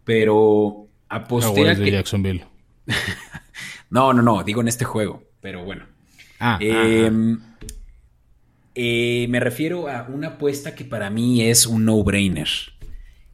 Pero 0.06 0.88
aposté 1.10 1.70
a 1.70 1.76
de 1.76 1.92
Jacksonville. 1.92 2.46
no, 3.90 4.14
no, 4.14 4.22
no, 4.22 4.44
digo 4.44 4.62
en 4.62 4.70
este 4.70 4.86
juego, 4.86 5.24
pero 5.42 5.66
bueno. 5.66 5.95
Ah, 6.40 6.58
em, 6.60 7.40
eh, 8.74 9.28
me 9.30 9.40
refiero 9.40 9.88
a 9.88 10.08
una 10.10 10.28
apuesta 10.28 10.76
que 10.76 10.86
para 10.86 11.10
mí 11.10 11.42
es 11.42 11.66
un 11.66 11.86
no-brainer. 11.86 12.50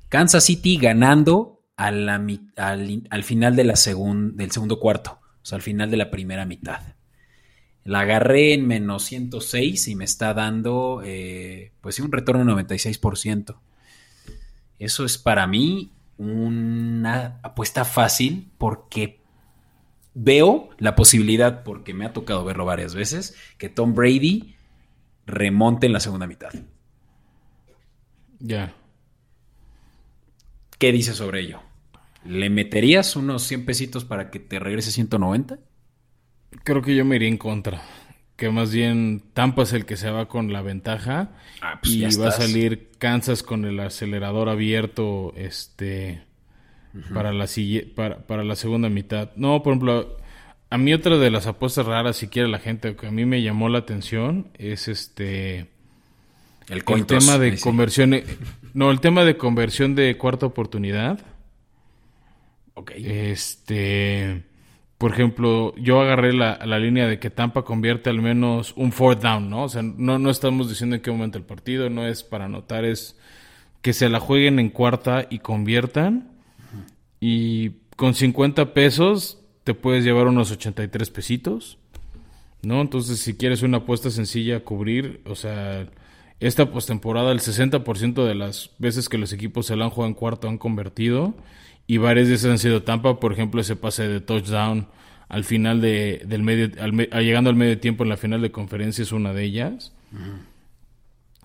Kansas 0.10 0.44
City 0.44 0.78
ganando 0.78 1.64
al, 1.78 2.08
al, 2.08 3.24
final 3.24 3.56
del 3.56 3.76
segundo 3.76 4.80
cuarto, 4.80 5.20
o 5.22 5.46
sea, 5.46 5.56
al 5.56 5.62
final 5.62 5.90
de 5.90 5.98
la 5.98 6.12
primera 6.12 6.46
mitad. 6.46 6.82
La 7.84 8.02
agarré 8.02 8.54
en 8.54 8.68
menos 8.68 9.04
106 9.06 9.88
y 9.88 9.96
me 9.96 10.06
está 10.06 10.36
dando, 10.36 11.02
eh, 11.04 11.72
pues 11.82 12.00
un 12.00 12.12
retorno 12.12 12.56
de 12.56 12.64
96%. 12.64 13.60
Eso 14.78 15.06
es 15.06 15.18
para 15.18 15.48
mí 15.48 15.92
una 16.18 17.40
apuesta 17.42 17.84
fácil 17.84 18.52
porque 18.60 19.21
veo 20.14 20.70
la 20.78 20.96
posibilidad, 20.96 21.64
porque 21.64 21.94
me 21.94 22.06
ha 22.06 22.14
tocado 22.14 22.44
verlo 22.44 22.66
varias 22.66 22.96
veces, 22.96 23.36
que 23.58 23.70
Tom 23.70 23.94
Brady 23.94 24.56
remonte 25.26 25.88
en 25.88 25.94
la 25.94 26.00
segunda 26.00 26.28
mitad. 26.28 26.52
Ya. 28.40 28.74
¿Qué 30.78 30.92
dices 30.92 31.16
sobre 31.16 31.42
ello? 31.42 31.62
¿Le 32.26 32.50
meterías 32.50 33.16
unos 33.16 33.44
100 33.44 33.66
pesitos 33.66 34.06
para 34.06 34.30
que 34.30 34.40
te 34.40 34.60
regrese 34.60 34.92
190? 34.92 35.60
Creo 36.64 36.82
que 36.82 36.96
yo 36.96 37.06
me 37.06 37.16
iría 37.16 37.30
en 37.30 37.38
contra. 37.38 37.82
Que 38.36 38.50
más 38.50 38.72
bien 38.74 39.24
Tampa 39.34 39.64
es 39.64 39.74
el 39.74 39.86
que 39.86 39.98
se 39.98 40.10
va 40.10 40.28
con 40.28 40.52
la 40.52 40.62
ventaja. 40.62 41.34
Ah, 41.62 41.80
pues 41.82 41.94
y 41.94 42.16
va 42.18 42.30
a 42.30 42.32
salir 42.32 42.90
Kansas 42.98 43.44
con 43.44 43.66
el 43.66 43.80
acelerador 43.80 44.50
abierto 44.50 45.34
este 45.36 46.24
para, 47.14 47.32
la, 47.34 47.48
para, 47.96 48.20
para 48.28 48.44
la 48.44 48.56
segunda 48.56 48.90
mitad. 48.90 49.32
No, 49.36 49.64
por 49.64 49.74
ejemplo, 49.74 50.18
a 50.70 50.78
mí 50.78 50.94
otra 50.94 51.18
de 51.18 51.30
las 51.30 51.48
apuestas 51.48 51.86
raras, 51.86 52.18
si 52.18 52.28
quiere 52.28 52.50
la 52.50 52.60
gente, 52.60 52.96
que 52.96 53.08
a 53.08 53.12
mí 53.12 53.26
me 53.26 53.42
llamó 53.42 53.70
la 53.70 53.80
atención, 53.80 54.48
es 54.58 54.88
este... 54.88 55.70
El, 56.70 56.84
el 56.88 57.06
tema 57.06 57.38
de 57.38 57.60
conversión... 57.60 58.16
No, 58.74 58.90
el 58.90 59.02
tema 59.02 59.26
de 59.26 59.36
conversión 59.36 59.96
de 59.96 60.18
cuarta 60.18 60.46
oportunidad. 60.46 61.20
Ok. 62.74 62.92
Este... 62.96 64.44
Por 64.98 65.14
ejemplo, 65.14 65.74
yo 65.78 66.00
agarré 66.00 66.32
la, 66.32 66.60
la, 66.64 66.78
línea 66.78 67.08
de 67.08 67.18
que 67.18 67.32
Tampa 67.32 67.64
convierte 67.64 68.12
al 68.12 68.22
menos 68.22 68.72
un 68.76 68.92
fourth 68.92 69.24
down, 69.24 69.50
¿no? 69.50 69.64
O 69.64 69.70
sea, 69.70 69.82
no, 69.82 70.20
no 70.20 70.30
estamos 70.30 70.70
diciendo 70.70 70.96
en 70.96 71.02
qué 71.02 71.10
momento 71.10 71.40
el 71.40 71.44
partido, 71.44 71.90
no 71.90 72.06
es 72.06 72.22
para 72.22 72.46
anotar, 72.46 72.86
es 72.86 73.18
que 73.82 73.94
se 73.94 74.10
la 74.10 74.20
jueguen 74.20 74.60
en 74.60 74.70
cuarta 74.70 75.26
y 75.28 75.40
conviertan. 75.40 76.31
Y 77.22 77.70
con 77.96 78.16
50 78.16 78.74
pesos 78.74 79.40
te 79.64 79.74
puedes 79.74 80.04
llevar 80.04 80.28
unos 80.28 80.52
83 80.52 81.10
pesitos, 81.12 81.78
¿no? 82.64 82.82
Entonces, 82.82 83.20
si 83.20 83.36
quieres 83.36 83.62
una 83.62 83.78
apuesta 83.78 84.10
sencilla 84.10 84.58
a 84.58 84.60
cubrir, 84.62 85.22
o 85.26 85.36
sea, 85.36 85.88
esta 86.40 86.72
postemporada, 86.72 87.32
el 87.32 87.40
60% 87.40 88.26
de 88.26 88.36
las 88.36 88.72
veces 88.80 89.08
que 89.08 89.20
los 89.20 89.32
equipos 89.32 89.68
se 89.68 89.76
la 89.76 89.86
han 89.86 89.92
jugado 89.92 90.10
en 90.10 90.16
cuarto 90.16 90.50
han 90.50 90.58
convertido, 90.58 91.36
y 91.86 91.98
varias 91.98 92.42
de 92.42 92.50
han 92.50 92.58
sido 92.58 92.84
Tampa, 92.84 93.20
por 93.20 93.34
ejemplo, 93.34 93.62
ese 93.62 93.76
pase 93.76 94.08
de 94.08 94.20
touchdown 94.20 94.88
al 95.30 95.44
final 95.44 95.80
de, 95.80 96.24
del 96.26 96.44
medio, 96.44 96.68
llegando 97.20 97.50
al 97.50 97.56
medio 97.56 97.80
tiempo 97.80 98.04
en 98.04 98.10
la 98.10 98.18
final 98.18 98.42
de 98.42 98.52
conferencia 98.52 99.04
es 99.04 99.12
una 99.12 99.32
de 99.32 99.44
ellas. 99.44 99.94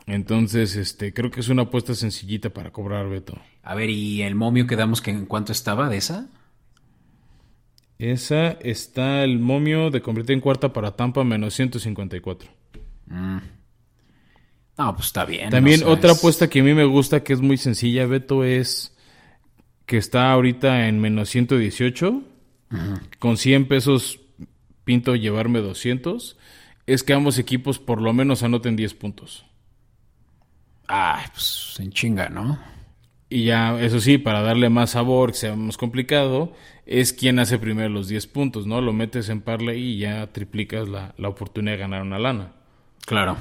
Entonces, 0.07 0.77
este, 0.77 1.13
creo 1.13 1.31
que 1.31 1.41
es 1.41 1.49
una 1.49 1.63
apuesta 1.63 1.95
sencillita 1.95 2.51
para 2.51 2.71
cobrar, 2.71 3.09
Beto. 3.09 3.39
A 3.63 3.75
ver, 3.75 3.91
¿y 3.91 4.23
el 4.23 4.37
momio 4.37 4.67
que 4.67 4.77
damos 4.77 5.03
que 5.03 5.11
en 5.11 5.27
cuánto 5.27 5.51
estaba 5.51 5.89
de 5.89 5.97
esa? 5.97 6.29
Esa 7.99 8.53
está 8.53 9.25
el 9.25 9.39
momio 9.39 9.91
de 9.91 10.03
convertir 10.03 10.35
en 10.35 10.41
cuarta 10.41 10.73
para 10.73 10.95
Tampa 10.95 11.25
menos 11.25 11.55
154. 11.55 12.49
Mm. 13.07 13.39
No, 14.79 14.95
pues 14.95 15.07
está 15.07 15.25
bien. 15.25 15.51
También 15.51 15.83
otra 15.85 16.13
apuesta 16.13 16.49
que 16.49 16.61
a 16.61 16.63
mí 16.63 16.75
me 16.75 16.85
gusta, 16.85 17.25
que 17.25 17.33
es 17.33 17.41
muy 17.41 17.57
sencilla, 17.57 18.07
Beto, 18.07 18.45
es 18.45 18.95
que 19.87 19.97
está 19.97 20.31
ahorita 20.31 20.87
en 20.89 21.01
menos 21.01 21.31
118. 21.31 22.23
Con 23.19 23.37
100 23.37 23.69
pesos 23.69 24.21
pinto 24.85 25.17
llevarme 25.17 25.61
200. 25.61 26.37
Es 26.87 27.03
que 27.03 27.15
ambos 27.15 27.39
equipos 27.39 27.79
por 27.79 28.03
lo 28.03 28.13
menos 28.13 28.43
anoten 28.43 28.77
10 28.77 28.95
puntos. 28.95 29.47
Ah, 30.89 31.25
pues 31.33 31.77
en 31.79 31.91
chinga, 31.91 32.29
¿no? 32.29 32.59
Y 33.29 33.45
ya, 33.45 33.81
eso 33.81 34.01
sí, 34.01 34.19
para 34.19 34.41
darle 34.41 34.69
más 34.69 34.91
sabor, 34.91 35.33
que 35.33 35.39
sea 35.39 35.57
más 35.57 35.77
complicado, 35.77 36.53
es 36.87 37.13
quien 37.13 37.41
hace 37.41 37.59
primero 37.59 37.89
los 37.89 38.07
10 38.09 38.27
puntos, 38.29 38.67
¿no? 38.67 38.81
Lo 38.81 38.93
metes 38.93 39.29
en 39.29 39.41
parlay 39.41 39.81
y 39.81 39.99
ya 39.99 40.29
triplicas 40.29 40.89
la, 40.89 41.13
oportunidad 41.25 41.73
de 41.73 41.79
ganar 41.79 42.03
una 42.03 42.21
lana. 42.21 42.53
Claro. 43.05 43.37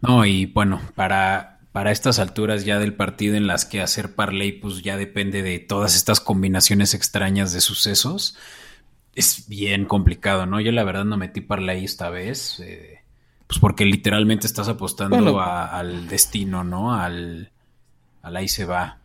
No, 0.00 0.24
y 0.24 0.46
bueno, 0.46 0.80
para, 0.94 1.60
para 1.72 1.92
estas 1.92 2.18
alturas 2.18 2.64
ya 2.64 2.78
del 2.78 2.94
partido 2.94 3.36
en 3.36 3.46
las 3.46 3.66
que 3.66 3.82
hacer 3.82 4.14
parlay, 4.14 4.52
pues 4.52 4.82
ya 4.82 4.96
depende 4.96 5.42
de 5.42 5.58
todas 5.58 5.94
estas 5.94 6.20
combinaciones 6.20 6.94
extrañas 6.94 7.52
de 7.52 7.60
sucesos, 7.60 8.38
es 9.14 9.46
bien 9.48 9.84
complicado, 9.84 10.46
¿no? 10.46 10.60
Yo 10.60 10.72
la 10.72 10.84
verdad 10.84 11.04
no 11.04 11.16
metí 11.16 11.40
parlay 11.40 11.84
esta 11.84 12.10
vez, 12.10 12.60
eh, 12.60 12.93
pues 13.54 13.60
porque 13.60 13.84
literalmente 13.84 14.48
estás 14.48 14.68
apostando 14.68 15.40
al 15.40 16.08
destino, 16.08 16.64
¿no? 16.64 16.92
Al 16.92 17.52
al 18.24 18.36
ahí 18.36 18.48
se 18.48 18.64
va. 18.64 18.98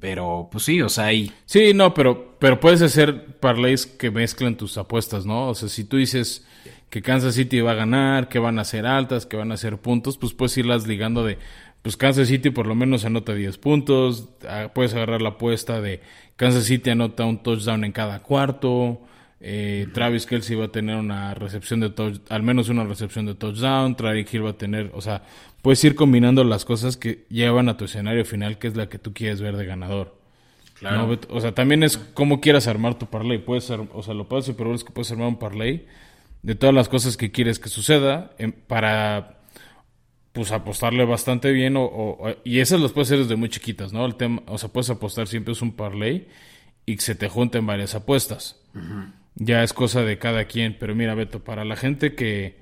Pero, 0.00 0.48
pues 0.50 0.64
sí, 0.64 0.82
o 0.82 0.88
sea, 0.88 1.06
hay... 1.06 1.32
Sí, 1.46 1.72
no, 1.74 1.94
pero, 1.94 2.36
pero 2.38 2.60
puedes 2.60 2.82
hacer 2.82 3.38
parlays 3.38 3.86
que 3.86 4.10
mezclen 4.10 4.56
tus 4.56 4.76
apuestas, 4.76 5.24
¿no? 5.24 5.48
O 5.48 5.54
sea, 5.54 5.68
si 5.68 5.84
tú 5.84 5.96
dices 5.96 6.46
que 6.90 7.00
Kansas 7.00 7.34
City 7.34 7.60
va 7.60 7.72
a 7.72 7.76
ganar, 7.76 8.28
que 8.28 8.38
van 8.38 8.58
a 8.58 8.64
ser 8.64 8.86
altas, 8.86 9.26
que 9.26 9.36
van 9.36 9.52
a 9.52 9.56
ser 9.56 9.78
puntos, 9.78 10.18
pues 10.18 10.34
puedes 10.34 10.56
irlas 10.58 10.86
ligando 10.86 11.24
de, 11.24 11.38
pues 11.82 11.96
Kansas 11.96 12.28
City 12.28 12.50
por 12.50 12.66
lo 12.66 12.74
menos 12.74 13.04
anota 13.04 13.34
10 13.34 13.58
puntos, 13.58 14.28
ah, 14.48 14.70
puedes 14.74 14.94
agarrar 14.94 15.22
la 15.22 15.30
apuesta 15.30 15.80
de 15.80 16.00
Kansas 16.36 16.64
City 16.64 16.90
anota 16.90 17.24
un 17.24 17.42
touchdown 17.42 17.84
en 17.84 17.92
cada 17.92 18.22
cuarto, 18.22 19.00
eh, 19.40 19.86
Travis 19.92 20.26
Kelsey 20.26 20.56
va 20.56 20.66
a 20.66 20.72
tener 20.72 20.96
una 20.96 21.34
recepción 21.34 21.80
de 21.80 21.90
touch, 21.90 22.20
al 22.28 22.42
menos 22.42 22.68
una 22.68 22.84
recepción 22.84 23.26
de 23.26 23.34
touchdown, 23.34 23.96
Travis 23.96 24.32
Hill 24.32 24.44
va 24.44 24.50
a 24.50 24.58
tener, 24.58 24.90
o 24.94 25.00
sea, 25.00 25.22
puedes 25.62 25.82
ir 25.84 25.94
combinando 25.94 26.44
las 26.44 26.64
cosas 26.64 26.96
que 26.96 27.26
llevan 27.28 27.68
a 27.68 27.76
tu 27.76 27.84
escenario 27.84 28.24
final, 28.24 28.58
que 28.58 28.68
es 28.68 28.76
la 28.76 28.88
que 28.88 28.98
tú 28.98 29.12
quieres 29.12 29.40
ver 29.40 29.56
de 29.56 29.66
ganador. 29.66 30.18
Claro. 30.78 31.18
O 31.30 31.40
sea, 31.40 31.52
también 31.52 31.82
es 31.82 31.96
como 31.96 32.40
quieras 32.40 32.66
armar 32.66 32.98
tu 32.98 33.06
parlay. 33.06 33.38
Puedes 33.38 33.64
ser, 33.64 33.80
o 33.92 34.02
sea, 34.02 34.12
lo 34.12 34.28
puedes 34.28 34.50
pero 34.50 34.74
es 34.74 34.84
que 34.84 34.92
puedes 34.92 35.10
armar 35.12 35.28
un 35.28 35.38
parlay 35.38 35.86
de 36.42 36.54
todas 36.54 36.74
las 36.74 36.88
cosas 36.88 37.16
que 37.16 37.30
quieres 37.30 37.58
que 37.58 37.68
suceda 37.68 38.32
em, 38.38 38.52
para 38.52 39.38
pues 40.32 40.50
apostarle 40.50 41.04
bastante 41.04 41.52
bien 41.52 41.76
o, 41.78 42.18
y 42.42 42.58
esas 42.58 42.80
las 42.80 42.90
puedes 42.90 43.08
hacer 43.08 43.20
desde 43.20 43.36
muy 43.36 43.48
chiquitas, 43.48 43.92
¿no? 43.92 44.04
El 44.04 44.16
tema, 44.16 44.42
o 44.46 44.58
sea, 44.58 44.68
puedes 44.68 44.90
apostar 44.90 45.28
siempre 45.28 45.52
es 45.52 45.62
un 45.62 45.72
parlay 45.72 46.26
y 46.84 46.96
que 46.96 47.02
se 47.02 47.14
te 47.14 47.28
junten 47.28 47.64
varias 47.64 47.94
apuestas. 47.94 48.60
Ya 49.36 49.62
es 49.62 49.72
cosa 49.72 50.02
de 50.02 50.18
cada 50.18 50.44
quien, 50.44 50.76
pero 50.78 50.94
mira, 50.94 51.14
Beto, 51.14 51.42
para 51.42 51.64
la 51.64 51.76
gente 51.76 52.14
que 52.14 52.56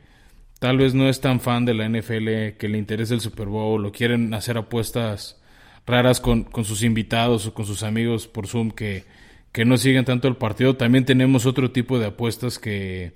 tal 0.59 0.79
vez 0.79 0.95
no 0.95 1.09
es 1.09 1.20
tan 1.20 1.41
fan 1.41 1.64
de 1.64 1.75
la 1.75 1.89
NFL, 1.89 2.57
que 2.59 2.68
le 2.68 2.79
interesa 2.79 3.14
el 3.14 3.20
Super 3.20 3.49
Bowl 3.49 3.85
o 3.85 3.93
quieren 3.93 4.33
hacer 4.33 4.57
apuestas 4.57 5.41
raras 5.87 6.20
con, 6.20 6.49
sus 6.64 6.83
invitados 6.83 7.47
o 7.47 7.55
con 7.55 7.66
sus 7.66 7.83
amigos 7.83 8.29
por 8.29 8.47
Zoom 8.47 8.70
que, 8.70 9.05
que 9.53 9.64
no 9.64 9.77
siguen 9.77 10.05
tanto 10.05 10.29
el 10.29 10.37
partido, 10.37 10.77
también 10.77 11.05
tenemos 11.05 11.47
otro 11.47 11.73
tipo 11.73 11.99
de 11.99 12.07
apuestas 12.07 12.59
que, 12.59 13.12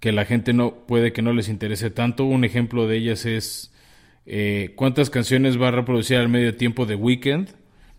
que 0.00 0.12
la 0.12 0.24
gente 0.24 0.52
no 0.52 0.86
puede 0.86 1.12
que 1.12 1.22
no 1.22 1.32
les 1.32 1.48
interese 1.48 1.90
tanto. 1.90 2.24
Un 2.24 2.44
ejemplo 2.44 2.88
de 2.88 2.96
ellas 2.96 3.26
es 3.26 3.72
eh, 4.26 4.72
cuántas 4.74 5.10
canciones 5.10 5.60
va 5.60 5.68
a 5.68 5.72
reproducir 5.72 6.16
al 6.16 6.28
medio 6.28 6.56
tiempo 6.56 6.86
de 6.86 6.94
Weekend, 6.94 7.50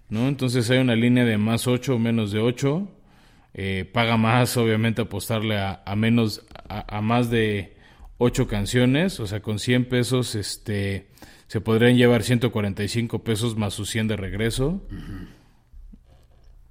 ¿no? 0.10 0.28
Entonces 0.28 0.70
hay 0.70 0.80
una 0.80 0.96
línea 0.96 1.24
de 1.24 1.38
más 1.38 1.68
8 1.68 1.96
o 1.96 2.00
menos 2.00 2.32
de 2.32 2.40
8. 2.40 2.90
Eh, 3.54 3.90
paga 3.92 4.18
más, 4.18 4.56
obviamente, 4.58 5.02
apostarle 5.02 5.58
a, 5.58 5.84
a 5.86 5.96
menos, 5.96 6.46
a, 6.70 7.02
más 7.02 7.30
de 7.30 7.76
ocho 8.18 8.48
canciones, 8.48 9.20
o 9.20 9.28
sea, 9.28 9.42
con 9.42 9.60
100 9.60 9.90
pesos, 9.90 10.36
este, 10.36 11.10
se 11.48 11.60
podrían 11.60 11.98
llevar 11.98 12.24
145 12.24 13.24
pesos 13.24 13.58
más 13.58 13.74
su 13.74 13.86
100 13.86 14.08
de 14.08 14.16
regreso. 14.16 14.88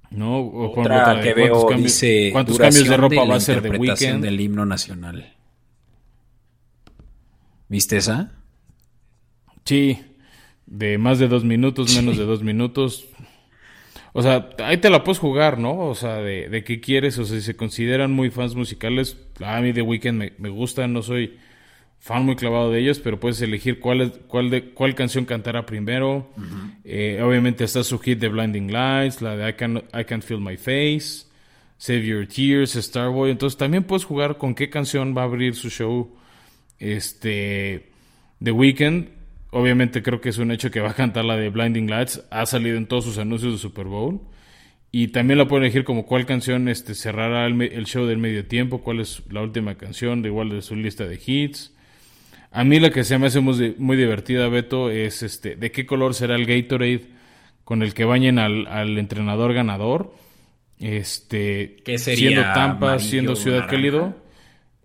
¿No? 0.09 0.39
O 0.39 0.79
Otra 0.79 1.21
que 1.21 1.33
veo 1.33 1.67
cambios, 1.67 1.93
dice 1.93 2.29
¿cuántos 2.31 2.57
cambios 2.57 2.89
de 2.89 2.97
ropa 2.97 3.23
va 3.23 3.35
a 3.35 3.39
ser 3.39 3.61
de 3.61 3.69
weekend? 3.69 4.23
del 4.23 4.41
himno 4.41 4.65
nacional. 4.65 5.35
¿Viste 7.69 7.97
esa? 7.97 8.33
Sí, 9.63 10.01
de 10.65 10.97
más 10.97 11.19
de 11.19 11.27
dos 11.29 11.45
minutos, 11.45 11.95
menos 11.95 12.17
de 12.17 12.25
dos 12.25 12.43
minutos. 12.43 13.07
O 14.13 14.21
sea, 14.21 14.49
ahí 14.59 14.77
te 14.77 14.89
la 14.89 15.03
puedes 15.03 15.19
jugar, 15.19 15.57
¿no? 15.57 15.77
O 15.77 15.95
sea, 15.95 16.17
de, 16.17 16.49
de 16.49 16.63
qué 16.63 16.79
quieres, 16.81 17.17
o 17.17 17.25
sea, 17.25 17.37
si 17.37 17.43
se 17.43 17.55
consideran 17.55 18.11
muy 18.11 18.29
fans 18.29 18.55
musicales, 18.55 19.17
a 19.43 19.61
mí 19.61 19.73
The 19.73 19.81
Weeknd 19.81 20.17
me, 20.17 20.33
me 20.37 20.49
gusta, 20.49 20.87
no 20.87 21.01
soy 21.01 21.37
fan 22.01 22.25
muy 22.25 22.35
clavado 22.35 22.71
de 22.71 22.79
ellos, 22.79 22.99
pero 22.99 23.19
puedes 23.19 23.39
elegir 23.41 23.79
cuál, 23.79 24.11
cuál, 24.27 24.49
de, 24.49 24.71
cuál 24.71 24.95
canción 24.95 25.23
cantará 25.25 25.67
primero. 25.67 26.27
Eh, 26.83 27.21
obviamente 27.23 27.63
está 27.63 27.83
su 27.83 27.99
hit 27.99 28.19
de 28.19 28.27
Blinding 28.27 28.73
Lights, 28.73 29.21
la 29.21 29.37
de 29.37 29.49
I, 29.49 29.53
Can, 29.53 29.77
I 29.77 30.03
Can't 30.05 30.23
Feel 30.23 30.41
My 30.41 30.57
Face, 30.57 31.27
Save 31.77 32.03
Your 32.03 32.27
Tears, 32.27 32.71
Starboy. 32.71 33.29
Entonces 33.29 33.55
también 33.55 33.83
puedes 33.83 34.03
jugar 34.03 34.39
con 34.39 34.55
qué 34.55 34.71
canción 34.71 35.15
va 35.15 35.21
a 35.21 35.25
abrir 35.25 35.53
su 35.53 35.69
show 35.69 36.11
este 36.79 37.91
The 38.43 38.51
Weeknd 38.51 39.20
obviamente 39.51 40.01
creo 40.01 40.19
que 40.19 40.29
es 40.29 40.37
un 40.37 40.51
hecho 40.51 40.71
que 40.71 40.81
va 40.81 40.91
a 40.91 40.95
cantar 40.95 41.25
la 41.25 41.37
de 41.37 41.49
Blinding 41.49 41.89
Lights. 41.89 42.23
Ha 42.31 42.45
salido 42.45 42.77
en 42.77 42.87
todos 42.87 43.05
sus 43.05 43.17
anuncios 43.17 43.53
de 43.53 43.59
Super 43.59 43.85
Bowl. 43.85 44.19
Y 44.93 45.09
también 45.09 45.37
la 45.37 45.47
pueden 45.47 45.63
elegir 45.63 45.85
como 45.85 46.05
cuál 46.05 46.25
canción 46.25 46.67
este, 46.67 46.95
cerrará 46.95 47.45
el, 47.45 47.85
show 47.85 48.05
del 48.05 48.17
medio 48.17 48.45
tiempo, 48.45 48.81
cuál 48.81 48.99
es 48.99 49.23
la 49.29 49.41
última 49.41 49.75
canción, 49.75 50.21
de 50.21 50.27
igual 50.27 50.49
de 50.49 50.61
su 50.61 50.75
lista 50.75 51.05
de 51.05 51.19
hits. 51.25 51.73
A 52.51 52.65
mí 52.65 52.77
la 52.81 52.89
que 52.89 53.05
se 53.05 53.17
me 53.17 53.27
hace 53.27 53.39
muy, 53.39 53.75
muy 53.77 53.95
divertida, 53.95 54.49
Beto, 54.49 54.89
es 54.89 55.23
este, 55.23 55.55
de 55.55 55.71
qué 55.71 55.85
color 55.85 56.13
será 56.13 56.35
el 56.35 56.45
Gatorade 56.45 57.03
con 57.63 57.83
el 57.83 57.93
que 57.93 58.03
bañen 58.03 58.37
al, 58.37 58.67
al 58.67 58.97
entrenador 58.97 59.53
ganador. 59.53 60.13
Este, 60.77 61.77
siendo 61.97 62.41
Tampa, 62.41 62.99
siendo 62.99 63.37
Ciudad 63.37 63.69
Cálido. 63.69 64.20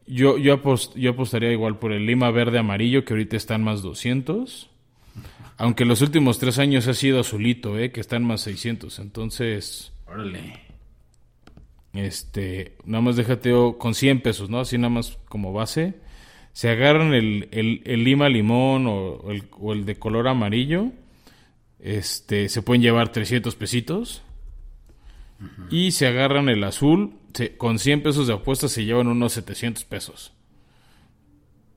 Yo, 0.06 0.38
yo, 0.38 0.62
yo 0.94 1.10
apostaría 1.10 1.50
igual 1.50 1.78
por 1.78 1.92
el 1.92 2.06
Lima 2.06 2.30
verde 2.30 2.58
amarillo, 2.58 3.04
que 3.04 3.12
ahorita 3.12 3.36
están 3.36 3.64
más 3.64 3.82
200. 3.82 4.70
Aunque 5.58 5.84
los 5.84 6.02
últimos 6.02 6.38
tres 6.38 6.58
años 6.58 6.86
ha 6.86 6.94
sido 6.94 7.20
azulito, 7.20 7.78
¿eh? 7.78 7.90
que 7.90 8.00
están 8.00 8.24
más 8.24 8.42
600. 8.42 8.98
Entonces. 8.98 9.92
Órale. 10.06 10.60
Este, 11.94 12.76
nada 12.84 13.00
más 13.00 13.16
déjate 13.16 13.52
con 13.78 13.94
100 13.94 14.20
pesos, 14.20 14.50
¿no? 14.50 14.60
Así 14.60 14.76
nada 14.76 14.90
más 14.90 15.18
como 15.28 15.52
base. 15.52 15.94
Se 16.52 16.68
agarran 16.68 17.14
el, 17.14 17.48
el, 17.50 18.04
lima 18.04 18.28
limón 18.28 18.86
o 18.86 19.30
el, 19.30 19.44
o 19.58 19.72
el, 19.72 19.86
de 19.86 19.96
color 19.96 20.28
amarillo. 20.28 20.90
Este, 21.80 22.48
se 22.48 22.62
pueden 22.62 22.82
llevar 22.82 23.12
300 23.12 23.54
pesitos. 23.56 24.22
Y 25.70 25.92
se 25.92 26.06
agarran 26.06 26.48
el 26.48 26.64
azul. 26.64 27.14
con 27.58 27.78
100 27.78 28.02
pesos 28.02 28.26
de 28.26 28.34
apuesta 28.34 28.68
se 28.68 28.84
llevan 28.84 29.08
unos 29.08 29.32
700 29.34 29.84
pesos. 29.84 30.32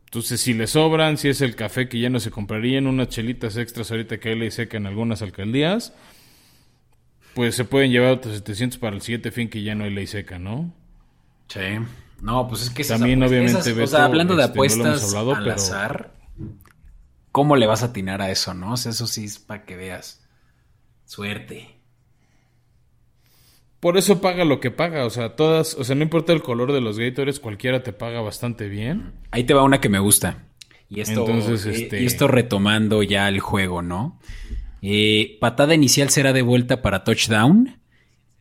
Entonces, 0.06 0.42
si 0.42 0.54
le 0.54 0.66
sobran, 0.66 1.18
si 1.18 1.30
es 1.30 1.42
el 1.42 1.56
café 1.56 1.88
que 1.88 2.00
ya 2.00 2.10
no 2.10 2.20
se 2.20 2.32
comprarían, 2.32 2.88
unas 2.88 3.10
chelitas 3.10 3.58
extras 3.58 3.92
ahorita 3.92 4.20
que 4.20 4.36
le 4.36 4.50
seca 4.50 4.78
en 4.78 4.88
algunas 4.88 5.22
alcaldías, 5.22 5.94
pues 7.36 7.56
se 7.56 7.64
pueden 7.64 7.92
llevar 7.92 8.14
otros 8.14 8.36
700 8.38 8.80
para 8.80 8.96
el 8.96 9.02
siguiente 9.02 9.32
fin 9.32 9.50
que 9.50 9.62
ya 9.62 9.76
no 9.76 9.84
hay 9.84 9.92
ley 9.92 10.08
seca, 10.08 10.40
¿no? 10.40 10.74
Sí. 11.48 11.60
No, 12.22 12.48
pues 12.48 12.64
es 12.64 12.70
que 12.72 12.84
también 12.84 13.22
obviamente 13.24 13.72
o 13.72 13.88
sea, 13.88 14.06
hablando 14.06 14.36
de 14.36 14.44
este, 14.44 14.54
apuestas 14.54 15.14
al 15.14 15.50
azar, 15.52 16.14
¿cómo 17.32 17.56
le 17.56 17.68
vas 17.68 17.84
a 17.84 17.88
atinar 17.88 18.22
a 18.22 18.32
eso, 18.32 18.54
no? 18.54 18.74
O 18.74 18.78
sea, 18.78 18.92
eso 18.92 19.08
sí 19.08 19.26
es 19.26 19.40
para 19.40 19.64
que 19.64 19.76
veas. 19.76 20.28
Suerte. 21.06 21.79
Por 23.80 23.98
eso 23.98 24.20
paga 24.20 24.44
lo 24.44 24.60
que 24.60 24.72
paga, 24.72 25.06
o 25.06 25.10
sea, 25.10 25.36
todas, 25.36 25.74
o 25.76 25.84
sea, 25.84 25.96
no 25.96 26.04
importa 26.04 26.34
el 26.34 26.42
color 26.42 26.74
de 26.74 26.82
los 26.82 27.00
Gators, 27.00 27.40
cualquiera 27.40 27.82
te 27.82 27.94
paga 27.94 28.20
bastante 28.20 28.68
bien. 28.68 29.14
Ahí 29.32 29.46
te 29.46 29.54
va 29.54 29.64
una 29.64 29.80
que 29.80 29.88
me 29.88 30.00
gusta. 30.00 30.46
Y 30.90 31.00
esto, 31.00 31.22
Entonces, 31.22 31.66
eh, 31.66 31.84
este... 31.84 32.02
y 32.02 32.06
esto 32.06 32.28
retomando 32.28 33.04
ya 33.04 33.30
el 33.30 33.40
juego, 33.40 33.82
¿no? 33.82 34.20
Eh, 34.82 35.38
patada 35.40 35.76
inicial 35.76 36.10
será 36.10 36.34
de 36.34 36.42
vuelta 36.42 36.82
para 36.82 37.04
touchdown. 37.04 37.80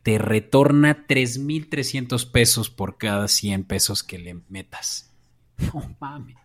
Te 0.03 0.17
retorna 0.17 1.05
3.300 1.07 2.31
pesos 2.31 2.69
por 2.69 2.97
cada 2.97 3.27
100 3.27 3.63
pesos 3.63 4.03
que 4.03 4.19
le 4.19 4.37
metas. 4.49 5.11
No 5.73 5.95
mames. 5.99 6.37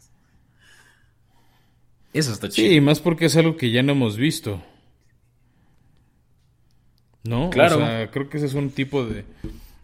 Eso 2.13 2.33
está 2.33 2.49
chido. 2.49 2.69
Sí, 2.69 2.81
más 2.81 3.01
porque 3.01 3.27
es 3.27 3.37
algo 3.37 3.57
que 3.57 3.71
ya 3.71 3.83
no 3.83 3.93
hemos 3.93 4.17
visto. 4.17 4.63
¿No? 7.25 7.51
Claro. 7.51 7.77
O 7.77 7.79
sea, 7.79 8.11
creo 8.11 8.29
que 8.29 8.37
ese 8.37 8.47
es 8.47 8.55
un 8.55 8.71
tipo 8.71 9.05
de. 9.05 9.25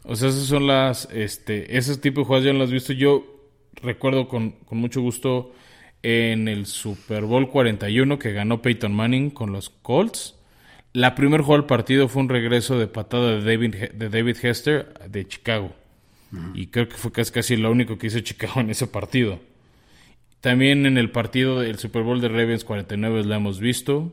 O 0.04 0.14
sea, 0.16 0.28
esas 0.28 0.44
son 0.44 0.66
las. 0.66 1.08
Este, 1.12 1.76
ese 1.76 1.96
tipo 1.96 2.20
de 2.20 2.26
jugadas 2.26 2.44
ya 2.44 2.52
no 2.52 2.60
las 2.60 2.70
he 2.70 2.74
visto. 2.74 2.92
Yo 2.92 3.24
recuerdo 3.82 4.28
con, 4.28 4.52
con 4.52 4.78
mucho 4.78 5.00
gusto 5.00 5.52
en 6.02 6.48
el 6.48 6.66
Super 6.66 7.24
Bowl 7.24 7.50
41 7.50 8.18
que 8.18 8.32
ganó 8.32 8.62
Peyton 8.62 8.92
Manning 8.92 9.30
con 9.30 9.52
los 9.52 9.70
Colts. 9.70 10.36
La 10.92 11.14
primer 11.14 11.42
jugada 11.42 11.60
del 11.62 11.68
partido 11.68 12.08
fue 12.08 12.22
un 12.22 12.28
regreso 12.28 12.78
de 12.78 12.88
patada 12.88 13.36
de 13.36 13.44
David, 13.44 13.74
de 13.94 14.08
David 14.08 14.36
Hester 14.42 14.92
de 15.08 15.26
Chicago. 15.26 15.72
Y 16.54 16.68
creo 16.68 16.88
que 16.88 16.94
fue 16.96 17.10
casi, 17.10 17.32
casi 17.32 17.56
lo 17.56 17.72
único 17.72 17.98
que 17.98 18.06
hizo 18.06 18.20
Chicago 18.20 18.60
en 18.60 18.70
ese 18.70 18.86
partido. 18.86 19.40
También 20.40 20.86
en 20.86 20.96
el 20.96 21.10
partido 21.10 21.60
del 21.60 21.78
Super 21.78 22.02
Bowl 22.02 22.20
de 22.20 22.28
Ravens 22.28 22.64
49 22.64 23.24
la 23.24 23.36
hemos 23.36 23.60
visto. 23.60 24.12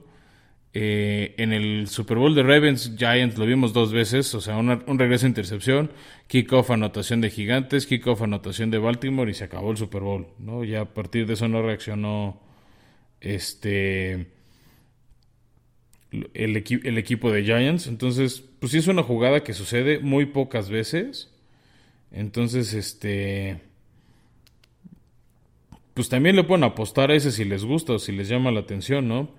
Eh, 0.73 1.33
en 1.37 1.53
el 1.53 1.87
Super 1.87 2.17
Bowl 2.17 2.35
de 2.35 2.43
Ravens 2.43 2.93
Giants 2.97 3.37
lo 3.37 3.45
vimos 3.45 3.73
dos 3.73 3.91
veces, 3.91 4.33
o 4.35 4.41
sea, 4.41 4.57
un 4.57 4.99
regreso 4.99 5.25
a 5.25 5.29
intercepción, 5.29 5.91
kickoff 6.27 6.69
anotación 6.69 7.21
de 7.21 7.29
Gigantes, 7.29 7.87
kickoff 7.87 8.21
anotación 8.21 8.69
de 8.69 8.77
Baltimore 8.77 9.31
y 9.31 9.33
se 9.33 9.45
acabó 9.45 9.71
el 9.71 9.77
Super 9.77 10.01
Bowl, 10.01 10.27
¿no? 10.37 10.63
Ya 10.63 10.81
a 10.81 10.93
partir 10.93 11.25
de 11.25 11.33
eso 11.33 11.47
no 11.47 11.61
reaccionó 11.61 12.41
este 13.21 14.27
el, 16.11 16.63
el 16.83 16.97
equipo 16.97 17.31
de 17.31 17.43
Giants, 17.43 17.87
entonces, 17.87 18.43
pues 18.59 18.71
sí 18.71 18.77
es 18.77 18.87
una 18.87 19.03
jugada 19.03 19.43
que 19.43 19.53
sucede 19.53 19.99
muy 19.99 20.27
pocas 20.27 20.69
veces. 20.69 21.33
Entonces, 22.11 22.73
este 22.73 23.61
pues 25.97 26.09
también 26.09 26.35
le 26.35 26.43
pueden 26.43 26.63
apostar 26.63 27.09
a 27.09 27.15
ese 27.15 27.31
si 27.31 27.43
les 27.43 27.65
gusta 27.65 27.93
o 27.93 27.99
si 27.99 28.11
les 28.11 28.29
llama 28.29 28.51
la 28.51 28.59
atención, 28.59 29.07
¿no? 29.07 29.31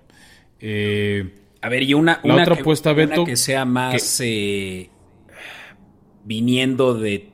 Eh, 0.59 1.35
a 1.61 1.69
ver, 1.69 1.83
y 1.83 1.93
una, 1.93 2.19
la 2.23 2.35
otra 2.35 2.55
apuesta, 2.55 2.93
Beto, 2.93 3.25
que 3.25 3.35
sea 3.35 3.65
más 3.65 4.21
eh, 4.21 4.89
viniendo 6.23 6.93
de, 6.93 7.29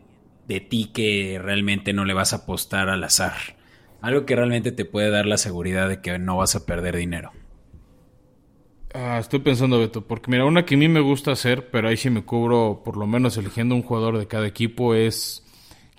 de 0.48 0.60
ti 0.60 0.92
que 0.94 1.40
realmente 1.42 1.94
no 1.94 2.06
le 2.06 2.14
vas 2.14 2.34
a 2.34 2.38
apostar 2.38 2.90
al 2.90 3.04
azar. 3.04 3.34
Algo 4.02 4.26
que 4.26 4.36
realmente 4.36 4.72
te 4.72 4.86
puede 4.86 5.10
dar 5.10 5.26
la 5.26 5.38
seguridad 5.38 5.90
de 5.90 6.02
que 6.02 6.18
no 6.20 6.38
vas 6.38 6.56
a 6.56 6.66
perder 6.66 6.96
dinero. 6.96 7.32
Ah, 8.94 9.18
estoy 9.20 9.40
pensando, 9.40 9.78
Beto, 9.78 10.08
porque 10.08 10.32
mira, 10.32 10.46
una 10.46 10.66
que 10.66 10.76
a 10.76 10.78
mí 10.78 10.88
me 10.88 11.02
gusta 11.02 11.32
hacer, 11.32 11.70
pero 11.70 11.90
ahí 11.90 11.98
sí 11.98 12.10
me 12.10 12.24
cubro 12.24 12.82
por 12.86 12.96
lo 12.96 13.06
menos 13.06 13.38
eligiendo 13.38 13.76
un 13.76 13.82
jugador 13.82 14.18
de 14.18 14.28
cada 14.28 14.48
equipo, 14.48 14.96
es 14.96 15.44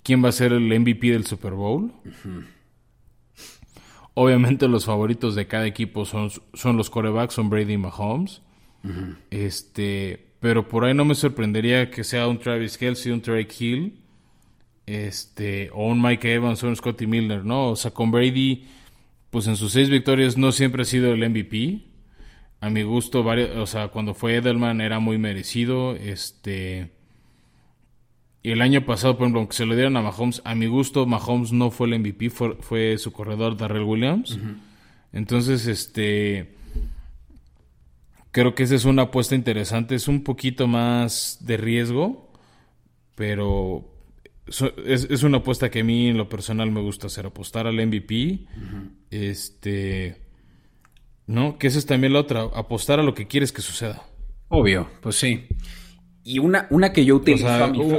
quién 0.02 0.24
va 0.24 0.30
a 0.30 0.32
ser 0.32 0.52
el 0.52 0.80
MVP 0.80 1.10
del 1.10 1.26
Super 1.26 1.52
Bowl. 1.52 1.92
Obviamente 4.18 4.66
los 4.66 4.86
favoritos 4.86 5.34
de 5.34 5.46
cada 5.46 5.66
equipo 5.66 6.06
son, 6.06 6.30
son 6.54 6.78
los 6.78 6.88
corebacks, 6.88 7.34
son 7.34 7.50
Brady 7.50 7.74
y 7.74 7.76
Mahomes. 7.76 8.40
Este, 9.30 10.30
pero 10.40 10.68
por 10.68 10.86
ahí 10.86 10.94
no 10.94 11.04
me 11.04 11.14
sorprendería 11.14 11.90
que 11.90 12.02
sea 12.02 12.26
un 12.26 12.38
Travis 12.38 12.78
Kelsey, 12.78 13.12
un 13.12 13.20
Drake 13.20 13.54
Hill, 13.58 14.00
este, 14.86 15.68
o 15.74 15.86
un 15.88 16.00
Mike 16.00 16.32
Evans 16.32 16.64
o 16.64 16.68
un 16.68 16.76
Scotty 16.76 17.06
Miller, 17.06 17.44
¿no? 17.44 17.68
O 17.72 17.76
sea, 17.76 17.90
con 17.90 18.10
Brady, 18.10 18.64
pues 19.28 19.48
en 19.48 19.56
sus 19.56 19.72
seis 19.72 19.90
victorias 19.90 20.38
no 20.38 20.50
siempre 20.50 20.80
ha 20.80 20.86
sido 20.86 21.12
el 21.12 21.28
MVP. 21.28 21.82
A 22.62 22.70
mi 22.70 22.84
gusto, 22.84 23.22
varios, 23.22 23.54
o 23.54 23.66
sea, 23.66 23.88
cuando 23.88 24.14
fue 24.14 24.36
Edelman 24.36 24.80
era 24.80 24.98
muy 24.98 25.18
merecido. 25.18 25.94
Este, 25.94 26.90
y 28.46 28.52
el 28.52 28.62
año 28.62 28.86
pasado, 28.86 29.14
por 29.16 29.24
ejemplo, 29.24 29.40
aunque 29.40 29.56
se 29.56 29.66
lo 29.66 29.74
dieron 29.74 29.96
a 29.96 30.02
Mahomes, 30.02 30.40
a 30.44 30.54
mi 30.54 30.68
gusto, 30.68 31.04
Mahomes 31.04 31.50
no 31.50 31.72
fue 31.72 31.88
el 31.88 31.98
MVP, 31.98 32.30
fue, 32.30 32.96
su 32.96 33.10
corredor 33.10 33.56
Darrell 33.56 33.82
Williams. 33.82 34.38
Entonces, 35.12 35.66
este. 35.66 36.54
Creo 38.30 38.54
que 38.54 38.62
esa 38.62 38.76
es 38.76 38.84
una 38.84 39.02
apuesta 39.02 39.34
interesante. 39.34 39.96
Es 39.96 40.06
un 40.06 40.22
poquito 40.22 40.68
más 40.68 41.38
de 41.40 41.56
riesgo, 41.56 42.30
pero 43.16 43.92
es, 44.46 45.24
una 45.24 45.38
apuesta 45.38 45.68
que 45.68 45.80
a 45.80 45.84
mí 45.84 46.06
en 46.06 46.16
lo 46.16 46.28
personal 46.28 46.70
me 46.70 46.82
gusta 46.82 47.08
hacer, 47.08 47.26
apostar 47.26 47.66
al 47.66 47.84
MVP. 47.84 48.46
Este. 49.10 50.22
¿No? 51.26 51.58
Que 51.58 51.66
esa 51.66 51.80
es 51.80 51.86
también 51.86 52.12
la 52.12 52.20
otra, 52.20 52.42
apostar 52.54 53.00
a 53.00 53.02
lo 53.02 53.12
que 53.12 53.26
quieres 53.26 53.50
que 53.50 53.60
suceda. 53.60 54.04
Obvio, 54.50 54.88
pues 55.00 55.16
sí. 55.16 55.48
Y 56.26 56.40
una, 56.40 56.66
una 56.70 56.92
que 56.92 57.04
yo 57.04 57.14
utilizo. 57.14 57.46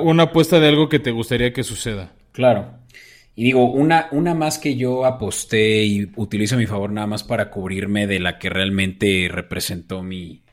una 0.03 0.23
apuesta 0.23 0.59
de 0.59 0.67
algo 0.67 0.89
que 0.89 0.99
te 0.99 1.11
gustaría 1.11 1.53
que 1.53 1.63
suceda. 1.63 2.11
Claro. 2.33 2.73
Y 3.35 3.45
digo, 3.45 3.71
una, 3.71 4.09
una 4.11 4.33
más 4.33 4.57
que 4.57 4.75
yo 4.75 5.05
aposté 5.05 5.85
y 5.85 6.11
utilizo 6.17 6.55
a 6.55 6.57
mi 6.57 6.65
favor 6.65 6.91
nada 6.91 7.07
más 7.07 7.23
para 7.23 7.49
cubrirme 7.49 8.05
de 8.05 8.19
la 8.19 8.37
que 8.37 8.49
realmente 8.49 9.29
representó 9.31 10.03
mi, 10.03 10.43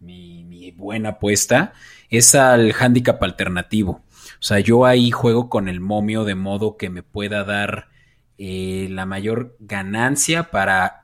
mi, 0.00 0.72
buena 0.72 1.10
apuesta, 1.10 1.72
es 2.08 2.34
al 2.34 2.74
handicap 2.76 3.22
alternativo. 3.22 4.02
O 4.18 4.42
sea, 4.42 4.58
yo 4.58 4.84
ahí 4.84 5.12
juego 5.12 5.48
con 5.48 5.68
el 5.68 5.78
momio 5.78 6.24
de 6.24 6.34
modo 6.34 6.76
que 6.76 6.90
me 6.90 7.04
pueda 7.04 7.44
dar 7.44 7.90
eh, 8.38 8.88
la 8.90 9.06
mayor 9.06 9.56
ganancia 9.60 10.50
para 10.50 10.99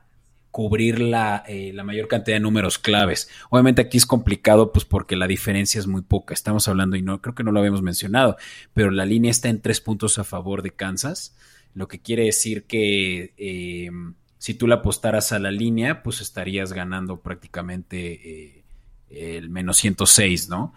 cubrir 0.57 0.99
la, 0.99 1.43
eh, 1.47 1.71
la, 1.71 1.83
mayor 1.83 2.07
cantidad 2.07 2.35
de 2.35 2.39
números 2.39 2.79
claves. 2.79 3.29
Obviamente 3.51 3.83
aquí 3.83 3.99
es 3.99 4.07
complicado 4.07 4.71
pues 4.71 4.85
porque 4.85 5.15
la 5.15 5.27
diferencia 5.27 5.77
es 5.77 5.85
muy 5.85 6.01
poca. 6.01 6.33
Estamos 6.33 6.67
hablando, 6.67 6.95
y 6.95 7.03
no 7.03 7.21
creo 7.21 7.35
que 7.35 7.43
no 7.43 7.51
lo 7.51 7.59
habíamos 7.59 7.83
mencionado, 7.83 8.37
pero 8.73 8.89
la 8.89 9.05
línea 9.05 9.29
está 9.29 9.49
en 9.49 9.61
tres 9.61 9.81
puntos 9.81 10.17
a 10.17 10.23
favor 10.23 10.63
de 10.63 10.71
Kansas, 10.71 11.37
lo 11.75 11.87
que 11.87 11.99
quiere 11.99 12.23
decir 12.23 12.63
que 12.63 13.35
eh, 13.37 13.91
si 14.39 14.55
tú 14.55 14.65
la 14.65 14.77
apostaras 14.77 15.31
a 15.31 15.37
la 15.37 15.51
línea, 15.51 16.01
pues 16.01 16.21
estarías 16.21 16.73
ganando 16.73 17.21
prácticamente 17.21 18.57
eh, 18.57 18.63
el 19.11 19.51
menos 19.51 19.77
106, 19.77 20.49
¿no? 20.49 20.73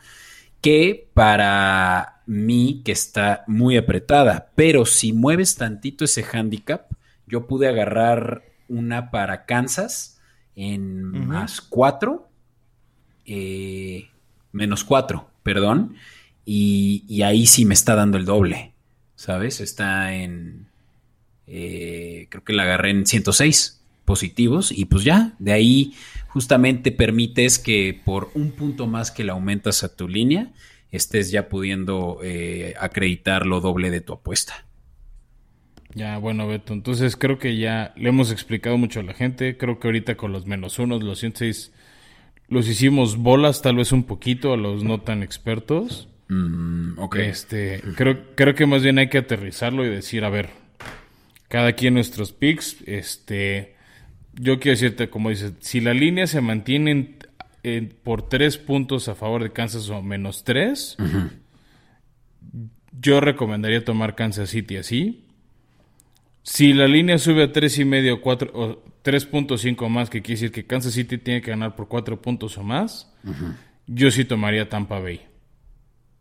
Que 0.61 1.09
para 1.15 2.21
mí 2.27 2.83
que 2.85 2.93
está 2.93 3.45
muy 3.47 3.79
apretada, 3.79 4.53
pero 4.55 4.85
si 4.85 5.15
mueves 5.15 5.55
tantito 5.55 6.05
ese 6.05 6.23
handicap, 6.23 6.93
yo 7.27 7.47
pude 7.47 7.67
agarrar 7.67 8.50
una 8.71 9.11
para 9.11 9.45
Kansas 9.45 10.19
en 10.57 11.27
más 11.27 11.61
4, 11.61 12.29
eh, 13.27 14.09
menos 14.53 14.85
4, 14.85 15.29
perdón, 15.43 15.97
y, 16.45 17.23
ahí 17.23 17.47
sí 17.47 17.65
me 17.65 17.75
está 17.75 17.95
dando 17.95 18.17
el 18.17 18.25
doble, 18.25 18.73
¿sabes? 19.15 19.61
Está 19.61 20.15
en, 20.15 20.67
eh, 21.47 22.27
creo 22.31 22.45
que 22.45 22.53
la 22.53 22.63
agarré 22.63 22.91
en 22.91 23.07
106 23.07 23.83
positivos 24.05 24.73
y 24.73 24.87
pues 24.87 25.05
ya, 25.05 25.35
de 25.39 25.53
ahí 25.53 25.95
justamente 26.29 26.93
permites 26.93 27.59
que 27.59 28.01
por 28.05 28.31
un 28.35 28.53
punto 28.53 28.87
más 28.87 29.11
que 29.11 29.25
le 29.25 29.33
aumentas 29.33 29.85
a 29.85 29.95
tu 29.95 30.09
línea, 30.09 30.53
estés 30.91 31.31
ya 31.31 31.49
pudiendo 31.49 32.19
eh, 32.23 32.75
acreditar 32.81 33.47
lo 33.47 33.61
doble 33.61 33.91
de 33.91 34.01
tu 34.01 34.15
apuesta. 34.15 34.65
Ya, 35.95 36.19
bueno, 36.19 36.47
Beto, 36.47 36.73
entonces 36.73 37.17
creo 37.17 37.39
que 37.39 37.57
ya 37.57 37.93
le 37.97 38.11
hemos 38.11 38.31
explicado 38.31 38.79
mucho 38.79 39.01
a 39.01 39.03
la 39.03 39.15
gente. 39.15 39.57
Creo 39.57 39.81
que 39.81 39.89
ahorita 39.89 40.17
con 40.17 40.33
los 40.33 40.47
menos 40.47 40.79
unos, 40.79 41.03
los 41.03 41.19
106, 41.19 41.73
los 42.49 42.69
hicimos 42.69 43.17
bolas, 43.17 43.63
tal 43.63 43.77
vez 43.77 43.93
un 43.93 44.05
poquito 44.05 44.53
a 44.53 44.57
los 44.57 44.85
no 44.85 45.01
tan 45.01 45.23
expertos. 45.23 46.09
Mm, 46.29 46.99
ok. 46.99 47.17
Este, 47.17 47.83
creo, 47.97 48.35
creo 48.37 48.55
que 48.55 48.67
más 48.67 48.83
bien 48.83 48.99
hay 48.99 49.09
que 49.09 49.19
aterrizarlo 49.19 49.85
y 49.85 49.89
decir, 49.89 50.25
a 50.25 50.31
ver, 50.31 50.51
cada 51.49 51.73
quien 51.73 51.95
nuestros 51.95 52.33
picks, 52.33 52.77
este, 52.87 53.75
yo 54.35 54.61
quiero 54.61 54.77
decirte, 54.77 55.11
como 55.11 55.31
dices, 55.31 55.55
si 55.59 55.81
la 55.81 55.93
línea 55.93 56.29
se 56.29 56.41
mantiene 56.41 57.17
por 58.05 58.29
tres 58.29 58.57
puntos 58.57 59.09
a 59.09 59.15
favor 59.15 59.43
de 59.43 59.51
Kansas 59.51 59.89
o 59.91 60.01
menos 60.03 60.45
tres, 60.45 60.97
yo 62.93 63.21
recomendaría 63.21 63.85
tomar 63.85 64.15
Kansas 64.15 64.51
City 64.51 64.77
así. 64.77 65.27
Si 66.43 66.73
la 66.73 66.87
línea 66.87 67.19
sube 67.19 67.45
a 67.45 67.53
tres 67.53 67.79
y 67.79 67.85
medio, 67.85 68.21
cuatro 68.21 68.51
o 68.55 68.83
3.5 69.05 69.89
más, 69.89 70.11
que 70.11 70.23
quiere 70.23 70.41
decir 70.41 70.53
que 70.53 70.67
Kansas 70.67 70.95
City 70.95 71.19
tiene 71.19 71.43
que 71.43 71.51
ganar 71.51 71.77
por 71.77 71.89
cuatro 71.89 72.21
puntos 72.21 72.57
o 72.59 72.63
más, 72.63 73.13
yo 73.87 74.11
sí 74.11 74.25
tomaría 74.25 74.69
Tampa 74.69 74.99
Bay. 74.99 75.21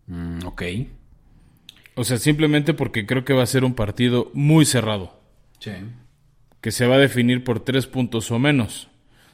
Mm, 0.08 0.46
ok. 0.46 0.64
O 1.96 2.04
sea, 2.04 2.18
simplemente 2.18 2.74
porque 2.74 3.06
creo 3.06 3.26
que 3.26 3.34
va 3.34 3.44
a 3.44 3.48
ser 3.48 3.64
un 3.64 3.76
partido 3.76 4.32
muy 4.34 4.66
cerrado. 4.66 5.22
Sí. 5.60 5.72
Que 6.62 6.72
se 6.72 6.88
va 6.88 6.96
a 6.96 7.00
definir 7.00 7.44
por 7.44 7.60
tres 7.62 7.88
puntos 7.88 8.32
o 8.32 8.40
menos. 8.40 8.90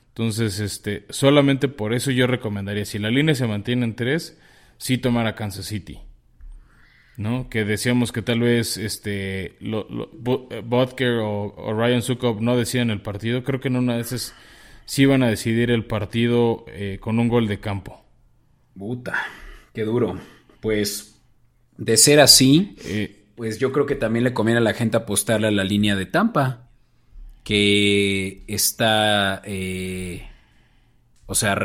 Entonces, 0.10 0.60
este, 0.60 1.06
solamente 1.10 1.68
por 1.68 1.94
eso 1.94 2.10
yo 2.10 2.26
recomendaría, 2.26 2.86
si 2.86 3.00
la 3.00 3.10
línea 3.10 3.36
se 3.36 3.48
mantiene 3.48 3.86
en 3.86 3.96
tres, 3.96 4.40
sí 4.78 4.98
tomar 4.98 5.28
a 5.28 5.36
Kansas 5.36 5.66
City. 5.66 6.00
¿No? 7.18 7.50
Que 7.50 7.64
decíamos 7.64 8.12
que 8.12 8.22
tal 8.22 8.42
vez 8.42 8.78
este 8.78 9.56
lo, 9.62 9.88
eh, 10.50 11.20
o, 11.22 11.74
Ryan 11.74 12.02
Sukov 12.02 12.42
no 12.42 12.58
decían 12.58 12.90
el 12.90 13.02
partido. 13.02 13.44
Creo 13.44 13.62
que 13.62 13.70
en 13.70 13.78
una 13.78 13.96
de 13.96 14.02
esas 14.02 14.34
sí 14.86 15.06
van 15.06 15.24
a 15.24 15.30
decidir 15.30 15.72
el 15.72 15.86
partido 15.86 16.66
eh, 16.68 16.98
con 17.00 17.20
un 17.20 17.28
gol 17.28 17.48
de 17.48 17.60
campo. 17.60 18.04
Puta, 18.78 19.16
qué 19.74 19.84
duro. 19.84 20.20
Pues, 20.60 21.20
de 21.78 21.98
ser 21.98 22.20
así, 22.20 22.76
eh, 22.86 23.26
pues 23.36 23.60
yo 23.60 23.72
creo 23.72 23.86
que 23.86 23.96
también 23.96 24.24
le 24.24 24.34
conviene 24.34 24.60
a 24.60 24.64
la 24.64 24.74
gente 24.74 24.98
apostarle 24.98 25.48
a 25.48 25.52
la 25.52 25.64
línea 25.64 25.96
de 25.96 26.06
Tampa 26.06 26.66
que 27.46 28.44
está, 28.48 29.42
eh, 29.46 30.28
o 31.28 31.36
sea, 31.36 31.56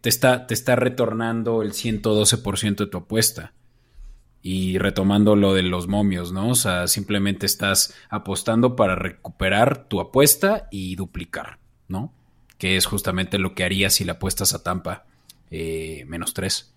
te 0.00 0.08
está, 0.08 0.48
te 0.48 0.52
está 0.52 0.74
retornando 0.74 1.62
el 1.62 1.72
112% 1.72 2.76
de 2.76 2.86
tu 2.86 2.98
apuesta. 2.98 3.52
Y 4.42 4.78
retomando 4.78 5.36
lo 5.36 5.52
de 5.52 5.62
los 5.62 5.88
momios, 5.88 6.32
¿no? 6.32 6.50
O 6.50 6.54
sea, 6.54 6.86
simplemente 6.86 7.44
estás 7.44 7.94
apostando 8.08 8.76
para 8.76 8.94
recuperar 8.94 9.88
tu 9.88 10.00
apuesta 10.00 10.68
y 10.70 10.96
duplicar, 10.96 11.58
¿no? 11.88 12.12
Que 12.56 12.76
es 12.76 12.86
justamente 12.86 13.38
lo 13.38 13.54
que 13.54 13.64
harías 13.64 13.94
si 13.94 14.04
la 14.04 14.12
apuestas 14.12 14.54
a 14.54 14.62
Tampa 14.62 15.04
eh, 15.50 16.04
menos 16.06 16.34
3. 16.34 16.72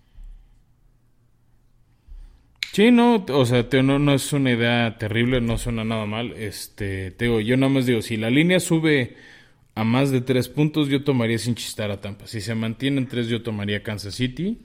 Sí, 2.72 2.90
no, 2.90 3.24
o 3.28 3.44
sea, 3.44 3.66
no, 3.82 3.98
no 3.98 4.14
es 4.14 4.32
una 4.32 4.50
idea 4.50 4.96
terrible, 4.98 5.42
no 5.42 5.58
suena 5.58 5.84
nada 5.84 6.06
mal. 6.06 6.32
Este, 6.32 7.10
te 7.10 7.26
digo, 7.26 7.40
yo 7.40 7.56
nada 7.58 7.70
más 7.70 7.84
digo, 7.84 8.00
si 8.00 8.16
la 8.16 8.30
línea 8.30 8.60
sube 8.60 9.14
a 9.74 9.84
más 9.84 10.10
de 10.10 10.22
tres 10.22 10.48
puntos, 10.48 10.88
yo 10.88 11.04
tomaría 11.04 11.38
sin 11.38 11.54
chistar 11.54 11.90
a 11.90 12.00
Tampa. 12.00 12.26
Si 12.26 12.40
se 12.40 12.54
mantiene 12.54 12.98
en 12.98 13.08
tres, 13.08 13.28
yo 13.28 13.42
tomaría 13.42 13.82
Kansas 13.82 14.14
City. 14.14 14.62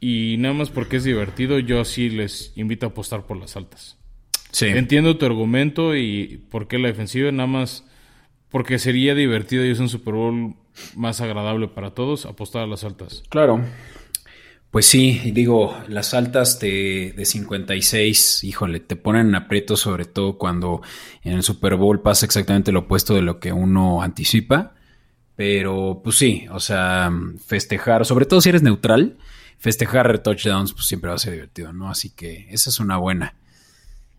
Y 0.00 0.36
nada 0.38 0.54
más 0.54 0.70
porque 0.70 0.96
es 0.96 1.04
divertido, 1.04 1.58
yo 1.58 1.84
sí 1.84 2.08
les 2.08 2.52
invito 2.56 2.86
a 2.86 2.90
apostar 2.90 3.26
por 3.26 3.36
las 3.36 3.56
altas. 3.56 3.96
Sí. 4.50 4.66
Entiendo 4.66 5.18
tu 5.18 5.26
argumento 5.26 5.96
y 5.96 6.42
por 6.50 6.68
qué 6.68 6.78
la 6.78 6.88
defensiva, 6.88 7.30
nada 7.32 7.48
más 7.48 7.84
porque 8.50 8.78
sería 8.78 9.14
divertido 9.14 9.64
y 9.64 9.70
es 9.70 9.78
un 9.78 9.88
Super 9.88 10.14
Bowl 10.14 10.54
más 10.94 11.20
agradable 11.20 11.68
para 11.68 11.90
todos 11.90 12.26
apostar 12.26 12.62
a 12.62 12.66
las 12.66 12.84
altas. 12.84 13.22
Claro. 13.28 13.62
Pues 14.70 14.86
sí, 14.86 15.32
digo, 15.32 15.74
las 15.88 16.12
altas 16.12 16.60
de, 16.60 17.14
de 17.16 17.24
56, 17.24 18.44
híjole, 18.44 18.80
te 18.80 18.96
ponen 18.96 19.28
en 19.28 19.34
aprieto 19.34 19.76
sobre 19.76 20.04
todo 20.04 20.36
cuando 20.36 20.82
en 21.22 21.32
el 21.32 21.42
Super 21.42 21.76
Bowl 21.76 22.02
pasa 22.02 22.26
exactamente 22.26 22.70
lo 22.70 22.80
opuesto 22.80 23.14
de 23.14 23.22
lo 23.22 23.40
que 23.40 23.52
uno 23.52 24.02
anticipa. 24.02 24.74
Pero 25.36 26.00
pues 26.02 26.16
sí, 26.16 26.46
o 26.50 26.60
sea, 26.60 27.10
festejar, 27.46 28.04
sobre 28.04 28.26
todo 28.26 28.40
si 28.40 28.48
eres 28.48 28.62
neutral, 28.62 29.16
festejar 29.58 30.20
touchdowns 30.20 30.72
pues 30.72 30.86
siempre 30.86 31.10
va 31.10 31.16
a 31.16 31.18
ser 31.18 31.32
divertido, 31.32 31.72
¿no? 31.72 31.90
Así 31.90 32.10
que 32.10 32.46
esa 32.50 32.70
es 32.70 32.80
una 32.80 32.96
buena. 32.96 33.34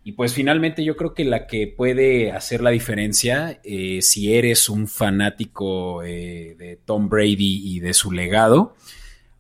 Y 0.04 0.14
pues 0.14 0.34
finalmente 0.34 0.84
yo 0.84 0.96
creo 0.96 1.14
que 1.14 1.26
la 1.26 1.46
que 1.46 1.68
puede 1.68 2.32
hacer 2.32 2.62
la 2.62 2.70
diferencia, 2.70 3.60
eh, 3.64 4.02
si 4.02 4.34
eres 4.34 4.70
un 4.70 4.88
fanático 4.88 6.04
eh, 6.04 6.56
de 6.58 6.78
Tom 6.78 7.10
Brady 7.10 7.76
y 7.76 7.80
de 7.80 7.94
su 7.94 8.12
legado, 8.12 8.76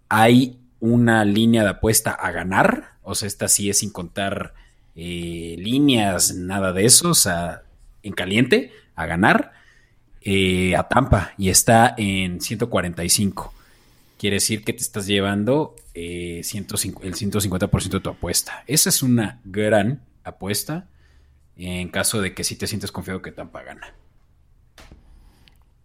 hay 0.10 0.60
una 0.80 1.24
línea 1.26 1.64
de 1.64 1.70
apuesta 1.70 2.12
a 2.12 2.32
ganar. 2.32 2.97
O 3.04 3.16
sea, 3.16 3.28
esta 3.28 3.47
sí 3.47 3.70
es 3.70 3.80
sin 3.80 3.91
contar 3.91 4.54
eh, 4.95 5.56
líneas, 5.58 6.36
nada 6.36 6.74
de 6.74 6.86
eso. 6.86 7.10
O 7.10 7.16
sea, 7.16 7.64
en 8.04 8.14
caliente, 8.14 8.72
a 8.95 9.06
ganar. 9.06 9.54
A 10.78 10.88
Tampa 10.88 11.32
y 11.38 11.50
está 11.50 11.95
en 11.97 12.41
145. 12.41 13.54
Quiere 14.20 14.36
decir 14.36 14.66
que 14.66 14.74
te 14.74 14.82
estás 14.82 15.08
llevando 15.08 15.78
eh, 15.94 16.40
el 16.40 16.44
150% 16.44 17.90
de 17.90 18.00
tu 18.02 18.10
apuesta. 18.10 18.66
Esa 18.68 18.90
es 18.90 19.02
una 19.02 19.40
gran 19.46 20.04
apuesta 20.26 20.90
en 21.56 21.88
caso 21.88 22.20
de 22.20 22.34
que 22.34 22.44
sí 22.44 22.58
te 22.58 22.68
sientes 22.68 22.92
confiado 22.92 23.22
que 23.22 23.32
Tampa 23.32 23.64
gana. 23.64 23.94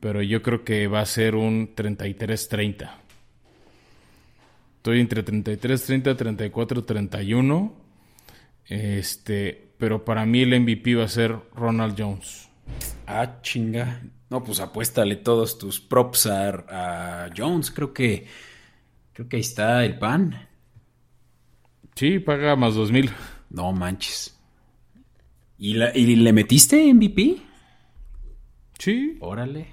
Pero 0.00 0.22
yo 0.22 0.42
creo 0.42 0.62
que 0.62 0.88
va 0.88 1.00
a 1.00 1.06
ser 1.06 1.36
un 1.36 1.74
33-30. 1.74 2.90
Estoy 4.76 5.00
entre 5.00 5.24
33-30, 5.24 6.52
34-31. 6.52 7.72
Este, 8.72 9.74
pero 9.76 10.02
para 10.02 10.24
mí 10.24 10.40
el 10.40 10.58
MVP 10.58 10.94
va 10.94 11.04
a 11.04 11.08
ser 11.08 11.36
Ronald 11.54 11.94
Jones. 11.98 12.48
Ah, 13.06 13.40
chinga. 13.42 14.00
No, 14.30 14.42
pues 14.42 14.60
apuéstale 14.60 15.16
todos 15.16 15.58
tus 15.58 15.78
props 15.78 16.26
a, 16.26 17.26
a 17.26 17.30
Jones. 17.36 17.70
Creo 17.70 17.92
que 17.92 18.26
creo 19.12 19.28
que 19.28 19.36
ahí 19.36 19.42
está 19.42 19.84
el 19.84 19.98
pan. 19.98 20.48
Sí, 21.94 22.18
paga 22.18 22.56
más 22.56 22.74
2000. 22.74 23.10
No 23.50 23.72
manches. 23.72 24.38
¿Y, 25.58 25.74
le 25.74 26.32
metiste 26.32 26.92
MVP? 26.94 27.36
Sí. 28.78 29.18
Órale. 29.20 29.66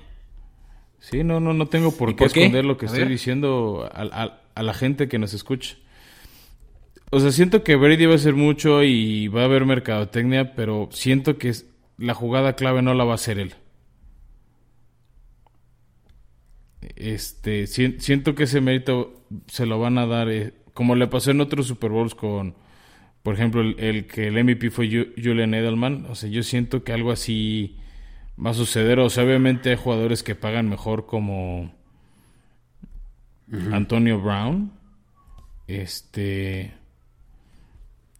Sí, 1.00 1.24
no, 1.24 1.39
no, 1.39 1.54
no 1.54 1.68
tengo 1.68 1.95
por, 1.95 2.18
qué, 2.18 2.26
esconder 2.26 2.66
lo 2.66 2.78
que 2.78 2.88
estoy 2.88 3.08
diciendo 3.08 3.89
a, 3.93 4.62
la 4.62 4.74
gente 4.74 5.08
que 5.08 5.18
nos 5.20 5.34
escucha. 5.34 5.78
O 7.12 7.20
sea, 7.20 7.32
siento 7.32 7.64
que 7.64 7.76
Brady 7.76 8.05
va 8.05 8.14
a 8.14 8.16
hacer 8.16 8.36
mucho 8.36 8.84
y 8.84 9.28
va 9.28 9.41
a 9.41 9.45
haber 9.45 9.66
mercadotecnia, 9.66 10.53
pero 10.55 10.89
siento 10.91 11.38
que 11.38 11.53
la 11.97 12.14
jugada 12.14 12.55
clave 12.55 12.82
no 12.82 12.93
la 12.93 13.03
va 13.03 13.14
a 13.14 13.16
hacer 13.16 13.39
él. 13.39 13.55
Este, 16.95 17.68
siento 17.68 18.36
que 18.36 18.43
ese 18.43 18.62
mérito 18.62 19.26
se 19.47 19.66
lo 19.66 19.80
van 19.80 19.97
a 19.97 20.05
dar, 20.05 20.30
eh, 20.30 20.53
como 20.74 20.95
le 20.95 21.07
pasó 21.07 21.32
en 21.32 21.41
otros 21.41 21.68
Super 21.68 21.91
Bowls 21.91 22.16
con, 22.16 22.55
por 23.24 23.34
ejemplo, 23.34 23.62
el, 23.62 24.05
que 24.05 24.28
el 24.28 24.43
MVP 24.43 24.70
fue 24.70 24.88
Julian 25.18 25.53
Edelman, 25.53 26.05
o 26.10 26.16
sea, 26.16 26.30
yo 26.30 26.43
siento 26.43 26.84
que 26.84 26.93
algo 26.93 27.12
así 27.12 27.78
va 28.43 28.51
a 28.51 28.53
suceder. 28.53 28.99
O 28.99 29.10
sea, 29.10 29.24
obviamente 29.24 29.70
hay 29.70 29.76
jugadores 29.76 30.24
que 30.24 30.36
pagan 30.36 30.70
mejor 30.70 31.05
como 31.05 31.74
Antonio 33.72 34.22
Brown. 34.22 34.72
Este. 35.68 36.74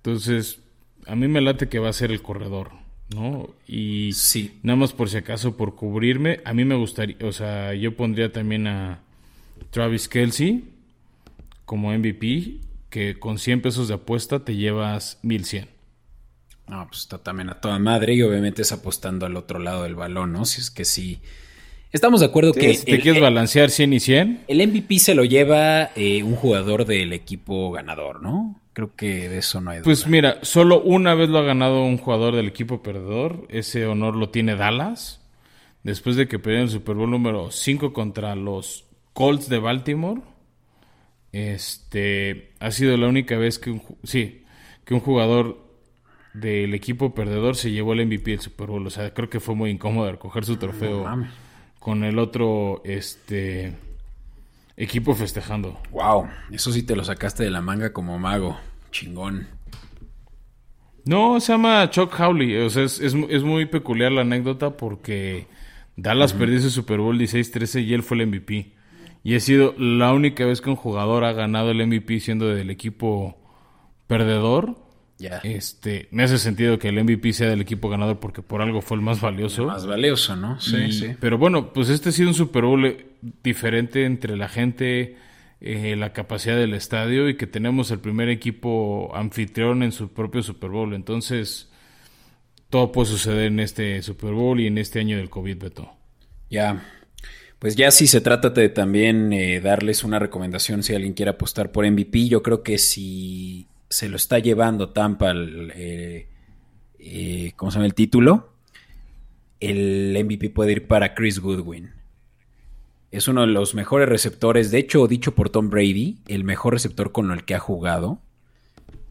Entonces, 0.04 0.60
a 1.06 1.16
mí 1.16 1.28
me 1.28 1.41
late 1.41 1.70
que 1.70 1.80
va 1.80 1.89
a 1.89 1.93
ser 1.93 2.12
el 2.12 2.22
corredor, 2.22 2.72
¿no? 3.14 3.50
Y 3.68 4.12
sí. 4.14 4.60
nada 4.64 4.78
más 4.78 4.93
por 4.93 5.10
si 5.10 5.18
acaso, 5.18 5.58
por 5.58 5.76
cubrirme, 5.76 6.39
a 6.45 6.54
mí 6.54 6.66
me 6.66 6.76
gustaría, 6.76 7.18
o 7.24 7.32
sea, 7.32 7.74
yo 7.74 7.95
pondría 7.95 8.32
también 8.32 8.68
a 8.68 9.00
Travis 9.72 10.08
Kelsey 10.08 10.64
como 11.66 11.91
MVP, 11.91 12.62
que 12.89 13.20
con 13.20 13.38
100 13.38 13.62
pesos 13.62 13.88
de 13.88 13.95
apuesta 13.95 14.43
te 14.43 14.56
llevas 14.56 15.20
1100. 15.22 15.68
No, 16.68 16.88
pues 16.88 17.02
está 17.02 17.18
también 17.18 17.50
a 17.50 17.60
toda 17.60 17.80
madre 17.80 18.14
y 18.14 18.22
obviamente 18.22 18.62
es 18.62 18.72
apostando 18.72 19.26
al 19.26 19.36
otro 19.36 19.60
lado 19.60 19.84
del 19.84 19.95
balón, 19.95 20.32
¿no? 20.32 20.45
Si 20.45 20.62
es 20.62 20.70
que 20.70 20.86
sí. 20.86 21.20
Estamos 21.91 22.20
de 22.20 22.28
acuerdo 22.28 22.54
que... 22.54 22.76
Si 22.76 22.86
te 22.86 23.00
quieres 23.00 23.22
balancear 23.22 23.72
100 23.72 23.93
y 23.93 24.00
100. 24.00 24.43
El 24.47 24.68
MVP 24.68 25.00
se 25.00 25.16
lo 25.16 25.26
lleva 25.26 25.89
eh, 25.95 26.22
un 26.22 26.36
jugador 26.36 26.86
del 26.86 27.14
equipo 27.14 27.72
ganador, 27.72 28.22
¿no? 28.22 28.60
Creo 28.80 28.95
que 28.95 29.27
de 29.27 29.39
eso 29.39 29.59
no 29.59 29.71
hay 29.71 29.82
pues 29.82 29.99
duda. 29.99 30.05
Pues 30.05 30.07
mira, 30.09 30.39
solo 30.41 30.82
una 30.82 31.13
vez 31.13 31.27
lo 31.27 31.39
ha 31.39 31.43
ganado 31.43 31.84
un 31.84 31.97
jugador 31.97 32.34
del 32.34 32.47
equipo 32.47 32.82
perdedor. 32.82 33.45
Ese 33.49 33.86
honor 33.86 34.15
lo 34.15 34.30
tiene 34.30 34.55
Dallas. 34.55 35.19
Después 35.84 36.15
de 36.15 36.30
que 36.30 36.39
perdieron 36.39 36.67
el 36.67 36.71
Super 36.71 36.95
Bowl 36.95 37.11
número 37.11 37.51
5 37.51 37.91
contra 37.91 38.36
los 38.36 38.86
Colts 39.11 39.49
de 39.49 39.59
Baltimore. 39.59 40.21
Este 41.34 42.53
ha 42.61 42.71
sido 42.71 42.95
la 42.95 43.07
única 43.07 43.38
vez 43.38 43.59
que 43.59 43.71
un, 43.71 43.84
sí, 44.05 44.45
que 44.86 44.93
un 44.93 45.01
jugador 45.01 45.61
del 46.34 46.73
equipo 46.73 47.13
perdedor 47.13 47.57
se 47.57 47.71
llevó 47.71 47.91
el 47.91 48.05
MVP 48.05 48.32
del 48.32 48.39
Super 48.39 48.67
Bowl. 48.67 48.88
O 48.88 48.89
sea, 48.89 49.13
creo 49.13 49.30
que 49.30 49.41
fue 49.41 49.55
muy 49.55 49.71
incómodo 49.71 50.09
recoger 50.09 50.45
su 50.45 50.55
trofeo 50.55 51.05
con 51.80 52.05
el 52.05 52.17
otro 52.17 52.82
este 52.86 53.75
equipo 54.77 55.15
festejando. 55.15 55.77
Wow, 55.91 56.30
eso 56.49 56.71
sí 56.71 56.84
te 56.84 56.95
lo 56.95 57.03
sacaste 57.03 57.43
de 57.43 57.51
la 57.51 57.59
manga 57.59 57.91
como 57.91 58.17
mago. 58.17 58.57
Chingón. 58.91 59.47
No, 61.05 61.39
se 61.39 61.53
llama 61.53 61.89
Chuck 61.89 62.13
Howley. 62.19 62.57
O 62.57 62.69
sea, 62.69 62.83
es, 62.83 63.43
muy 63.43 63.65
peculiar 63.65 64.11
la 64.11 64.21
anécdota 64.21 64.77
porque 64.77 65.47
Dallas 65.95 66.33
perdió 66.33 66.57
ese 66.57 66.69
Super 66.69 66.99
Bowl 66.99 67.19
16-13 67.19 67.83
y 67.83 67.93
él 67.93 68.03
fue 68.03 68.17
el 68.17 68.27
MVP. 68.27 68.73
Y 69.23 69.35
ha 69.35 69.39
sido 69.39 69.73
la 69.77 70.13
única 70.13 70.45
vez 70.45 70.61
que 70.61 70.69
un 70.69 70.75
jugador 70.75 71.23
ha 71.23 71.33
ganado 71.33 71.71
el 71.71 71.85
MVP 71.85 72.19
siendo 72.19 72.47
del 72.47 72.69
equipo 72.69 73.37
perdedor. 74.07 74.77
Este, 75.43 76.07
me 76.11 76.23
hace 76.23 76.37
sentido 76.37 76.79
que 76.79 76.87
el 76.87 77.03
MVP 77.03 77.33
sea 77.33 77.49
del 77.49 77.59
equipo 77.59 77.89
ganador 77.89 78.19
porque 78.19 78.41
por 78.41 78.61
algo 78.61 78.81
fue 78.81 78.95
el 78.95 79.03
más 79.03 79.19
valioso. 79.19 79.65
más 79.65 79.85
valioso, 79.85 80.35
¿no? 80.35 80.61
Sí, 80.61 80.91
sí. 80.93 81.15
Pero 81.19 81.37
bueno, 81.37 81.73
pues 81.73 81.89
este 81.89 82.09
ha 82.09 82.11
sido 82.13 82.29
un 82.29 82.35
Super 82.35 82.63
Bowl 82.63 82.85
eh, 82.85 83.05
diferente 83.43 84.05
entre 84.05 84.37
la 84.37 84.47
gente, 84.47 85.17
eh, 85.62 85.95
la 85.95 86.14
capacidad 86.14 86.55
del 86.55 86.74
estadio 86.74 87.30
y 87.30 87.38
que 87.38 87.47
tenemos 87.47 87.91
el 87.91 87.99
primer 87.99 88.30
equipo 88.30 89.12
anfitrión 89.16 89.84
en 89.84 89.91
su 89.91 90.14
propio 90.14 90.41
Super 90.43 90.70
Bowl. 90.70 90.93
Entonces, 90.93 91.70
todo 92.70 92.91
puede 92.91 93.07
suceder 93.10 93.47
en 93.47 93.60
este 93.60 94.01
Super 94.01 94.34
Bowl 94.34 94.60
y 94.60 94.68
en 94.68 94.78
este 94.78 94.99
año 94.99 95.18
del 95.18 95.30
COVID, 95.30 95.57
Beto. 95.57 95.91
Ya. 96.49 96.86
Pues 97.60 97.76
ya 97.76 97.91
si 97.91 98.07
se 98.07 98.22
trata 98.22 98.51
de 98.51 98.70
también 98.70 99.34
eh, 99.34 99.60
darles 99.60 100.03
una 100.03 100.18
recomendación 100.18 100.82
si 100.82 100.95
alguien 100.95 101.14
quiere 101.14 101.32
apostar 101.32 101.72
por 101.72 101.89
MVP, 101.89 102.28
yo 102.28 102.41
creo 102.41 102.64
que 102.64 102.78
si 102.78 103.68
se 103.89 104.07
lo 104.07 104.16
está 104.16 104.39
llevando 104.39 104.89
Tampa, 104.89 105.32
el, 105.32 105.74
eh, 105.76 106.28
eh, 106.99 107.51
¿cómo 107.55 107.72
se 107.72 107.78
llama 107.78 107.88
el 107.88 107.95
título? 107.95 108.53
El 109.60 110.18
MVP 110.24 110.51
puede 110.51 110.72
ir 110.74 110.88
para 110.88 111.14
Chris 111.14 111.39
Goodwin. 111.39 111.91
Es 113.12 113.28
uno 113.28 113.41
de 113.41 113.47
los 113.47 113.74
mejores 113.74 114.07
receptores, 114.07 114.70
de 114.70 114.78
hecho, 114.78 115.07
dicho 115.07 115.34
por 115.34 115.49
Tom 115.49 115.70
Brady, 115.70 116.20
el 116.28 116.43
mejor 116.43 116.74
receptor 116.74 117.12
con 117.12 117.32
el 117.32 117.43
que 117.43 117.55
ha 117.55 117.60
jugado. 117.60 118.22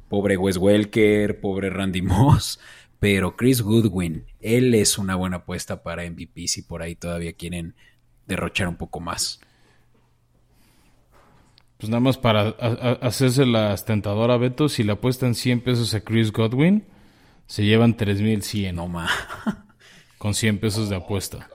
Pobre 0.09 0.37
Wes 0.37 0.57
Welker, 0.57 1.41
pobre 1.41 1.71
Randy 1.71 2.03
Moss, 2.03 2.61
pero 3.01 3.37
Chris 3.37 3.61
Goodwin, 3.63 4.25
él 4.41 4.75
es 4.75 4.99
una 4.99 5.17
buena 5.17 5.39
apuesta 5.39 5.83
para 5.83 6.09
MVP 6.09 6.47
si 6.47 6.63
por 6.63 6.83
ahí 6.83 6.95
todavía 6.95 7.33
quieren 7.33 7.75
derrochar 8.27 8.69
un 8.69 8.77
poco 8.77 9.01
más. 9.01 9.41
Pues 11.79 11.91
nada 11.91 12.01
más 12.01 12.19
para 12.19 12.49
hacerse 13.03 13.47
la 13.47 13.77
tentadora, 13.77 14.37
Beto, 14.37 14.69
si 14.69 14.83
le 14.83 14.93
apuestan 14.93 15.35
100 15.35 15.61
pesos 15.61 15.95
a 15.95 16.01
Chris 16.01 16.33
Godwin, 16.33 16.85
se 17.47 17.65
llevan 17.65 17.97
3100. 17.97 18.75
No 18.75 18.89
ma. 18.89 19.09
Con 20.19 20.35
100 20.35 20.59
pesos 20.59 20.89
de 20.89 20.97
apuesta. 20.97 21.49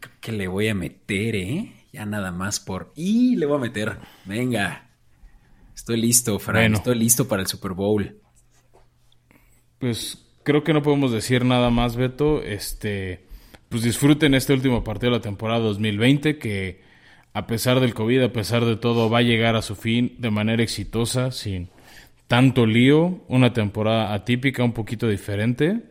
Creo 0.00 0.14
que 0.20 0.32
le 0.32 0.48
voy 0.48 0.68
a 0.68 0.74
meter, 0.74 1.36
¿eh? 1.36 1.72
Ya 1.92 2.06
nada 2.06 2.32
más 2.32 2.60
por. 2.60 2.92
¡Y 2.94 3.36
le 3.36 3.46
voy 3.46 3.56
a 3.56 3.60
meter! 3.60 3.98
Venga. 4.24 4.90
Estoy 5.74 6.00
listo, 6.00 6.38
Fran. 6.38 6.74
Estoy 6.74 6.98
listo 6.98 7.28
para 7.28 7.42
el 7.42 7.48
Super 7.48 7.72
Bowl. 7.72 8.20
Pues 9.78 10.26
creo 10.42 10.64
que 10.64 10.72
no 10.72 10.82
podemos 10.82 11.12
decir 11.12 11.44
nada 11.44 11.70
más, 11.70 11.96
Beto. 11.96 12.42
Este. 12.42 13.26
Pues 13.68 13.82
disfruten 13.82 14.34
este 14.34 14.52
último 14.52 14.82
partido 14.82 15.12
de 15.12 15.18
la 15.18 15.22
temporada 15.22 15.60
2020 15.60 16.38
que 16.38 16.82
a 17.34 17.46
pesar 17.46 17.80
del 17.80 17.94
COVID, 17.94 18.22
a 18.22 18.32
pesar 18.32 18.64
de 18.64 18.76
todo, 18.76 19.10
va 19.10 19.18
a 19.18 19.22
llegar 19.22 19.54
a 19.54 19.62
su 19.62 19.76
fin 19.76 20.16
de 20.18 20.30
manera 20.30 20.62
exitosa, 20.62 21.30
sin 21.30 21.68
tanto 22.26 22.66
lío, 22.66 23.20
una 23.28 23.52
temporada 23.52 24.12
atípica, 24.12 24.64
un 24.64 24.72
poquito 24.72 25.08
diferente, 25.08 25.82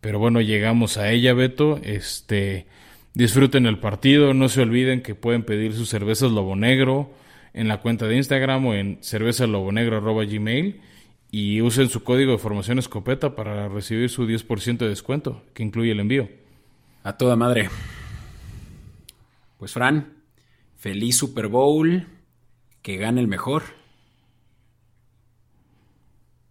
pero 0.00 0.18
bueno, 0.18 0.40
llegamos 0.40 0.96
a 0.96 1.10
ella, 1.10 1.34
Beto, 1.34 1.80
este, 1.82 2.66
disfruten 3.14 3.66
el 3.66 3.78
partido, 3.78 4.34
no 4.34 4.48
se 4.48 4.62
olviden 4.62 5.02
que 5.02 5.14
pueden 5.14 5.44
pedir 5.44 5.72
sus 5.74 5.88
cervezas 5.88 6.32
Lobo 6.32 6.56
Negro 6.56 7.12
en 7.52 7.68
la 7.68 7.80
cuenta 7.80 8.06
de 8.06 8.16
Instagram 8.16 8.66
o 8.66 8.74
en 8.74 8.98
cervezalobonegro.gmail 9.00 10.80
y 11.30 11.62
usen 11.62 11.88
su 11.88 12.04
código 12.04 12.32
de 12.32 12.38
formación 12.38 12.78
escopeta 12.78 13.34
para 13.34 13.68
recibir 13.68 14.10
su 14.10 14.26
10% 14.26 14.78
de 14.78 14.88
descuento, 14.88 15.42
que 15.54 15.62
incluye 15.62 15.92
el 15.92 16.00
envío. 16.00 16.28
A 17.02 17.16
toda 17.16 17.36
madre. 17.36 17.68
Pues 19.58 19.72
Fran, 19.72 20.14
Feliz 20.76 21.16
Super 21.16 21.48
Bowl. 21.48 22.06
Que 22.82 22.98
gane 22.98 23.20
el 23.20 23.28
mejor. 23.28 23.62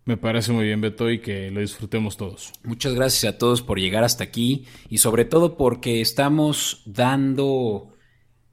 Me 0.06 0.18
parece 0.18 0.51
muy 0.51 0.66
bien, 0.66 0.82
Beto, 0.82 1.10
y 1.10 1.20
que 1.20 1.49
lo 1.49 1.62
disfrutemos 1.62 2.18
todos. 2.18 2.51
Muchas 2.64 2.93
gracias 2.93 3.34
a 3.34 3.38
todos 3.38 3.62
por 3.62 3.80
llegar 3.80 4.04
hasta 4.04 4.26
aquí 4.26 4.66
y 4.89 4.97
sobre 4.97 5.24
todo 5.24 5.56
porque 5.56 6.01
estamos 6.01 6.84
dando, 6.86 7.93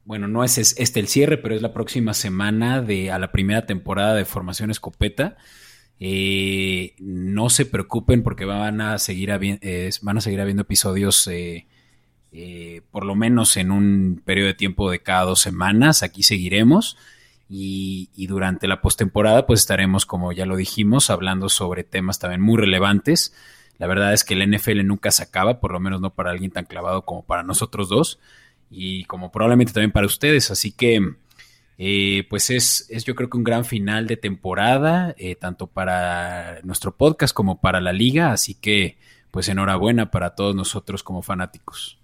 bueno, 0.04 0.28
no 0.28 0.44
es 0.44 0.58
este 0.58 1.00
el 1.00 1.08
cierre, 1.08 1.38
pero 1.38 1.56
es 1.56 1.62
la 1.62 1.72
próxima 1.72 2.14
semana 2.14 2.82
de 2.82 3.10
a 3.10 3.18
la 3.18 3.32
primera 3.32 3.66
temporada 3.66 4.14
de 4.14 4.24
Formación 4.24 4.70
Escopeta. 4.70 5.38
Eh, 5.98 6.94
no 6.98 7.50
se 7.50 7.66
preocupen 7.66 8.22
porque 8.22 8.44
van 8.44 8.80
a 8.80 8.98
seguir, 8.98 9.30
van 10.02 10.18
a 10.18 10.20
seguir 10.20 10.40
habiendo 10.40 10.62
episodios 10.62 11.26
eh, 11.26 11.66
eh, 12.32 12.82
por 12.92 13.04
lo 13.04 13.16
menos 13.16 13.56
en 13.56 13.72
un 13.72 14.22
periodo 14.24 14.46
de 14.46 14.54
tiempo 14.54 14.90
de 14.90 15.00
cada 15.00 15.24
dos 15.24 15.40
semanas. 15.40 16.04
Aquí 16.04 16.22
seguiremos. 16.22 16.96
Y, 17.52 18.28
durante 18.28 18.68
la 18.68 18.80
postemporada, 18.80 19.44
pues 19.44 19.58
estaremos, 19.60 20.06
como 20.06 20.30
ya 20.30 20.46
lo 20.46 20.54
dijimos, 20.54 21.10
hablando 21.10 21.48
sobre 21.48 21.82
temas 21.82 22.20
también 22.20 22.40
muy 22.40 22.56
relevantes. 22.56 23.34
La 23.76 23.88
verdad 23.88 24.12
es 24.12 24.22
que 24.22 24.34
el 24.34 24.48
NFL 24.48 24.86
nunca 24.86 25.10
se 25.10 25.24
acaba, 25.24 25.58
por 25.58 25.72
lo 25.72 25.80
menos 25.80 26.00
no 26.00 26.14
para 26.14 26.30
alguien 26.30 26.52
tan 26.52 26.64
clavado 26.64 27.04
como 27.04 27.24
para 27.26 27.42
nosotros 27.42 27.88
dos. 27.88 28.20
Y 28.70 29.02
como 29.06 29.32
probablemente 29.32 29.72
también 29.72 29.90
para 29.90 30.06
ustedes. 30.06 30.52
Así 30.52 30.70
que, 30.70 31.00
eh, 31.76 32.24
pues 32.30 32.50
es, 32.50 32.86
es, 32.88 33.04
yo 33.04 33.16
creo 33.16 33.28
que 33.28 33.38
un 33.38 33.42
gran 33.42 33.64
final 33.64 34.06
de 34.06 34.16
temporada, 34.16 35.16
eh, 35.18 35.34
tanto 35.34 35.66
para 35.66 36.60
nuestro 36.62 36.96
podcast 36.96 37.34
como 37.34 37.60
para 37.60 37.80
la 37.80 37.92
liga. 37.92 38.30
Así 38.30 38.54
que, 38.54 38.96
pues 39.32 39.48
enhorabuena 39.48 40.12
para 40.12 40.36
todos 40.36 40.54
nosotros 40.54 41.02
como 41.02 41.20
fanáticos. 41.20 41.98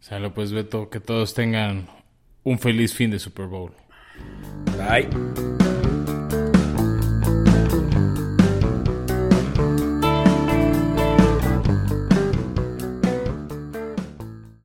Sale 0.00 0.30
pues 0.30 0.50
Beto, 0.50 0.90
que 0.90 0.98
todos 0.98 1.34
tengan 1.34 1.86
un 2.44 2.58
feliz 2.58 2.94
fin 2.94 3.10
de 3.10 3.18
Super 3.18 3.46
Bowl. 3.46 3.72
Bye. 4.76 5.08